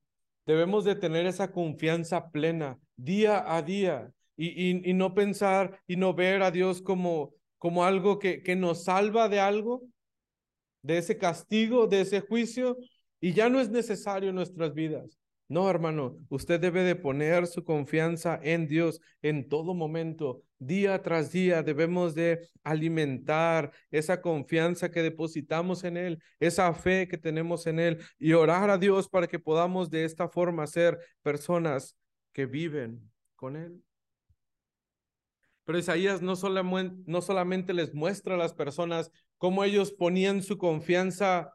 debemos 0.44 0.84
de 0.84 0.94
tener 0.94 1.24
esa 1.24 1.52
confianza 1.52 2.30
plena 2.30 2.78
día 2.96 3.50
a 3.50 3.62
día 3.62 4.12
y, 4.36 4.90
y, 4.90 4.92
no 4.92 5.14
pensar 5.14 5.80
y 5.86 5.96
no 5.96 6.12
ver 6.12 6.42
a 6.42 6.50
Dios 6.50 6.82
como, 6.82 7.35
como 7.58 7.84
algo 7.84 8.18
que, 8.18 8.42
que 8.42 8.56
nos 8.56 8.84
salva 8.84 9.28
de 9.28 9.40
algo, 9.40 9.82
de 10.82 10.98
ese 10.98 11.18
castigo, 11.18 11.86
de 11.86 12.02
ese 12.02 12.20
juicio, 12.20 12.76
y 13.20 13.32
ya 13.32 13.48
no 13.48 13.60
es 13.60 13.70
necesario 13.70 14.30
en 14.30 14.36
nuestras 14.36 14.74
vidas. 14.74 15.18
No, 15.48 15.70
hermano, 15.70 16.18
usted 16.28 16.58
debe 16.58 16.82
de 16.82 16.96
poner 16.96 17.46
su 17.46 17.62
confianza 17.62 18.40
en 18.42 18.66
Dios 18.66 19.00
en 19.22 19.48
todo 19.48 19.74
momento, 19.74 20.42
día 20.58 21.00
tras 21.02 21.30
día. 21.30 21.62
Debemos 21.62 22.16
de 22.16 22.48
alimentar 22.64 23.70
esa 23.92 24.20
confianza 24.20 24.90
que 24.90 25.02
depositamos 25.02 25.84
en 25.84 25.98
Él, 25.98 26.22
esa 26.40 26.72
fe 26.74 27.06
que 27.06 27.16
tenemos 27.16 27.68
en 27.68 27.78
Él 27.78 27.98
y 28.18 28.32
orar 28.32 28.70
a 28.70 28.78
Dios 28.78 29.08
para 29.08 29.28
que 29.28 29.38
podamos 29.38 29.88
de 29.88 30.04
esta 30.04 30.28
forma 30.28 30.66
ser 30.66 30.98
personas 31.22 31.96
que 32.32 32.46
viven 32.46 33.12
con 33.36 33.54
Él. 33.54 33.85
Pero 35.66 35.78
Isaías 35.78 36.22
no 36.22 36.36
solamente, 36.36 37.74
les 37.74 37.92
muestra 37.92 38.36
a 38.36 38.38
las 38.38 38.54
personas 38.54 39.10
cómo 39.36 39.64
ellos 39.64 39.92
ponían 39.92 40.42
su 40.42 40.58
confianza 40.58 41.52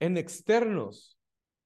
en 0.00 0.18
externos, 0.18 1.16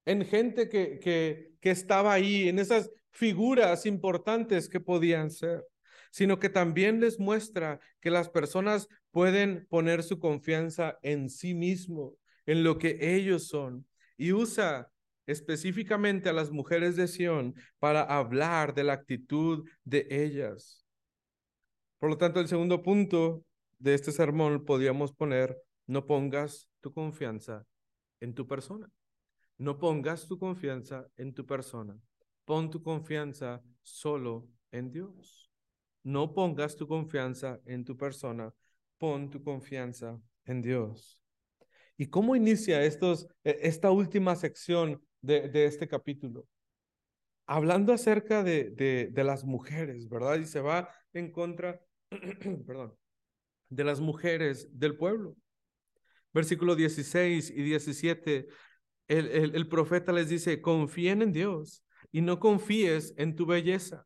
en 0.05 0.23
gente 0.23 0.69
que, 0.69 0.99
que, 0.99 1.53
que 1.59 1.71
estaba 1.71 2.13
ahí, 2.13 2.47
en 2.47 2.59
esas 2.59 2.91
figuras 3.09 3.87
importantes 3.87 4.69
que 4.69 4.79
podían 4.79 5.31
ser, 5.31 5.65
sino 6.11 6.37
que 6.37 6.49
también 6.49 6.99
les 6.99 7.19
muestra 7.19 7.79
que 7.99 8.11
las 8.11 8.29
personas 8.29 8.87
pueden 9.09 9.65
poner 9.67 10.03
su 10.03 10.19
confianza 10.19 10.99
en 11.01 11.29
sí 11.29 11.55
mismo, 11.55 12.13
en 12.45 12.63
lo 12.63 12.77
que 12.77 12.99
ellos 13.15 13.47
son, 13.47 13.87
y 14.15 14.31
usa 14.31 14.91
específicamente 15.29 16.27
a 16.27 16.33
las 16.33 16.51
mujeres 16.51 16.95
de 16.95 17.07
Sión 17.07 17.53
para 17.77 18.01
hablar 18.01 18.73
de 18.73 18.83
la 18.83 18.93
actitud 18.93 19.69
de 19.83 20.07
ellas. 20.09 20.85
Por 21.99 22.09
lo 22.09 22.17
tanto, 22.17 22.39
el 22.39 22.47
segundo 22.47 22.81
punto 22.81 23.45
de 23.77 23.93
este 23.93 24.11
sermón 24.11 24.65
podríamos 24.65 25.13
poner, 25.13 25.55
no 25.85 26.07
pongas 26.07 26.69
tu 26.81 26.91
confianza 26.91 27.65
en 28.19 28.33
tu 28.33 28.47
persona. 28.47 28.89
No 29.57 29.77
pongas 29.77 30.27
tu 30.27 30.39
confianza 30.39 31.07
en 31.17 31.33
tu 31.33 31.45
persona. 31.45 31.99
Pon 32.45 32.71
tu 32.71 32.81
confianza 32.81 33.61
solo 33.83 34.47
en 34.71 34.89
Dios. 34.89 35.51
No 36.03 36.33
pongas 36.33 36.75
tu 36.75 36.87
confianza 36.87 37.59
en 37.65 37.85
tu 37.85 37.95
persona. 37.95 38.51
Pon 38.97 39.29
tu 39.29 39.43
confianza 39.43 40.19
en 40.45 40.61
Dios. 40.61 41.21
¿Y 41.97 42.07
cómo 42.07 42.35
inicia 42.35 42.83
estos, 42.83 43.27
e, 43.43 43.59
esta 43.61 43.91
última 43.91 44.35
sección 44.35 45.01
de, 45.21 45.65
este 45.65 45.87
capítulo. 45.87 46.47
Hablando 47.45 47.93
acerca 47.93 48.43
de, 48.43 48.69
de, 49.11 49.23
las 49.23 49.43
mujeres, 49.43 50.07
¿verdad? 50.07 50.37
Y 50.39 50.45
se 50.45 50.61
va 50.61 50.89
en 51.13 51.31
contra, 51.31 51.81
perdón, 52.67 52.95
de 53.69 53.83
las 53.83 53.99
mujeres 53.99 54.67
del 54.71 54.95
pueblo. 54.95 55.35
Versículo 56.31 56.75
16 56.75 57.49
y 57.49 57.63
17, 57.63 58.47
el, 59.07 59.27
el, 59.27 59.55
el 59.55 59.67
profeta 59.67 60.11
les 60.11 60.29
dice, 60.29 60.61
confíen 60.61 61.23
en 61.23 61.31
Dios 61.31 61.83
y 62.11 62.21
no 62.21 62.39
confíes 62.39 63.13
en 63.17 63.35
tu 63.35 63.45
belleza. 63.47 64.05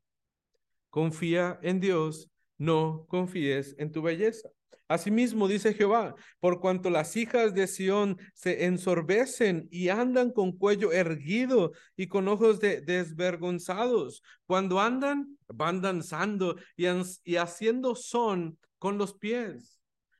Confía 0.90 1.60
en 1.64 1.80
Dios, 1.80 2.30
no 2.58 3.06
confíes 3.10 3.76
en 3.78 3.92
tu 3.92 4.02
belleza. 4.02 4.50
Asimismo 4.88 5.48
dice 5.48 5.74
Jehová, 5.74 6.16
por 6.40 6.60
cuanto 6.60 6.90
las 6.90 7.16
hijas 7.16 7.54
de 7.54 7.68
Sión 7.68 8.18
se 8.34 8.66
ensorbecen 8.66 9.68
y 9.72 9.90
andan 9.90 10.32
con 10.32 10.52
cuello 10.52 10.92
erguido 10.92 11.72
y 11.96 12.08
con 12.08 12.28
ojos 12.28 12.60
de, 12.60 12.82
desvergonzados, 12.82 14.24
cuando 14.46 14.80
andan, 14.80 15.38
van 15.48 15.82
danzando 15.82 16.56
y, 16.76 16.86
y 17.24 17.36
haciendo 17.38 17.96
son 17.96 18.58
con 18.78 18.98
los 18.98 19.14
pies. 19.14 19.80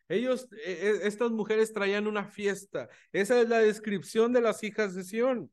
Ellos, 0.10 0.48
e, 0.66 0.72
e, 0.72 1.08
estas 1.08 1.32
mujeres 1.32 1.74
traían 1.74 2.08
una 2.08 2.26
fiesta. 2.26 2.90
Esa 3.12 3.42
es 3.42 3.50
la 3.50 3.60
descripción 3.60 4.34
de 4.34 4.42
las 4.42 4.64
hijas 4.64 4.94
de 4.96 5.04
Sión. 5.04 5.52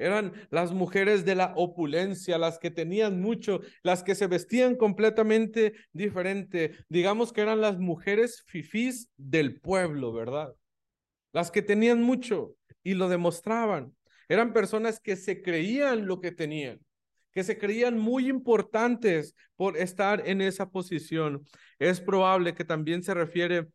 Eran 0.00 0.32
las 0.50 0.72
mujeres 0.72 1.24
de 1.24 1.34
la 1.34 1.52
opulencia, 1.56 2.38
las 2.38 2.58
que 2.58 2.70
tenían 2.70 3.20
mucho, 3.20 3.60
las 3.82 4.02
que 4.02 4.14
se 4.14 4.26
vestían 4.26 4.74
completamente 4.76 5.74
diferente. 5.92 6.72
Digamos 6.88 7.32
que 7.32 7.42
eran 7.42 7.60
las 7.60 7.78
mujeres 7.78 8.42
fifís 8.46 9.10
del 9.16 9.60
pueblo, 9.60 10.12
¿verdad? 10.12 10.54
Las 11.32 11.50
que 11.50 11.62
tenían 11.62 12.02
mucho 12.02 12.56
y 12.82 12.94
lo 12.94 13.08
demostraban. 13.08 13.94
Eran 14.28 14.52
personas 14.52 15.00
que 15.00 15.16
se 15.16 15.42
creían 15.42 16.06
lo 16.06 16.20
que 16.20 16.32
tenían 16.32 16.80
que 17.32 17.44
se 17.44 17.58
creían 17.58 17.98
muy 17.98 18.28
importantes 18.28 19.34
por 19.56 19.76
estar 19.76 20.26
en 20.28 20.40
esa 20.40 20.68
posición. 20.68 21.44
Es 21.78 22.00
probable 22.00 22.54
que 22.54 22.64
también 22.64 23.02
se 23.02 23.14
refiere 23.14 23.68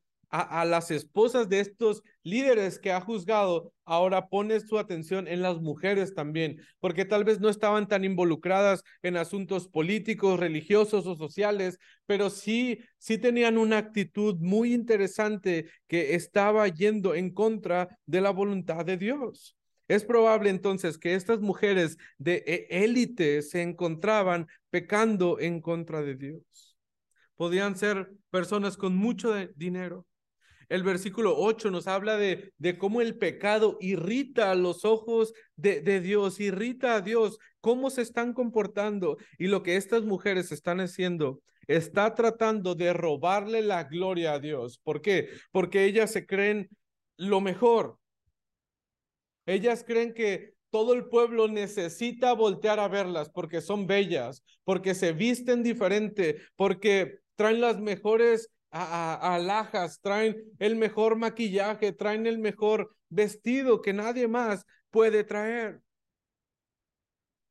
a, 0.44 0.66
las 0.66 0.92
esposas 0.92 1.48
de 1.48 1.62
estos 1.62 2.02
líderes 2.24 2.80
que 2.80 2.92
ha 2.92 3.00
juzgado, 3.00 3.72
ahora 3.86 4.28
pone 4.28 4.60
su 4.60 4.78
atención 4.78 5.28
en 5.28 5.42
las 5.42 5.62
mujeres 5.62 6.14
también, 6.14 6.60
porque 6.80 7.06
tal 7.06 7.24
vez 7.24 7.40
no 7.40 7.50
estaban 7.50 7.88
tan 7.88 8.04
involucradas 8.04 8.84
en 9.02 9.18
asuntos 9.18 9.70
políticos, 9.70 10.40
religiosos 10.40 11.08
o 11.08 11.16
sociales, 11.16 11.78
pero 12.06 12.30
sí, 12.30 12.80
sí 12.98 13.18
tenían 13.18 13.58
una 13.58 13.78
actitud 13.78 14.36
muy 14.40 14.74
interesante 14.74 15.68
que 15.88 16.16
estaba 16.16 16.68
yendo 16.68 17.16
en 17.16 17.32
contra 17.32 17.88
de 18.06 18.22
la 18.22 18.32
voluntad 18.32 18.86
de 18.86 18.98
Dios. 18.98 19.56
Es 19.88 20.04
probable 20.04 20.50
entonces 20.50 20.98
que 20.98 21.14
estas 21.14 21.40
mujeres 21.40 21.98
de 22.18 22.44
e, 22.48 22.84
élite 22.84 23.42
se 23.42 23.62
encontraban 23.62 24.48
pecando 24.70 25.40
en 25.40 25.62
contra 25.62 26.02
de 26.02 26.16
Dios. 26.16 26.76
Podían 27.36 27.78
ser 27.78 28.12
personas 28.32 28.78
con 28.78 28.96
mucho 28.96 29.34
dinero, 29.56 30.06
el 30.70 30.84
versículo 30.84 31.36
8 31.38 31.72
nos 31.72 31.88
habla 31.88 32.18
de, 32.18 32.54
de 32.58 32.78
cómo 32.78 33.02
el 33.02 33.18
pecado 33.18 33.78
irrita 33.82 34.52
a 34.52 34.56
los 34.56 34.86
ojos 34.86 35.34
de, 35.56 35.82
de, 35.82 36.02
Dios, 36.02 36.40
irrita 36.40 36.96
a 36.96 37.02
Dios, 37.02 37.38
cómo 37.62 37.90
se 37.90 38.02
están 38.02 38.34
comportando 38.34 39.18
y 39.38 39.48
lo 39.48 39.64
que 39.64 39.76
estas 39.76 40.04
mujeres 40.04 40.52
están 40.52 40.80
haciendo. 40.80 41.42
Está 41.68 42.14
tratando 42.14 42.76
de 42.76 42.94
robarle 42.94 43.62
la 43.62 43.84
gloria 43.86 44.34
a 44.34 44.40
Dios. 44.40 44.80
¿Por 44.84 45.02
qué? 45.02 45.30
Porque 45.52 45.86
ellas 45.86 46.12
se 46.12 46.26
creen 46.26 46.70
lo 47.18 47.42
mejor. 47.42 47.98
Ellas 49.46 49.84
creen 49.86 50.14
que 50.14 50.54
todo 50.70 50.94
el 50.94 51.06
pueblo 51.06 51.48
necesita 51.48 52.34
voltear 52.34 52.80
a 52.80 52.88
verlas 52.88 53.30
porque 53.30 53.62
son 53.62 53.88
bellas, 53.88 54.44
porque 54.64 54.94
se 54.94 55.14
visten 55.14 55.64
diferente, 55.64 56.42
porque 56.56 57.20
traen 57.36 57.62
las 57.62 57.80
mejores 57.80 58.50
a, 58.78 59.36
alhajas, 59.36 60.02
traen 60.02 60.36
el 60.60 60.76
mejor 60.76 61.16
maquillaje, 61.16 61.94
traen 61.94 62.28
el 62.28 62.40
mejor 62.40 62.94
vestido 63.10 63.82
que 63.82 63.94
nadie 63.94 64.28
más 64.28 64.66
puede 64.90 65.24
traer. 65.24 65.82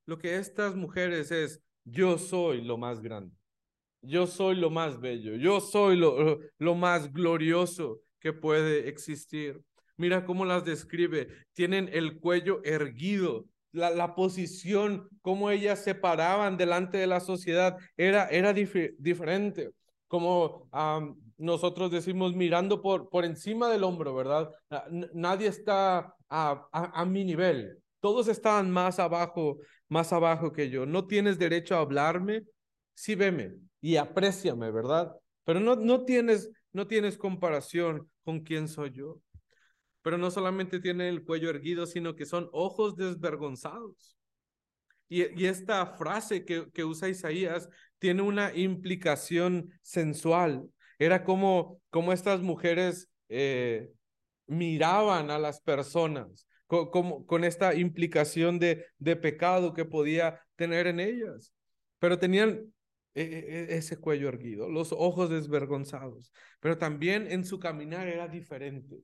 Lo 0.07 0.18
que 0.18 0.37
estas 0.37 0.77
mujeres 0.77 1.31
es, 1.31 1.62
yo 1.85 2.18
soy 2.18 2.61
lo 2.61 2.77
más 2.77 3.01
grande, 3.01 3.35
yo 4.03 4.27
soy 4.27 4.57
lo 4.57 4.68
más 4.68 5.01
bello, 5.01 5.35
yo 5.37 5.61
soy 5.61 5.97
lo, 5.97 6.41
lo 6.59 6.75
más 6.75 7.11
glorioso 7.11 8.01
que 8.20 8.35
puede 8.35 8.89
existir. 8.89 9.62
Mira 9.97 10.27
cómo 10.27 10.45
las 10.45 10.64
describe. 10.64 11.29
Tienen 11.55 11.89
el 11.93 12.18
cuello 12.18 12.61
erguido, 12.64 13.47
la, 13.72 13.91
la, 13.91 14.14
posición, 14.14 15.09
cómo 15.22 15.51
ellas 15.51 15.83
se 15.83 15.95
paraban 15.95 16.59
delante 16.59 16.99
de 16.99 17.07
la 17.07 17.20
sociedad, 17.20 17.79
era, 17.97 18.29
era 18.29 18.53
diferente 18.53 19.70
como 20.14 20.68
nosotros 21.38 21.90
decimos, 21.90 22.36
mirando 22.36 22.80
por, 22.80 23.08
por 23.08 23.24
encima 23.24 23.68
del 23.68 23.82
hombro, 23.82 24.14
¿verdad? 24.14 24.48
nadie 25.12 25.48
está 25.48 26.14
a, 26.28 26.68
a, 26.70 27.04
mi 27.04 27.24
nivel. 27.24 27.82
Todos 27.98 28.28
estaban 28.28 28.70
más 28.70 29.00
abajo, 29.00 29.58
más 29.88 30.12
abajo 30.12 30.52
que 30.52 30.70
yo. 30.70 30.86
No 30.86 31.08
tienes 31.08 31.36
derecho 31.36 31.74
a 31.74 31.80
hablarme, 31.80 32.44
sí 32.94 33.16
veme 33.16 33.56
y 33.80 33.96
apréciame, 33.96 34.70
¿verdad? 34.70 35.12
Pero 35.42 35.58
no, 35.58 35.74
no, 35.74 36.04
tienes, 36.04 36.48
no 36.72 36.86
tienes 36.86 37.18
comparación 37.18 38.08
con 38.22 38.38
quién 38.44 38.68
soy 38.68 38.92
yo. 38.92 39.20
Pero 40.02 40.16
no 40.16 40.30
solamente 40.30 40.78
tiene 40.78 41.08
el 41.08 41.24
cuello 41.24 41.50
erguido, 41.50 41.86
sino 41.86 42.14
que 42.14 42.24
son 42.24 42.48
ojos 42.52 42.94
desvergonzados. 42.94 44.16
Y, 45.08 45.44
esta 45.44 45.84
frase 45.86 46.44
que, 46.44 46.70
que, 46.70 46.84
usa 46.84 47.08
Isaías 47.08 47.68
tiene 48.05 48.20
una 48.20 48.55
implicación 48.55 49.72
sensual. 49.80 50.68
Era 50.98 51.24
como, 51.24 51.80
como 51.88 52.12
estas 52.12 52.42
mujeres 52.42 53.09
eh, 53.30 53.94
miraban 54.46 55.30
a 55.30 55.38
las 55.38 55.62
personas, 55.62 56.46
con, 56.66 57.24
con, 57.24 57.44
esta 57.44 57.74
implicación 57.74 58.59
de, 58.59 58.84
de 58.98 59.16
pecado 59.16 59.72
que 59.72 59.86
podía 59.86 60.38
tener 60.55 60.86
en 60.86 61.00
ellas. 61.00 61.55
Pero 61.98 62.18
tenían 62.18 62.74
e, 63.14 63.22
e, 63.22 63.72
e, 63.72 63.76
ese 63.78 63.96
cuello 63.96 64.28
erguido, 64.28 64.68
los 64.68 64.92
ojos 64.92 65.30
desvergonzados, 65.30 66.30
pero 66.61 66.76
también 66.76 67.26
en 67.32 67.46
su 67.46 67.59
caminar 67.59 68.07
era 68.07 68.28
diferente. 68.28 68.98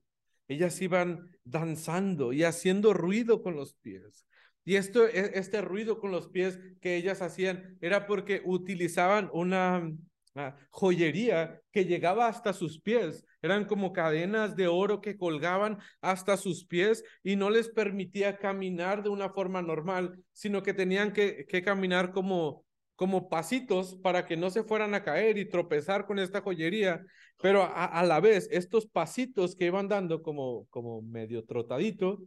Ellas 0.47 0.79
iban 0.79 1.27
danzando 1.43 2.33
y 2.33 2.43
haciendo 2.43 2.93
ruido 2.93 3.41
con 3.41 3.55
los 3.55 3.73
pies. 3.73 4.27
Y 4.63 4.75
esto, 4.75 5.07
este 5.07 5.61
ruido 5.61 5.99
con 5.99 6.11
los 6.11 6.27
pies 6.29 6.59
que 6.81 6.95
ellas 6.95 7.21
hacían 7.21 7.77
era 7.81 8.05
porque 8.05 8.41
utilizaban 8.45 9.29
una 9.33 9.91
ah, 10.35 10.55
joyería 10.69 11.59
que 11.71 11.85
llegaba 11.85 12.27
hasta 12.27 12.53
sus 12.53 12.79
pies. 12.79 13.25
Eran 13.41 13.65
como 13.65 13.91
cadenas 13.91 14.55
de 14.55 14.67
oro 14.67 15.01
que 15.01 15.17
colgaban 15.17 15.79
hasta 16.01 16.37
sus 16.37 16.65
pies 16.65 17.03
y 17.23 17.35
no 17.35 17.49
les 17.49 17.69
permitía 17.69 18.37
caminar 18.37 19.01
de 19.03 19.09
una 19.09 19.29
forma 19.31 19.61
normal, 19.61 20.23
sino 20.31 20.61
que 20.61 20.73
tenían 20.73 21.11
que, 21.11 21.45
que 21.47 21.63
caminar 21.63 22.11
como 22.11 22.63
como 23.01 23.29
pasitos 23.29 23.95
para 23.95 24.27
que 24.27 24.37
no 24.37 24.51
se 24.51 24.63
fueran 24.63 24.93
a 24.93 25.03
caer 25.03 25.39
y 25.39 25.49
tropezar 25.49 26.05
con 26.05 26.19
esta 26.19 26.41
joyería, 26.41 27.03
pero 27.41 27.63
a, 27.63 28.03
la 28.03 28.19
vez 28.19 28.47
estos 28.51 28.85
pasitos 28.85 29.55
que 29.55 29.65
iban 29.65 29.87
dando 29.87 30.21
como, 30.21 30.67
como 30.69 31.01
medio 31.01 31.43
trotadito, 31.43 32.19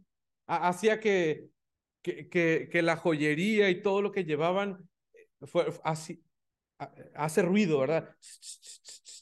hacía 0.45 0.99
que, 0.99 1.45
que, 2.29 2.69
que, 2.71 2.81
la 2.81 2.97
joyería 2.97 3.69
y 3.69 3.81
todo 3.81 4.01
lo 4.01 4.11
que 4.11 4.25
llevaban 4.25 4.87
eh, 5.13 5.27
fue 5.47 5.65
así, 5.83 6.23
hace 7.15 7.41
ruido, 7.41 7.79
¿verdad? 7.79 8.15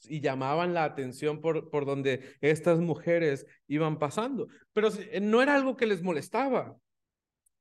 Y 0.06 0.20
llamaban 0.20 0.74
la 0.74 0.84
atención 0.84 1.40
por, 1.40 1.70
por 1.70 1.86
donde 1.86 2.36
estas 2.42 2.80
mujeres 2.80 3.46
iban 3.68 4.00
pasando, 4.00 4.48
pero 4.74 4.90
no 5.22 5.42
era 5.42 5.56
algo 5.56 5.78
que 5.78 5.86
les 5.86 6.02
molestaba, 6.02 6.76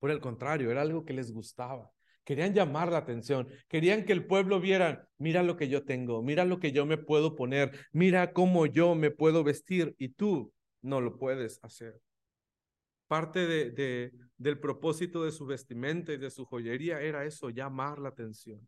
por 0.00 0.10
el 0.10 0.20
contrario, 0.20 0.70
era 0.70 0.82
algo 0.82 1.04
que 1.04 1.12
les 1.12 1.32
gustaba. 1.32 1.90
Querían 2.24 2.54
llamar 2.54 2.90
la 2.90 2.98
atención, 2.98 3.48
querían 3.68 4.04
que 4.04 4.12
el 4.12 4.26
pueblo 4.26 4.60
viera, 4.60 5.08
mira 5.18 5.42
lo 5.42 5.56
que 5.56 5.68
yo 5.68 5.84
tengo, 5.84 6.22
mira 6.22 6.44
lo 6.44 6.58
que 6.58 6.72
yo 6.72 6.86
me 6.86 6.98
puedo 6.98 7.36
poner, 7.36 7.72
mira 7.92 8.32
cómo 8.32 8.66
yo 8.66 8.94
me 8.94 9.10
puedo 9.10 9.44
vestir 9.44 9.94
y 9.98 10.10
tú 10.10 10.52
no 10.82 11.00
lo 11.00 11.18
puedes 11.18 11.60
hacer. 11.62 12.00
Parte 13.12 13.46
de, 13.46 13.70
de, 13.72 14.10
del 14.38 14.58
propósito 14.58 15.22
de 15.22 15.32
su 15.32 15.44
vestimenta 15.44 16.14
y 16.14 16.16
de 16.16 16.30
su 16.30 16.46
joyería 16.46 17.02
era 17.02 17.26
eso, 17.26 17.50
llamar 17.50 17.98
la 17.98 18.08
atención. 18.08 18.66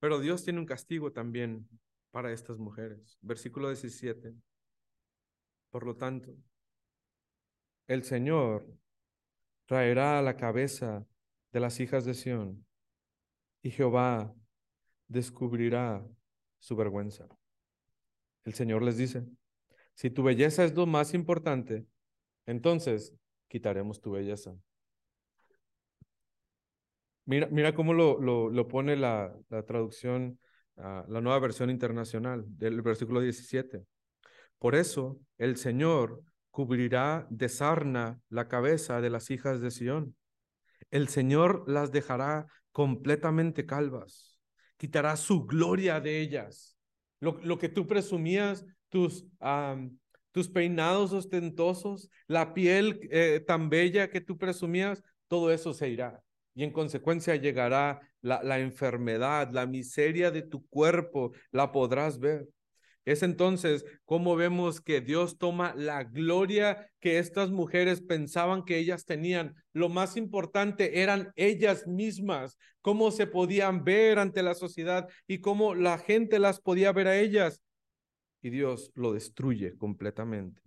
Pero 0.00 0.18
Dios 0.18 0.42
tiene 0.42 0.58
un 0.58 0.66
castigo 0.66 1.12
también 1.12 1.68
para 2.10 2.32
estas 2.32 2.58
mujeres. 2.58 3.16
Versículo 3.22 3.68
17. 3.68 4.34
Por 5.70 5.86
lo 5.86 5.94
tanto, 5.94 6.34
el 7.86 8.02
Señor 8.02 8.66
traerá 9.66 10.18
a 10.18 10.22
la 10.22 10.36
cabeza 10.36 11.06
de 11.52 11.60
las 11.60 11.78
hijas 11.78 12.04
de 12.04 12.14
Sión, 12.14 12.66
y 13.62 13.70
Jehová 13.70 14.34
descubrirá 15.06 16.04
su 16.58 16.74
vergüenza. 16.74 17.28
El 18.42 18.54
Señor 18.54 18.82
les 18.82 18.96
dice, 18.96 19.24
si 19.94 20.10
tu 20.10 20.24
belleza 20.24 20.64
es 20.64 20.74
lo 20.74 20.84
más 20.84 21.14
importante, 21.14 21.86
entonces 22.48 23.14
quitaremos 23.46 24.00
tu 24.00 24.10
belleza. 24.10 24.52
Mira, 27.24 27.46
mira 27.50 27.74
cómo 27.74 27.92
lo, 27.92 28.18
lo, 28.18 28.68
pone 28.68 28.96
la, 28.96 29.32
la 29.50 29.62
traducción, 29.64 30.40
la 30.76 31.20
nueva 31.20 31.38
versión 31.38 31.70
internacional 31.70 32.44
del 32.48 32.82
versículo 32.82 33.20
17. 33.20 33.84
Por 34.58 34.74
eso 34.74 35.20
el 35.36 35.56
Señor 35.56 36.22
cubrirá 36.50 37.26
de 37.30 37.48
sarna 37.48 38.20
la 38.28 38.48
cabeza 38.48 39.00
de 39.00 39.10
las 39.10 39.30
hijas 39.30 39.60
de 39.60 39.70
Sión 39.70 40.16
el 40.90 41.08
Señor 41.08 41.64
las 41.66 41.92
dejará 41.92 42.46
completamente 42.72 43.66
calvas, 43.66 44.38
quitará 44.76 45.16
su 45.16 45.46
gloria 45.46 46.00
de 46.00 46.20
ellas. 46.20 46.76
Lo, 47.20 47.38
lo 47.42 47.58
que 47.58 47.68
tú 47.68 47.86
presumías, 47.86 48.64
tus, 48.88 49.26
tus 50.32 50.48
peinados 50.48 51.12
ostentosos, 51.12 52.10
la 52.26 52.54
piel 52.54 53.00
eh, 53.10 53.42
tan 53.46 53.70
bella 53.70 54.10
que 54.10 54.20
tú 54.20 54.38
presumías, 54.38 55.02
todo 55.26 55.52
eso 55.52 55.72
se 55.72 55.88
irá. 55.88 56.22
Y 56.54 56.64
en 56.64 56.72
consecuencia 56.72 57.36
llegará 57.36 58.00
la, 58.20 58.58
enfermedad, 58.58 59.50
la 59.52 59.66
miseria 59.66 60.30
de 60.30 60.42
tu 60.42 60.66
cuerpo, 60.66 61.32
la 61.52 61.70
podrás 61.70 62.18
ver. 62.18 62.48
Es 63.04 63.22
entonces 63.22 63.86
como 64.04 64.36
vemos 64.36 64.82
que 64.82 65.00
Dios 65.00 65.38
toma 65.38 65.72
la 65.74 66.04
gloria 66.04 66.90
que 67.00 67.18
estas 67.18 67.50
mujeres 67.50 68.02
pensaban 68.02 68.64
que 68.64 68.76
ellas 68.76 69.06
tenían. 69.06 69.54
Lo 69.72 69.88
más 69.88 70.16
importante 70.16 71.00
eran 71.00 71.32
ellas 71.36 71.86
mismas, 71.86 72.58
cómo 72.82 73.10
se 73.10 73.26
podían 73.26 73.84
ver 73.84 74.18
ante 74.18 74.42
la 74.42 74.54
sociedad 74.54 75.08
y 75.26 75.40
cómo 75.40 75.74
la 75.74 75.96
gente 75.96 76.38
las 76.38 76.60
podía 76.60 76.92
ver 76.92 77.06
a 77.06 77.18
ellas. 77.18 77.62
Y 78.40 78.50
Dios 78.50 78.92
lo 78.94 79.12
destruye 79.12 79.76
completamente. 79.76 80.62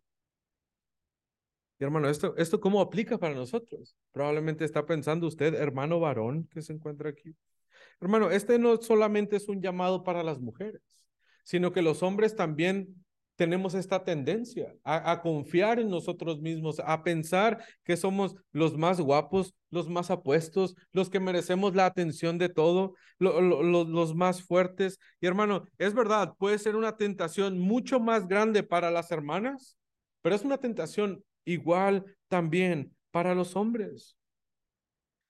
Y 1.80 1.84
hermano, 1.84 2.09
¿esto, 2.09 2.36
¿esto 2.38 2.59
cómo 2.59 2.82
aplica 2.82 3.17
para 3.17 3.34
nosotros? 3.34 3.95
Probablemente 4.11 4.65
está 4.65 4.86
pensando 4.86 5.28
usted, 5.28 5.55
hermano 5.55 5.99
varón 5.99 6.47
que 6.51 6.61
se 6.61 6.74
encuentra 6.74 7.09
aquí. 7.09 7.36
Hermano, 7.99 8.30
este 8.30 8.59
no 8.59 8.78
solamente 8.82 9.36
es 9.36 9.47
un 9.47 9.61
llamado 9.61 10.03
para 10.03 10.24
las 10.24 10.39
mujeres 10.39 10.82
sino 11.43 11.72
que 11.72 11.82
los 11.82 12.03
hombres 12.03 12.36
también 12.36 13.03
tenemos 13.41 13.73
esta 13.73 14.03
tendencia 14.03 14.71
a, 14.83 15.19
confiar 15.19 15.79
en 15.79 15.89
nosotros 15.89 16.39
mismos, 16.39 16.79
a 16.79 17.01
pensar 17.01 17.57
que 17.83 17.97
somos 17.97 18.35
los 18.51 18.77
más 18.77 19.01
guapos, 19.01 19.55
los 19.71 19.89
más 19.89 20.11
apuestos, 20.11 20.75
los 20.91 21.09
que 21.09 21.19
merecemos 21.19 21.73
la 21.73 21.87
atención 21.87 22.37
de 22.37 22.49
todo, 22.49 22.93
los 23.17 24.13
más 24.13 24.43
fuertes. 24.43 24.99
Y 25.19 25.25
hermano, 25.25 25.65
es 25.79 25.95
verdad, 25.95 26.35
puede 26.37 26.59
ser 26.59 26.75
una 26.75 26.97
tentación 26.97 27.57
mucho 27.57 27.99
más 27.99 28.27
grande 28.27 28.61
para 28.61 28.91
las 28.91 29.09
hermanas, 29.09 29.75
pero 30.21 30.35
es 30.35 30.43
una 30.43 30.59
tentación 30.59 31.23
igual 31.43 32.05
también 32.27 32.95
para 33.09 33.33
los 33.33 33.55
hombres 33.55 34.15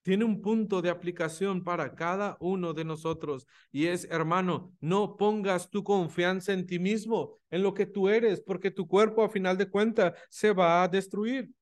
tiene 0.02 0.26
un 0.26 0.42
punto 0.42 0.82
de 0.82 0.90
aplicación 0.90 1.64
para 1.64 1.96
cada 1.96 2.38
uno 2.40 2.74
de 2.74 2.86
nosotros 2.86 3.48
y 3.72 3.88
es, 3.88 4.06
hermano, 4.06 4.76
no 4.80 5.16
pongas 5.18 5.70
tu 5.70 5.84
confianza 5.84 6.54
en 6.54 6.66
ti 6.66 6.80
mismo, 6.80 7.40
en 7.50 7.64
lo 7.64 7.74
que 7.74 7.86
tú 7.86 8.10
eres, 8.10 8.42
porque 8.42 8.72
tu 8.72 8.88
cuerpo 8.88 9.24
a 9.24 9.30
final 9.30 9.58
de 9.58 9.70
cuentas 9.70 10.14
se 10.30 10.54
va 10.54 10.84
a 10.84 10.88
destruir. 10.88 11.54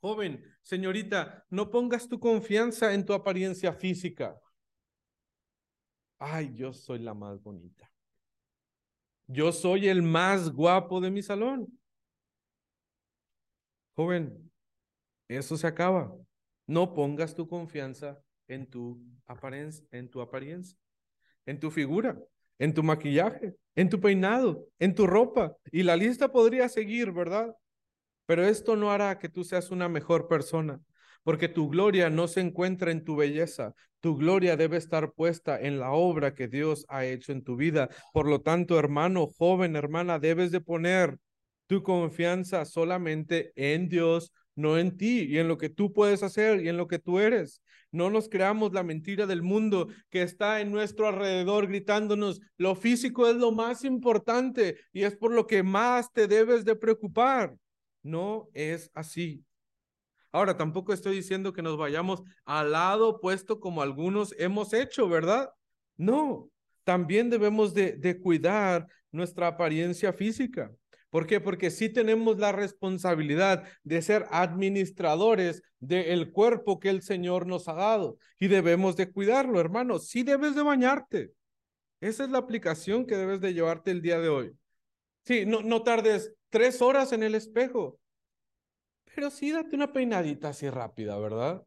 Joven, 0.00 0.44
señorita, 0.62 1.44
no 1.50 1.70
pongas 1.70 2.08
tu 2.08 2.20
confianza 2.20 2.94
en 2.94 3.04
tu 3.04 3.12
apariencia 3.12 3.72
física. 3.72 4.40
Ay, 6.18 6.52
yo 6.54 6.72
soy 6.72 7.00
la 7.00 7.14
más 7.14 7.42
bonita. 7.42 7.90
Yo 9.26 9.52
soy 9.52 9.88
el 9.88 10.02
más 10.02 10.50
guapo 10.50 11.00
de 11.00 11.10
mi 11.10 11.22
salón. 11.22 11.78
Joven, 13.94 14.50
eso 15.28 15.56
se 15.56 15.66
acaba. 15.66 16.14
No 16.68 16.94
pongas 16.94 17.34
tu 17.34 17.48
confianza 17.48 18.22
en 18.46 18.70
tu 18.70 19.04
apariencia, 19.26 19.84
en 19.90 20.08
tu 20.08 20.20
apariencia, 20.20 20.78
en 21.46 21.58
tu 21.58 21.70
figura, 21.72 22.16
en 22.58 22.74
tu 22.74 22.82
maquillaje, 22.82 23.56
en 23.74 23.88
tu 23.88 24.00
peinado, 24.00 24.68
en 24.78 24.94
tu 24.94 25.06
ropa. 25.06 25.56
Y 25.72 25.82
la 25.82 25.96
lista 25.96 26.30
podría 26.30 26.68
seguir, 26.68 27.10
¿verdad? 27.10 27.54
Pero 28.26 28.44
esto 28.44 28.76
no 28.76 28.92
hará 28.92 29.18
que 29.18 29.28
tú 29.28 29.44
seas 29.44 29.70
una 29.70 29.88
mejor 29.88 30.28
persona, 30.28 30.80
porque 31.24 31.48
tu 31.48 31.68
gloria 31.68 32.10
no 32.10 32.28
se 32.28 32.40
encuentra 32.40 32.90
en 32.90 33.02
tu 33.02 33.16
belleza, 33.16 33.74
tu 34.00 34.16
gloria 34.16 34.56
debe 34.56 34.76
estar 34.76 35.12
puesta 35.12 35.60
en 35.60 35.80
la 35.80 35.92
obra 35.92 36.34
que 36.34 36.46
Dios 36.46 36.84
ha 36.88 37.04
hecho 37.04 37.32
en 37.32 37.42
tu 37.42 37.56
vida. 37.56 37.88
Por 38.12 38.28
lo 38.28 38.42
tanto, 38.42 38.78
hermano, 38.78 39.26
joven, 39.26 39.74
hermana, 39.74 40.18
debes 40.18 40.52
de 40.52 40.60
poner 40.60 41.18
tu 41.66 41.82
confianza 41.82 42.64
solamente 42.64 43.52
en 43.56 43.88
Dios, 43.88 44.32
no 44.58 44.76
en 44.76 44.96
ti 44.96 45.20
y 45.22 45.38
en 45.38 45.46
lo 45.46 45.56
que 45.56 45.68
tú 45.68 45.92
puedes 45.92 46.24
hacer 46.24 46.60
y 46.60 46.68
en 46.68 46.76
lo 46.76 46.88
que 46.88 46.98
tú 46.98 47.20
eres. 47.20 47.62
No 47.92 48.10
nos 48.10 48.28
creamos 48.28 48.72
la 48.72 48.82
mentira 48.82 49.24
del 49.24 49.40
mundo 49.40 49.86
que 50.10 50.22
está 50.22 50.60
en 50.60 50.72
nuestro 50.72 51.06
alrededor 51.06 51.68
gritándonos, 51.68 52.40
lo 52.56 52.74
físico 52.74 53.28
es 53.28 53.36
lo 53.36 53.52
más 53.52 53.84
importante 53.84 54.76
y 54.92 55.04
es 55.04 55.16
por 55.16 55.32
lo 55.32 55.46
que 55.46 55.62
más 55.62 56.12
te 56.12 56.26
debes 56.26 56.64
de 56.64 56.74
preocupar. 56.74 57.56
No 58.02 58.48
es 58.52 58.90
así. 58.94 59.44
Ahora, 60.32 60.56
tampoco 60.56 60.92
estoy 60.92 61.14
diciendo 61.14 61.52
que 61.52 61.62
nos 61.62 61.76
vayamos 61.76 62.24
al 62.44 62.72
lado 62.72 63.08
opuesto 63.10 63.60
como 63.60 63.80
algunos 63.80 64.34
hemos 64.38 64.72
hecho, 64.72 65.08
¿verdad? 65.08 65.50
No, 65.96 66.50
también 66.82 67.30
debemos 67.30 67.74
de, 67.74 67.92
de 67.92 68.20
cuidar 68.20 68.88
nuestra 69.12 69.46
apariencia 69.46 70.12
física. 70.12 70.72
¿Por 71.10 71.26
qué? 71.26 71.40
Porque 71.40 71.70
sí 71.70 71.88
tenemos 71.88 72.38
la 72.38 72.52
responsabilidad 72.52 73.64
de 73.82 74.02
ser 74.02 74.26
administradores 74.30 75.62
del 75.80 76.32
cuerpo 76.32 76.78
que 76.80 76.90
el 76.90 77.02
Señor 77.02 77.46
nos 77.46 77.68
ha 77.68 77.74
dado 77.74 78.18
y 78.38 78.48
debemos 78.48 78.96
de 78.96 79.10
cuidarlo, 79.10 79.58
hermano. 79.58 79.98
Sí 79.98 80.22
debes 80.22 80.54
de 80.54 80.62
bañarte. 80.62 81.32
Esa 82.00 82.24
es 82.24 82.30
la 82.30 82.38
aplicación 82.38 83.06
que 83.06 83.16
debes 83.16 83.40
de 83.40 83.54
llevarte 83.54 83.90
el 83.90 84.02
día 84.02 84.20
de 84.20 84.28
hoy. 84.28 84.52
Sí, 85.24 85.46
no, 85.46 85.62
no 85.62 85.82
tardes 85.82 86.34
tres 86.50 86.80
horas 86.82 87.12
en 87.12 87.22
el 87.22 87.34
espejo, 87.34 87.98
pero 89.14 89.30
sí 89.30 89.50
date 89.50 89.74
una 89.74 89.92
peinadita 89.92 90.50
así 90.50 90.68
rápida, 90.70 91.18
¿verdad? 91.18 91.64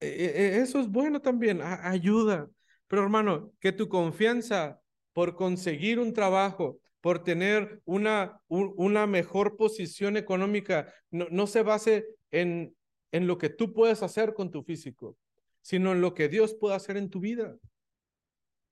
E, 0.00 0.08
e, 0.08 0.58
e, 0.58 0.62
eso 0.62 0.80
es 0.80 0.88
bueno 0.88 1.20
también, 1.20 1.60
ayuda. 1.62 2.48
Pero 2.88 3.02
hermano, 3.02 3.52
que 3.60 3.72
tu 3.72 3.88
confianza 3.88 4.80
por 5.12 5.34
conseguir 5.34 5.98
un 5.98 6.12
trabajo, 6.12 6.78
por 7.06 7.22
tener 7.22 7.80
una, 7.84 8.40
una 8.48 9.06
mejor 9.06 9.56
posición 9.56 10.16
económica, 10.16 10.92
no, 11.12 11.28
no 11.30 11.46
se 11.46 11.62
base 11.62 12.04
en, 12.32 12.76
en 13.12 13.28
lo 13.28 13.38
que 13.38 13.48
tú 13.48 13.72
puedes 13.72 14.02
hacer 14.02 14.34
con 14.34 14.50
tu 14.50 14.64
físico, 14.64 15.16
sino 15.60 15.92
en 15.92 16.00
lo 16.00 16.14
que 16.14 16.28
Dios 16.28 16.54
puede 16.54 16.74
hacer 16.74 16.96
en 16.96 17.08
tu 17.08 17.20
vida. 17.20 17.56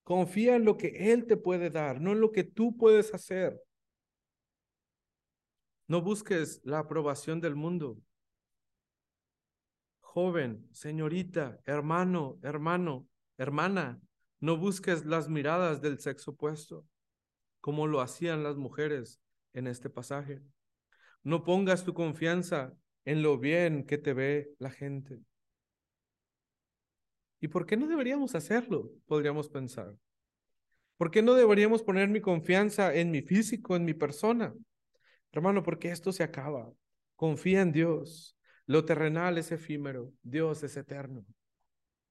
Confía 0.02 0.56
en 0.56 0.64
lo 0.64 0.76
que 0.76 1.12
Él 1.12 1.26
te 1.26 1.36
puede 1.36 1.70
dar, 1.70 2.00
no 2.00 2.10
en 2.10 2.20
lo 2.20 2.32
que 2.32 2.42
tú 2.42 2.76
puedes 2.76 3.14
hacer. 3.14 3.56
No 5.86 6.02
busques 6.02 6.60
la 6.64 6.80
aprobación 6.80 7.40
del 7.40 7.54
mundo. 7.54 7.98
Joven, 10.00 10.68
señorita, 10.72 11.60
hermano, 11.66 12.40
hermano, 12.42 13.06
hermana, 13.38 14.00
no 14.40 14.56
busques 14.56 15.04
las 15.04 15.28
miradas 15.28 15.80
del 15.80 16.00
sexo 16.00 16.32
opuesto 16.32 16.84
como 17.64 17.86
lo 17.86 18.02
hacían 18.02 18.42
las 18.42 18.56
mujeres 18.56 19.22
en 19.54 19.66
este 19.68 19.88
pasaje. 19.88 20.42
No 21.22 21.44
pongas 21.44 21.82
tu 21.82 21.94
confianza 21.94 22.74
en 23.06 23.22
lo 23.22 23.38
bien 23.38 23.86
que 23.86 23.96
te 23.96 24.12
ve 24.12 24.50
la 24.58 24.70
gente. 24.70 25.18
¿Y 27.40 27.48
por 27.48 27.64
qué 27.64 27.78
no 27.78 27.86
deberíamos 27.86 28.34
hacerlo? 28.34 28.90
Podríamos 29.06 29.48
pensar. 29.48 29.94
¿Por 30.98 31.10
qué 31.10 31.22
no 31.22 31.32
deberíamos 31.32 31.82
poner 31.82 32.10
mi 32.10 32.20
confianza 32.20 32.94
en 32.94 33.10
mi 33.10 33.22
físico, 33.22 33.76
en 33.76 33.86
mi 33.86 33.94
persona? 33.94 34.52
Hermano, 35.32 35.62
porque 35.62 35.90
esto 35.90 36.12
se 36.12 36.22
acaba. 36.22 36.70
Confía 37.16 37.62
en 37.62 37.72
Dios. 37.72 38.36
Lo 38.66 38.84
terrenal 38.84 39.38
es 39.38 39.52
efímero, 39.52 40.12
Dios 40.22 40.62
es 40.64 40.76
eterno. 40.76 41.24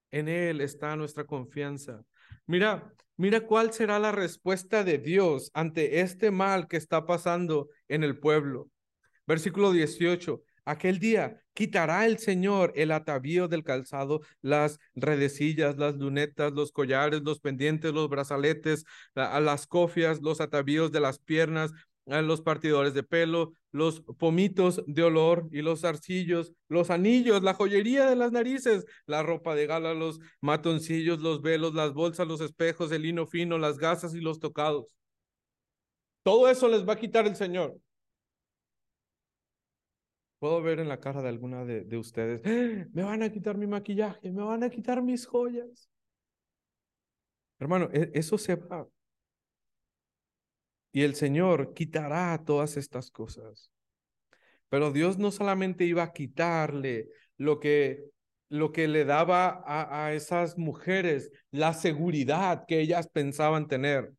En 0.09 0.29
Él 0.29 0.61
está 0.61 0.95
nuestra 0.95 1.25
confianza. 1.25 2.03
Mira, 2.47 2.91
mira 3.17 3.41
cuál 3.41 3.73
será 3.73 3.99
la 3.99 4.11
respuesta 4.11 4.83
de 4.83 4.97
Dios 4.97 5.51
ante 5.53 6.01
este 6.01 6.31
mal 6.31 6.67
que 6.67 6.77
está 6.77 7.05
pasando 7.05 7.69
en 7.87 8.03
el 8.03 8.19
pueblo. 8.19 8.69
Versículo 9.25 9.71
18. 9.71 10.43
Aquel 10.65 10.99
día 10.99 11.41
quitará 11.53 12.05
el 12.05 12.19
Señor 12.19 12.71
el 12.75 12.91
atavío 12.91 13.47
del 13.47 13.63
calzado, 13.63 14.21
las 14.41 14.79
redecillas, 14.95 15.77
las 15.77 15.95
lunetas, 15.95 16.53
los 16.53 16.71
collares, 16.71 17.21
los 17.21 17.39
pendientes, 17.39 17.93
los 17.93 18.09
brazaletes, 18.09 18.85
las 19.13 19.67
cofias, 19.67 20.21
los 20.21 20.39
atavíos 20.39 20.91
de 20.91 21.01
las 21.01 21.19
piernas, 21.19 21.71
los 22.05 22.41
partidores 22.41 22.93
de 22.93 23.03
pelo, 23.03 23.53
los 23.73 24.01
pomitos 24.01 24.83
de 24.87 25.03
olor 25.03 25.49
y 25.51 25.63
los 25.63 25.83
arcillos, 25.83 26.53
los 26.69 26.91
anillos, 26.91 27.41
la 27.41 27.55
joyería 27.55 28.05
de 28.05 28.15
las 28.15 28.31
narices, 28.31 28.85
la 29.07 29.23
ropa 29.23 29.55
de 29.55 29.65
gala, 29.65 29.93
los 29.95 30.19
matoncillos, 30.41 31.19
los 31.19 31.41
velos, 31.41 31.73
las 31.73 31.93
bolsas, 31.93 32.27
los 32.27 32.39
espejos, 32.39 32.91
el 32.91 33.01
lino 33.01 33.25
fino, 33.25 33.57
las 33.57 33.79
gasas 33.79 34.13
y 34.13 34.21
los 34.21 34.39
tocados. 34.39 34.95
Todo 36.21 36.49
eso 36.49 36.69
les 36.69 36.87
va 36.87 36.93
a 36.93 36.99
quitar 36.99 37.25
el 37.25 37.35
Señor. 37.35 37.75
Puedo 40.37 40.61
ver 40.61 40.79
en 40.79 40.87
la 40.87 40.99
cara 40.99 41.21
de 41.21 41.29
alguna 41.29 41.65
de, 41.65 41.83
de 41.83 41.97
ustedes, 41.97 42.41
¡Ah! 42.45 42.85
me 42.93 43.03
van 43.03 43.23
a 43.23 43.31
quitar 43.31 43.57
mi 43.57 43.65
maquillaje, 43.65 44.31
me 44.31 44.43
van 44.43 44.63
a 44.63 44.69
quitar 44.69 45.01
mis 45.01 45.25
joyas. 45.25 45.89
Hermano, 47.59 47.89
e, 47.91 48.11
eso 48.13 48.37
se 48.37 48.55
va. 48.55 48.87
Y 50.93 51.01
el 51.01 51.15
Señor 51.15 51.73
quitará 51.73 52.41
todas 52.45 52.77
estas 52.77 53.11
cosas. 53.11 53.71
Pero 54.69 54.91
Dios 54.91 55.17
no 55.17 55.31
solamente 55.31 55.83
iba 55.83 56.03
a 56.03 56.13
quitarle 56.13 57.09
lo 57.37 57.59
que, 57.59 58.05
lo 58.47 58.71
que 58.71 58.87
le 58.87 59.03
daba 59.03 59.63
a, 59.65 60.05
a 60.05 60.13
esas 60.13 60.57
mujeres, 60.57 61.31
la 61.51 61.73
seguridad 61.73 62.65
que 62.67 62.79
ellas 62.79 63.09
pensaban 63.09 63.67
tener. 63.67 64.13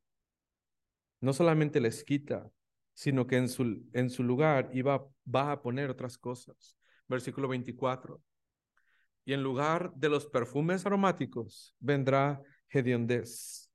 No 1.20 1.32
solamente 1.32 1.80
les 1.80 2.04
quita, 2.04 2.50
sino 2.92 3.26
que 3.26 3.36
en 3.36 3.48
su, 3.48 3.84
en 3.92 4.10
su 4.10 4.22
lugar 4.22 4.68
iba, 4.72 5.06
va 5.32 5.52
a 5.52 5.62
poner 5.62 5.90
otras 5.90 6.18
cosas. 6.18 6.76
Versículo 7.08 7.48
24. 7.48 8.20
Y 9.24 9.32
en 9.32 9.42
lugar 9.42 9.92
de 9.94 10.08
los 10.08 10.26
perfumes 10.26 10.84
aromáticos 10.84 11.74
vendrá 11.78 12.42
hediondez 12.68 13.70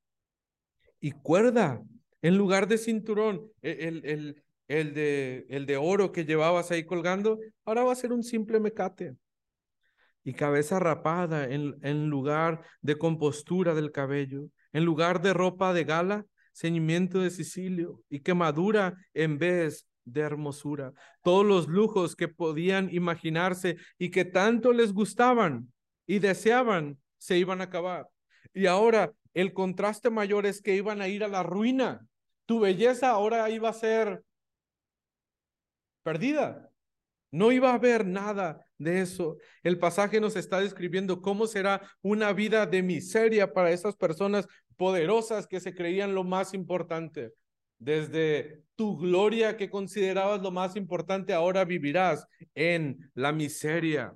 y 1.00 1.12
cuerda 1.12 1.82
en 2.22 2.36
lugar 2.36 2.68
de 2.68 2.78
cinturón, 2.78 3.50
e, 3.62 3.88
el, 3.88 4.04
el, 4.04 4.42
el, 4.68 4.94
de, 4.94 5.46
el 5.48 5.66
de 5.66 5.76
oro 5.76 6.12
que 6.12 6.24
llevabas 6.24 6.70
ahí 6.70 6.84
colgando, 6.84 7.38
ahora 7.64 7.84
va 7.84 7.92
a 7.92 7.96
ser 7.96 8.12
un 8.12 8.22
simple 8.22 8.60
mecate. 8.60 9.16
Y 10.22 10.34
cabeza 10.34 10.78
rapada 10.78 11.48
en, 11.48 11.76
en 11.82 12.10
lugar 12.10 12.62
de 12.82 12.96
compostura 12.96 13.74
del 13.74 13.90
cabello, 13.90 14.48
en 14.72 14.84
lugar 14.84 15.22
de 15.22 15.32
ropa 15.32 15.72
de 15.72 15.84
gala, 15.84 16.26
ceñimiento 16.52 17.20
de 17.20 17.30
Sicilio 17.30 18.02
y 18.10 18.20
quemadura 18.20 18.94
en 19.14 19.38
vez 19.38 19.86
de 20.04 20.20
hermosura. 20.20 20.92
Todos 21.22 21.46
los 21.46 21.68
lujos 21.68 22.16
que 22.16 22.28
podían 22.28 22.92
imaginarse 22.92 23.76
y 23.98 24.10
que 24.10 24.24
tanto 24.24 24.72
les 24.72 24.92
gustaban 24.92 25.72
y 26.06 26.18
deseaban 26.18 26.98
se 27.18 27.38
iban 27.38 27.60
a 27.60 27.64
acabar. 27.64 28.06
Y 28.52 28.66
ahora 28.66 29.12
el 29.34 29.52
contraste 29.52 30.10
mayor 30.10 30.46
es 30.46 30.60
que 30.60 30.74
iban 30.74 31.00
a 31.00 31.08
ir 31.08 31.24
a 31.24 31.28
la 31.28 31.42
ruina 31.42 32.06
tu 32.50 32.58
belleza 32.58 33.10
ahora 33.10 33.48
iba 33.48 33.68
a 33.68 33.72
ser 33.72 34.24
perdida. 36.02 36.68
No 37.30 37.52
iba 37.52 37.70
a 37.70 37.74
haber 37.74 38.04
nada 38.04 38.66
de 38.76 39.02
eso. 39.02 39.36
El 39.62 39.78
pasaje 39.78 40.20
nos 40.20 40.34
está 40.34 40.58
describiendo 40.58 41.22
cómo 41.22 41.46
será 41.46 41.80
una 42.02 42.32
vida 42.32 42.66
de 42.66 42.82
miseria 42.82 43.52
para 43.52 43.70
esas 43.70 43.94
personas 43.94 44.48
poderosas 44.76 45.46
que 45.46 45.60
se 45.60 45.76
creían 45.76 46.12
lo 46.12 46.24
más 46.24 46.52
importante. 46.52 47.34
Desde 47.78 48.64
tu 48.74 48.98
gloria 48.98 49.56
que 49.56 49.70
considerabas 49.70 50.42
lo 50.42 50.50
más 50.50 50.74
importante, 50.74 51.32
ahora 51.32 51.64
vivirás 51.64 52.26
en 52.56 53.12
la 53.14 53.30
miseria. 53.30 54.12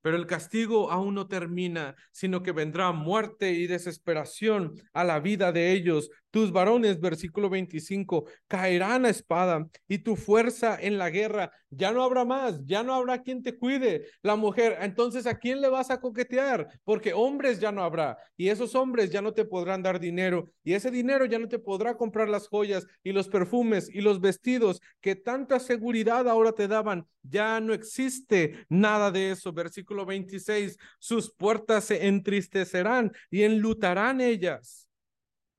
Pero 0.00 0.16
el 0.16 0.26
castigo 0.26 0.90
aún 0.90 1.14
no 1.14 1.28
termina, 1.28 1.94
sino 2.10 2.42
que 2.42 2.50
vendrá 2.50 2.90
muerte 2.90 3.52
y 3.52 3.68
desesperación 3.68 4.74
a 4.92 5.04
la 5.04 5.20
vida 5.20 5.52
de 5.52 5.70
ellos. 5.70 6.10
Tus 6.32 6.50
varones, 6.50 6.98
versículo 6.98 7.50
25, 7.50 8.24
caerán 8.48 9.04
a 9.04 9.10
espada 9.10 9.68
y 9.86 9.98
tu 9.98 10.16
fuerza 10.16 10.78
en 10.80 10.96
la 10.96 11.10
guerra. 11.10 11.52
Ya 11.68 11.92
no 11.92 12.02
habrá 12.02 12.24
más, 12.24 12.64
ya 12.64 12.82
no 12.82 12.94
habrá 12.94 13.20
quien 13.20 13.42
te 13.42 13.58
cuide. 13.58 14.06
La 14.22 14.34
mujer, 14.34 14.78
entonces 14.80 15.26
¿a 15.26 15.38
quién 15.38 15.60
le 15.60 15.68
vas 15.68 15.90
a 15.90 16.00
coquetear? 16.00 16.68
Porque 16.84 17.12
hombres 17.12 17.60
ya 17.60 17.70
no 17.70 17.82
habrá 17.82 18.16
y 18.34 18.48
esos 18.48 18.74
hombres 18.74 19.10
ya 19.10 19.20
no 19.20 19.34
te 19.34 19.44
podrán 19.44 19.82
dar 19.82 20.00
dinero 20.00 20.50
y 20.64 20.72
ese 20.72 20.90
dinero 20.90 21.26
ya 21.26 21.38
no 21.38 21.48
te 21.48 21.58
podrá 21.58 21.98
comprar 21.98 22.30
las 22.30 22.48
joyas 22.48 22.86
y 23.02 23.12
los 23.12 23.28
perfumes 23.28 23.90
y 23.92 24.00
los 24.00 24.18
vestidos 24.18 24.80
que 25.02 25.14
tanta 25.16 25.60
seguridad 25.60 26.26
ahora 26.30 26.52
te 26.52 26.66
daban. 26.66 27.06
Ya 27.22 27.60
no 27.60 27.74
existe 27.74 28.64
nada 28.70 29.10
de 29.10 29.32
eso. 29.32 29.52
Versículo 29.52 30.06
26, 30.06 30.78
sus 30.98 31.30
puertas 31.30 31.84
se 31.84 32.06
entristecerán 32.06 33.12
y 33.30 33.42
enlutarán 33.42 34.22
ellas 34.22 34.88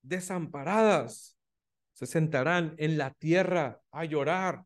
desamparadas, 0.03 1.37
se 1.93 2.05
sentarán 2.05 2.75
en 2.77 2.97
la 2.97 3.11
tierra 3.11 3.81
a 3.91 4.05
llorar. 4.05 4.65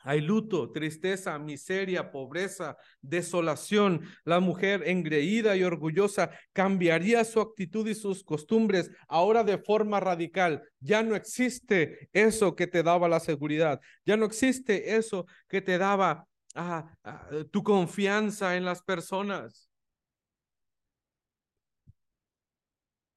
Hay 0.00 0.20
luto, 0.20 0.70
tristeza, 0.70 1.38
miseria, 1.38 2.12
pobreza, 2.12 2.76
desolación. 3.02 4.02
La 4.24 4.38
mujer 4.40 4.84
engreída 4.86 5.56
y 5.56 5.64
orgullosa 5.64 6.30
cambiaría 6.52 7.24
su 7.24 7.40
actitud 7.40 7.86
y 7.88 7.94
sus 7.94 8.22
costumbres 8.22 8.90
ahora 9.08 9.42
de 9.42 9.58
forma 9.58 9.98
radical. 9.98 10.62
Ya 10.80 11.02
no 11.02 11.16
existe 11.16 12.08
eso 12.12 12.54
que 12.54 12.66
te 12.68 12.82
daba 12.82 13.08
la 13.08 13.20
seguridad. 13.20 13.80
Ya 14.06 14.16
no 14.16 14.24
existe 14.24 14.96
eso 14.96 15.26
que 15.48 15.60
te 15.60 15.78
daba 15.78 16.26
ah, 16.54 16.94
ah, 17.02 17.28
tu 17.50 17.62
confianza 17.62 18.56
en 18.56 18.64
las 18.64 18.82
personas. 18.82 19.67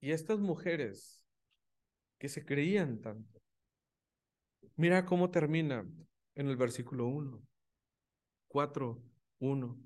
Y 0.02 0.12
estas 0.12 0.40
mujeres 0.40 1.24
que 2.18 2.28
se 2.28 2.44
creían 2.44 3.00
tanto, 3.00 3.40
mira 4.76 5.06
cómo 5.06 5.32
termina 5.32 5.88
en 6.36 6.48
el 6.48 6.58
versículo 6.58 7.08
1. 7.08 7.42
4, 8.48 9.02
1. 9.40 9.80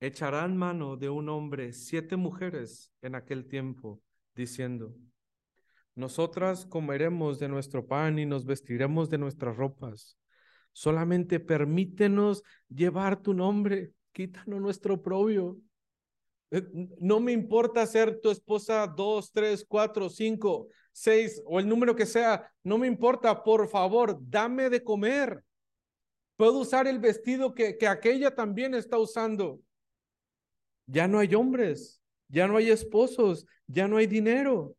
Echarán 0.00 0.56
mano 0.56 0.96
de 0.96 1.08
un 1.08 1.28
hombre 1.28 1.72
siete 1.72 2.16
mujeres 2.16 2.92
en 3.00 3.14
aquel 3.14 3.46
tiempo, 3.46 4.02
diciendo, 4.34 4.96
nosotras 5.94 6.66
comeremos 6.66 7.38
de 7.38 7.48
nuestro 7.48 7.86
pan 7.86 8.18
y 8.18 8.26
nos 8.26 8.44
vestiremos 8.44 9.08
de 9.10 9.18
nuestras 9.18 9.56
ropas. 9.56 10.18
Solamente 10.72 11.38
permítenos 11.38 12.42
llevar 12.68 13.22
tu 13.22 13.32
nombre, 13.32 13.92
quítanos 14.12 14.60
nuestro 14.60 15.00
propio. 15.00 15.56
Eh, 16.54 16.62
no 17.00 17.18
me 17.18 17.32
importa 17.32 17.84
ser 17.84 18.20
tu 18.20 18.30
esposa 18.30 18.86
dos, 18.86 19.32
tres, 19.32 19.64
cuatro, 19.66 20.08
cinco, 20.08 20.68
seis 20.92 21.42
o 21.46 21.58
el 21.58 21.68
número 21.68 21.96
que 21.96 22.06
sea. 22.06 22.48
No 22.62 22.78
me 22.78 22.86
importa, 22.86 23.42
por 23.42 23.68
favor, 23.68 24.16
dame 24.20 24.70
de 24.70 24.84
comer. 24.84 25.42
Puedo 26.36 26.60
usar 26.60 26.86
el 26.86 27.00
vestido 27.00 27.54
que, 27.54 27.76
que 27.76 27.88
aquella 27.88 28.32
también 28.36 28.72
está 28.74 28.98
usando. 28.98 29.58
Ya 30.86 31.08
no 31.08 31.18
hay 31.18 31.34
hombres, 31.34 32.00
ya 32.28 32.46
no 32.46 32.56
hay 32.56 32.70
esposos, 32.70 33.46
ya 33.66 33.88
no 33.88 33.96
hay 33.96 34.06
dinero 34.06 34.76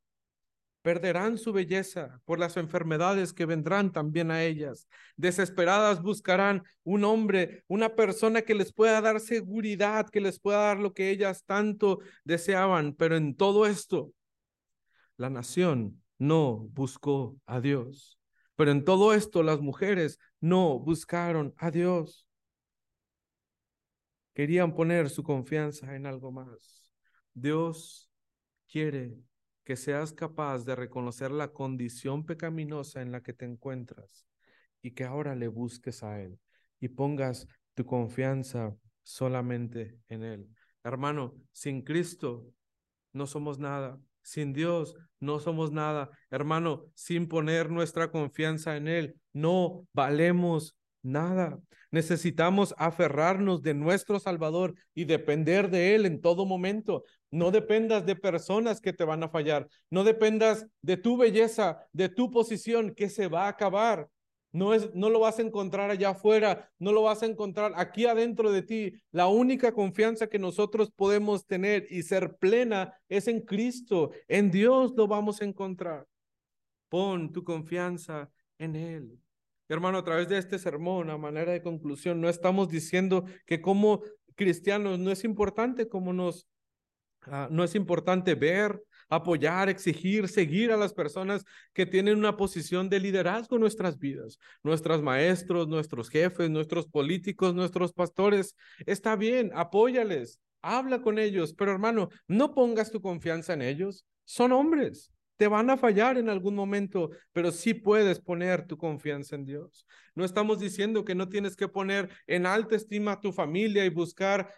perderán 0.85 1.39
su 1.39 1.51
belleza 1.51 2.21
por 2.25 2.37
las 2.37 2.57
enfermedades 2.57 3.33
que 3.33 3.47
vendrán 3.47 3.91
también 3.91 4.29
a 4.29 4.43
ellas. 4.43 4.87
Desesperadas 5.17 6.03
buscarán 6.03 6.61
un 6.83 7.03
hombre, 7.05 7.63
una 7.67 7.95
persona 7.95 8.43
que 8.43 8.53
les 8.53 8.71
pueda 8.71 9.01
dar 9.01 9.19
seguridad, 9.19 10.07
que 10.07 10.21
les 10.21 10.39
pueda 10.39 10.59
dar 10.59 10.77
lo 10.77 10.93
que 10.93 11.09
ellas 11.09 11.43
tanto 11.43 12.01
deseaban. 12.23 12.93
Pero 12.93 13.17
en 13.17 13.35
todo 13.35 13.65
esto, 13.65 14.13
la 15.17 15.31
nación 15.31 16.03
no 16.19 16.69
buscó 16.73 17.35
a 17.47 17.61
Dios. 17.61 18.19
Pero 18.55 18.69
en 18.69 18.85
todo 18.85 19.15
esto, 19.15 19.41
las 19.41 19.61
mujeres 19.61 20.19
no 20.39 20.77
buscaron 20.77 21.55
a 21.57 21.71
Dios. 21.71 22.27
Querían 24.35 24.75
poner 24.75 25.09
su 25.09 25.23
confianza 25.23 25.95
en 25.95 26.05
algo 26.05 26.31
más. 26.31 26.91
Dios 27.33 28.11
quiere 28.67 29.17
que 29.65 29.75
seas 29.75 30.13
capaz 30.13 30.63
de 30.63 30.75
reconocer 30.75 31.31
la 31.31 31.49
condición 31.49 32.25
pecaminosa 32.25 33.01
en 33.01 33.11
la 33.11 33.21
que 33.21 33.33
te 33.33 33.45
encuentras 33.45 34.25
y 34.81 34.91
que 34.91 35.03
ahora 35.03 35.35
le 35.35 35.47
busques 35.47 36.03
a 36.03 36.21
Él 36.21 36.39
y 36.79 36.89
pongas 36.89 37.47
tu 37.73 37.85
confianza 37.85 38.75
solamente 39.03 39.97
en 40.07 40.23
Él. 40.23 40.47
Hermano, 40.83 41.35
sin 41.51 41.81
Cristo 41.81 42.47
no 43.11 43.25
somos 43.25 43.59
nada. 43.59 43.99
Sin 44.21 44.53
Dios 44.53 44.95
no 45.19 45.39
somos 45.39 45.71
nada. 45.71 46.09
Hermano, 46.29 46.85
sin 46.93 47.27
poner 47.27 47.69
nuestra 47.69 48.11
confianza 48.11 48.75
en 48.75 48.87
Él, 48.87 49.15
no 49.33 49.87
valemos 49.93 50.75
nada. 51.01 51.59
Necesitamos 51.91 52.73
aferrarnos 52.77 53.61
de 53.61 53.73
nuestro 53.73 54.19
Salvador 54.19 54.75
y 54.93 55.05
depender 55.05 55.69
de 55.69 55.95
Él 55.95 56.05
en 56.05 56.21
todo 56.21 56.45
momento. 56.45 57.03
No 57.35 57.51
dependas 57.51 58.05
de 58.05 58.15
personas 58.15 58.79
que 58.79 58.93
te 58.93 59.03
van 59.03 59.21
a 59.21 59.27
fallar. 59.27 59.67
No 59.89 60.05
dependas 60.05 60.67
de 60.81 60.95
tu 60.95 61.17
belleza, 61.17 61.85
de 61.91 62.07
tu 62.07 62.31
posición 62.31 62.95
que 62.95 63.09
se 63.09 63.27
va 63.27 63.47
a 63.47 63.49
acabar. 63.49 64.07
No, 64.53 64.73
es, 64.73 64.95
no 64.95 65.09
lo 65.09 65.19
vas 65.19 65.37
a 65.37 65.41
encontrar 65.41 65.91
allá 65.91 66.11
afuera, 66.11 66.71
no 66.79 66.93
lo 66.93 67.01
vas 67.01 67.23
a 67.23 67.25
encontrar 67.25 67.73
aquí 67.75 68.05
adentro 68.05 68.53
de 68.53 68.61
ti. 68.61 68.93
La 69.11 69.27
única 69.27 69.73
confianza 69.73 70.27
que 70.27 70.39
nosotros 70.39 70.91
podemos 70.95 71.45
tener 71.45 71.87
y 71.89 72.03
ser 72.03 72.37
plena 72.37 72.93
es 73.09 73.27
en 73.27 73.41
Cristo. 73.41 74.11
En 74.29 74.49
Dios 74.49 74.93
lo 74.95 75.05
vamos 75.05 75.41
a 75.41 75.45
encontrar. 75.45 76.07
Pon 76.87 77.33
tu 77.33 77.43
confianza 77.43 78.31
en 78.59 78.77
Él. 78.77 79.19
Hermano, 79.67 79.97
a 79.97 80.05
través 80.05 80.29
de 80.29 80.37
este 80.37 80.57
sermón, 80.57 81.09
a 81.09 81.17
manera 81.17 81.51
de 81.51 81.61
conclusión, 81.61 82.21
no 82.21 82.29
estamos 82.29 82.69
diciendo 82.69 83.25
que 83.45 83.61
como 83.61 84.03
cristianos 84.35 84.99
no 84.99 85.11
es 85.11 85.25
importante 85.25 85.89
cómo 85.89 86.13
nos 86.13 86.47
Ah, 87.27 87.47
no 87.51 87.63
es 87.63 87.75
importante 87.75 88.35
ver, 88.35 88.81
apoyar, 89.09 89.69
exigir, 89.69 90.27
seguir 90.27 90.71
a 90.71 90.77
las 90.77 90.93
personas 90.93 91.43
que 91.73 91.85
tienen 91.85 92.17
una 92.17 92.37
posición 92.37 92.89
de 92.89 92.99
liderazgo 92.99 93.55
en 93.55 93.61
nuestras 93.61 93.97
vidas, 93.97 94.37
nuestros 94.63 95.01
maestros, 95.01 95.67
nuestros 95.67 96.09
jefes, 96.09 96.49
nuestros 96.49 96.87
políticos, 96.87 97.55
nuestros 97.55 97.93
pastores. 97.93 98.55
Está 98.85 99.15
bien, 99.15 99.51
apóyales, 99.55 100.39
habla 100.61 101.01
con 101.01 101.19
ellos, 101.19 101.53
pero 101.53 101.71
hermano, 101.71 102.09
no 102.27 102.53
pongas 102.53 102.91
tu 102.91 103.01
confianza 103.01 103.53
en 103.53 103.61
ellos. 103.61 104.05
Son 104.23 104.51
hombres, 104.51 105.11
te 105.37 105.47
van 105.47 105.69
a 105.69 105.77
fallar 105.77 106.17
en 106.17 106.29
algún 106.29 106.55
momento, 106.55 107.11
pero 107.33 107.51
sí 107.51 107.73
puedes 107.73 108.19
poner 108.19 108.65
tu 108.67 108.77
confianza 108.77 109.35
en 109.35 109.45
Dios. 109.45 109.85
No 110.13 110.23
estamos 110.23 110.59
diciendo 110.59 111.03
que 111.03 111.15
no 111.15 111.27
tienes 111.27 111.55
que 111.55 111.67
poner 111.67 112.09
en 112.27 112.45
alta 112.45 112.75
estima 112.75 113.13
a 113.13 113.19
tu 113.19 113.33
familia 113.33 113.85
y 113.85 113.89
buscar 113.89 114.49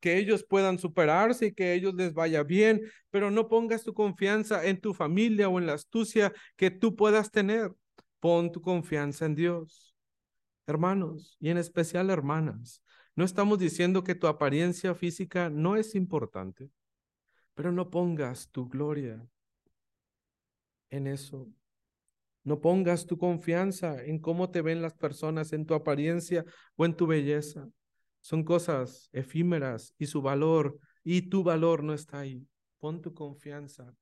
que 0.00 0.18
ellos 0.18 0.44
puedan 0.48 0.78
superarse 0.78 1.46
y 1.46 1.54
que 1.54 1.74
ellos 1.74 1.94
les 1.94 2.12
vaya 2.12 2.42
bien, 2.42 2.82
pero 3.10 3.30
no 3.30 3.48
pongas 3.48 3.84
tu 3.84 3.94
confianza 3.94 4.66
en 4.66 4.80
tu 4.80 4.94
familia 4.94 5.48
o 5.48 5.58
en 5.58 5.66
la 5.66 5.74
astucia 5.74 6.32
que 6.56 6.70
tú 6.70 6.96
puedas 6.96 7.30
tener. 7.30 7.70
Pon 8.18 8.50
tu 8.50 8.60
confianza 8.60 9.26
en 9.26 9.36
Dios. 9.36 9.94
Hermanos, 10.66 11.36
y 11.38 11.50
en 11.50 11.58
especial 11.58 12.10
hermanas, 12.10 12.82
no 13.14 13.24
estamos 13.24 13.60
diciendo 13.60 14.02
que 14.02 14.16
tu 14.16 14.26
apariencia 14.26 14.94
física 14.96 15.48
no 15.48 15.76
es 15.76 15.94
importante, 15.94 16.70
pero 17.54 17.70
no 17.70 17.88
pongas 17.88 18.50
tu 18.50 18.68
gloria 18.68 19.24
en 20.90 21.06
eso. 21.06 21.48
No 22.44 22.60
pongas 22.60 23.06
tu 23.06 23.18
confianza 23.18 24.04
en 24.04 24.20
cómo 24.20 24.50
te 24.50 24.62
ven 24.62 24.80
las 24.80 24.94
personas, 24.94 25.52
en 25.52 25.66
tu 25.66 25.74
apariencia 25.74 26.44
o 26.76 26.84
en 26.84 26.94
tu 26.94 27.06
belleza. 27.06 27.68
Son 28.20 28.44
cosas 28.44 29.08
efímeras 29.12 29.94
y 29.98 30.06
su 30.06 30.22
valor 30.22 30.78
y 31.02 31.22
tu 31.22 31.42
valor 31.42 31.82
no 31.82 31.92
está 31.92 32.20
ahí. 32.20 32.46
Pon 32.78 33.02
tu 33.02 33.14
confianza 33.14 33.94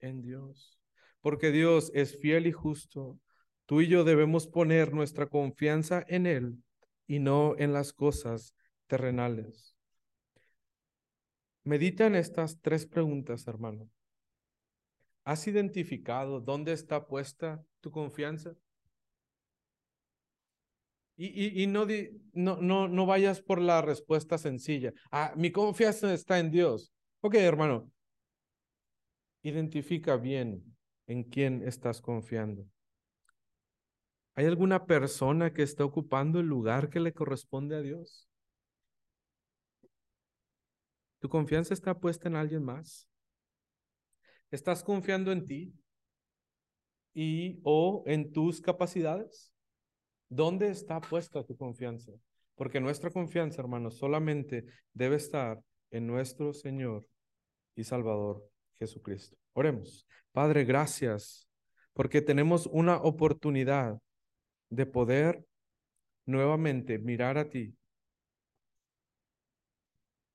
en 0.00 0.20
Dios, 0.20 0.78
porque 1.20 1.52
Dios 1.52 1.90
es 1.94 2.18
fiel 2.18 2.46
y 2.46 2.52
justo. 2.52 3.18
Tú 3.64 3.80
y 3.80 3.88
yo 3.88 4.04
debemos 4.04 4.46
poner 4.46 4.92
nuestra 4.92 5.26
confianza 5.26 6.04
en 6.08 6.26
Él 6.26 6.62
y 7.06 7.18
no 7.18 7.54
en 7.58 7.72
las 7.72 7.92
cosas 7.92 8.54
terrenales. 8.86 9.76
Medita 11.64 12.06
en 12.06 12.14
estas 12.14 12.60
tres 12.60 12.86
preguntas, 12.86 13.46
hermano. 13.46 13.88
¿Has 15.26 15.48
identificado 15.48 16.40
dónde 16.40 16.72
está 16.72 17.08
puesta 17.08 17.60
tu 17.80 17.90
confianza? 17.90 18.54
Y, 21.16 21.64
y, 21.64 21.66
no, 21.66 21.84
no, 22.32 22.62
no, 22.62 22.86
no 22.86 23.06
vayas 23.06 23.40
por 23.40 23.60
la 23.60 23.82
respuesta 23.82 24.38
sencilla. 24.38 24.92
Ah, 25.10 25.32
mi 25.34 25.50
confianza 25.50 26.14
está 26.14 26.38
en 26.38 26.52
Dios. 26.52 26.92
Ok, 27.22 27.34
hermano. 27.34 27.90
Identifica 29.42 30.16
bien 30.16 30.62
en 31.08 31.24
quién 31.24 31.66
estás 31.66 32.00
confiando. 32.00 32.64
¿Hay 34.36 34.46
alguna 34.46 34.86
persona 34.86 35.52
que 35.52 35.64
está 35.64 35.84
ocupando 35.84 36.38
el 36.38 36.46
lugar 36.46 36.88
que 36.88 37.00
le 37.00 37.12
corresponde 37.12 37.74
a 37.74 37.80
Dios? 37.80 38.28
¿Tu 41.18 41.28
confianza 41.28 41.74
está 41.74 41.98
puesta 41.98 42.28
en 42.28 42.36
alguien 42.36 42.62
más? 42.62 43.08
¿Estás 44.56 44.82
confiando 44.82 45.32
en 45.32 45.44
ti 45.44 45.74
y 47.12 47.60
o 47.62 48.02
en 48.06 48.32
tus 48.32 48.58
capacidades? 48.62 49.52
¿Dónde 50.30 50.70
está 50.70 50.98
puesta 50.98 51.44
tu 51.44 51.58
confianza? 51.58 52.12
Porque 52.54 52.80
nuestra 52.80 53.10
confianza, 53.10 53.60
hermanos, 53.60 53.98
solamente 53.98 54.64
debe 54.94 55.16
estar 55.16 55.60
en 55.90 56.06
nuestro 56.06 56.54
Señor 56.54 57.06
y 57.74 57.84
Salvador 57.84 58.48
Jesucristo. 58.78 59.36
Oremos. 59.52 60.06
Padre, 60.32 60.64
gracias 60.64 61.46
porque 61.92 62.22
tenemos 62.22 62.66
una 62.66 62.96
oportunidad 62.96 64.00
de 64.70 64.86
poder 64.86 65.44
nuevamente 66.24 66.98
mirar 66.98 67.36
a 67.36 67.50
ti 67.50 67.76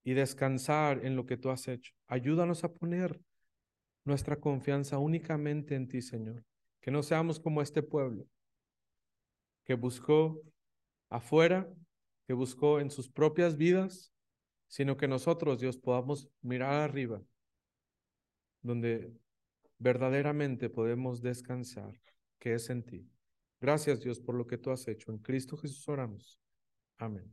y 0.04 0.14
descansar 0.14 1.04
en 1.04 1.16
lo 1.16 1.26
que 1.26 1.38
tú 1.38 1.50
has 1.50 1.68
hecho. 1.68 1.92
Ayúdanos 2.06 2.64
a 2.64 2.72
poner 2.72 3.20
nuestra 4.04 4.40
confianza 4.40 4.98
únicamente 4.98 5.76
en 5.76 5.88
ti, 5.88 6.02
Señor. 6.02 6.44
Que 6.80 6.92
no 6.92 7.04
seamos 7.04 7.40
como 7.40 7.62
este 7.62 7.84
pueblo 7.84 8.26
que 9.64 9.76
buscó 9.76 10.42
afuera, 11.10 11.72
que 12.28 12.34
buscó 12.34 12.80
en 12.80 12.90
sus 12.90 13.10
propias 13.10 13.58
vidas, 13.58 14.12
sino 14.68 14.98
que 14.98 15.08
nosotros, 15.08 15.60
Dios, 15.60 15.78
podamos 15.78 16.30
mirar 16.42 16.74
arriba, 16.74 17.22
donde 18.62 19.14
verdaderamente 19.78 20.70
podemos 20.70 21.22
descansar, 21.22 22.00
que 22.40 22.54
es 22.54 22.70
en 22.70 22.84
ti. 22.84 23.10
Gracias, 23.60 24.02
Dios, 24.02 24.20
por 24.20 24.36
lo 24.36 24.48
que 24.48 24.58
tú 24.58 24.72
has 24.72 24.88
hecho. 24.88 25.12
En 25.12 25.20
Cristo 25.20 25.58
Jesús 25.58 25.88
oramos. 25.88 26.40
Amén. 26.98 27.32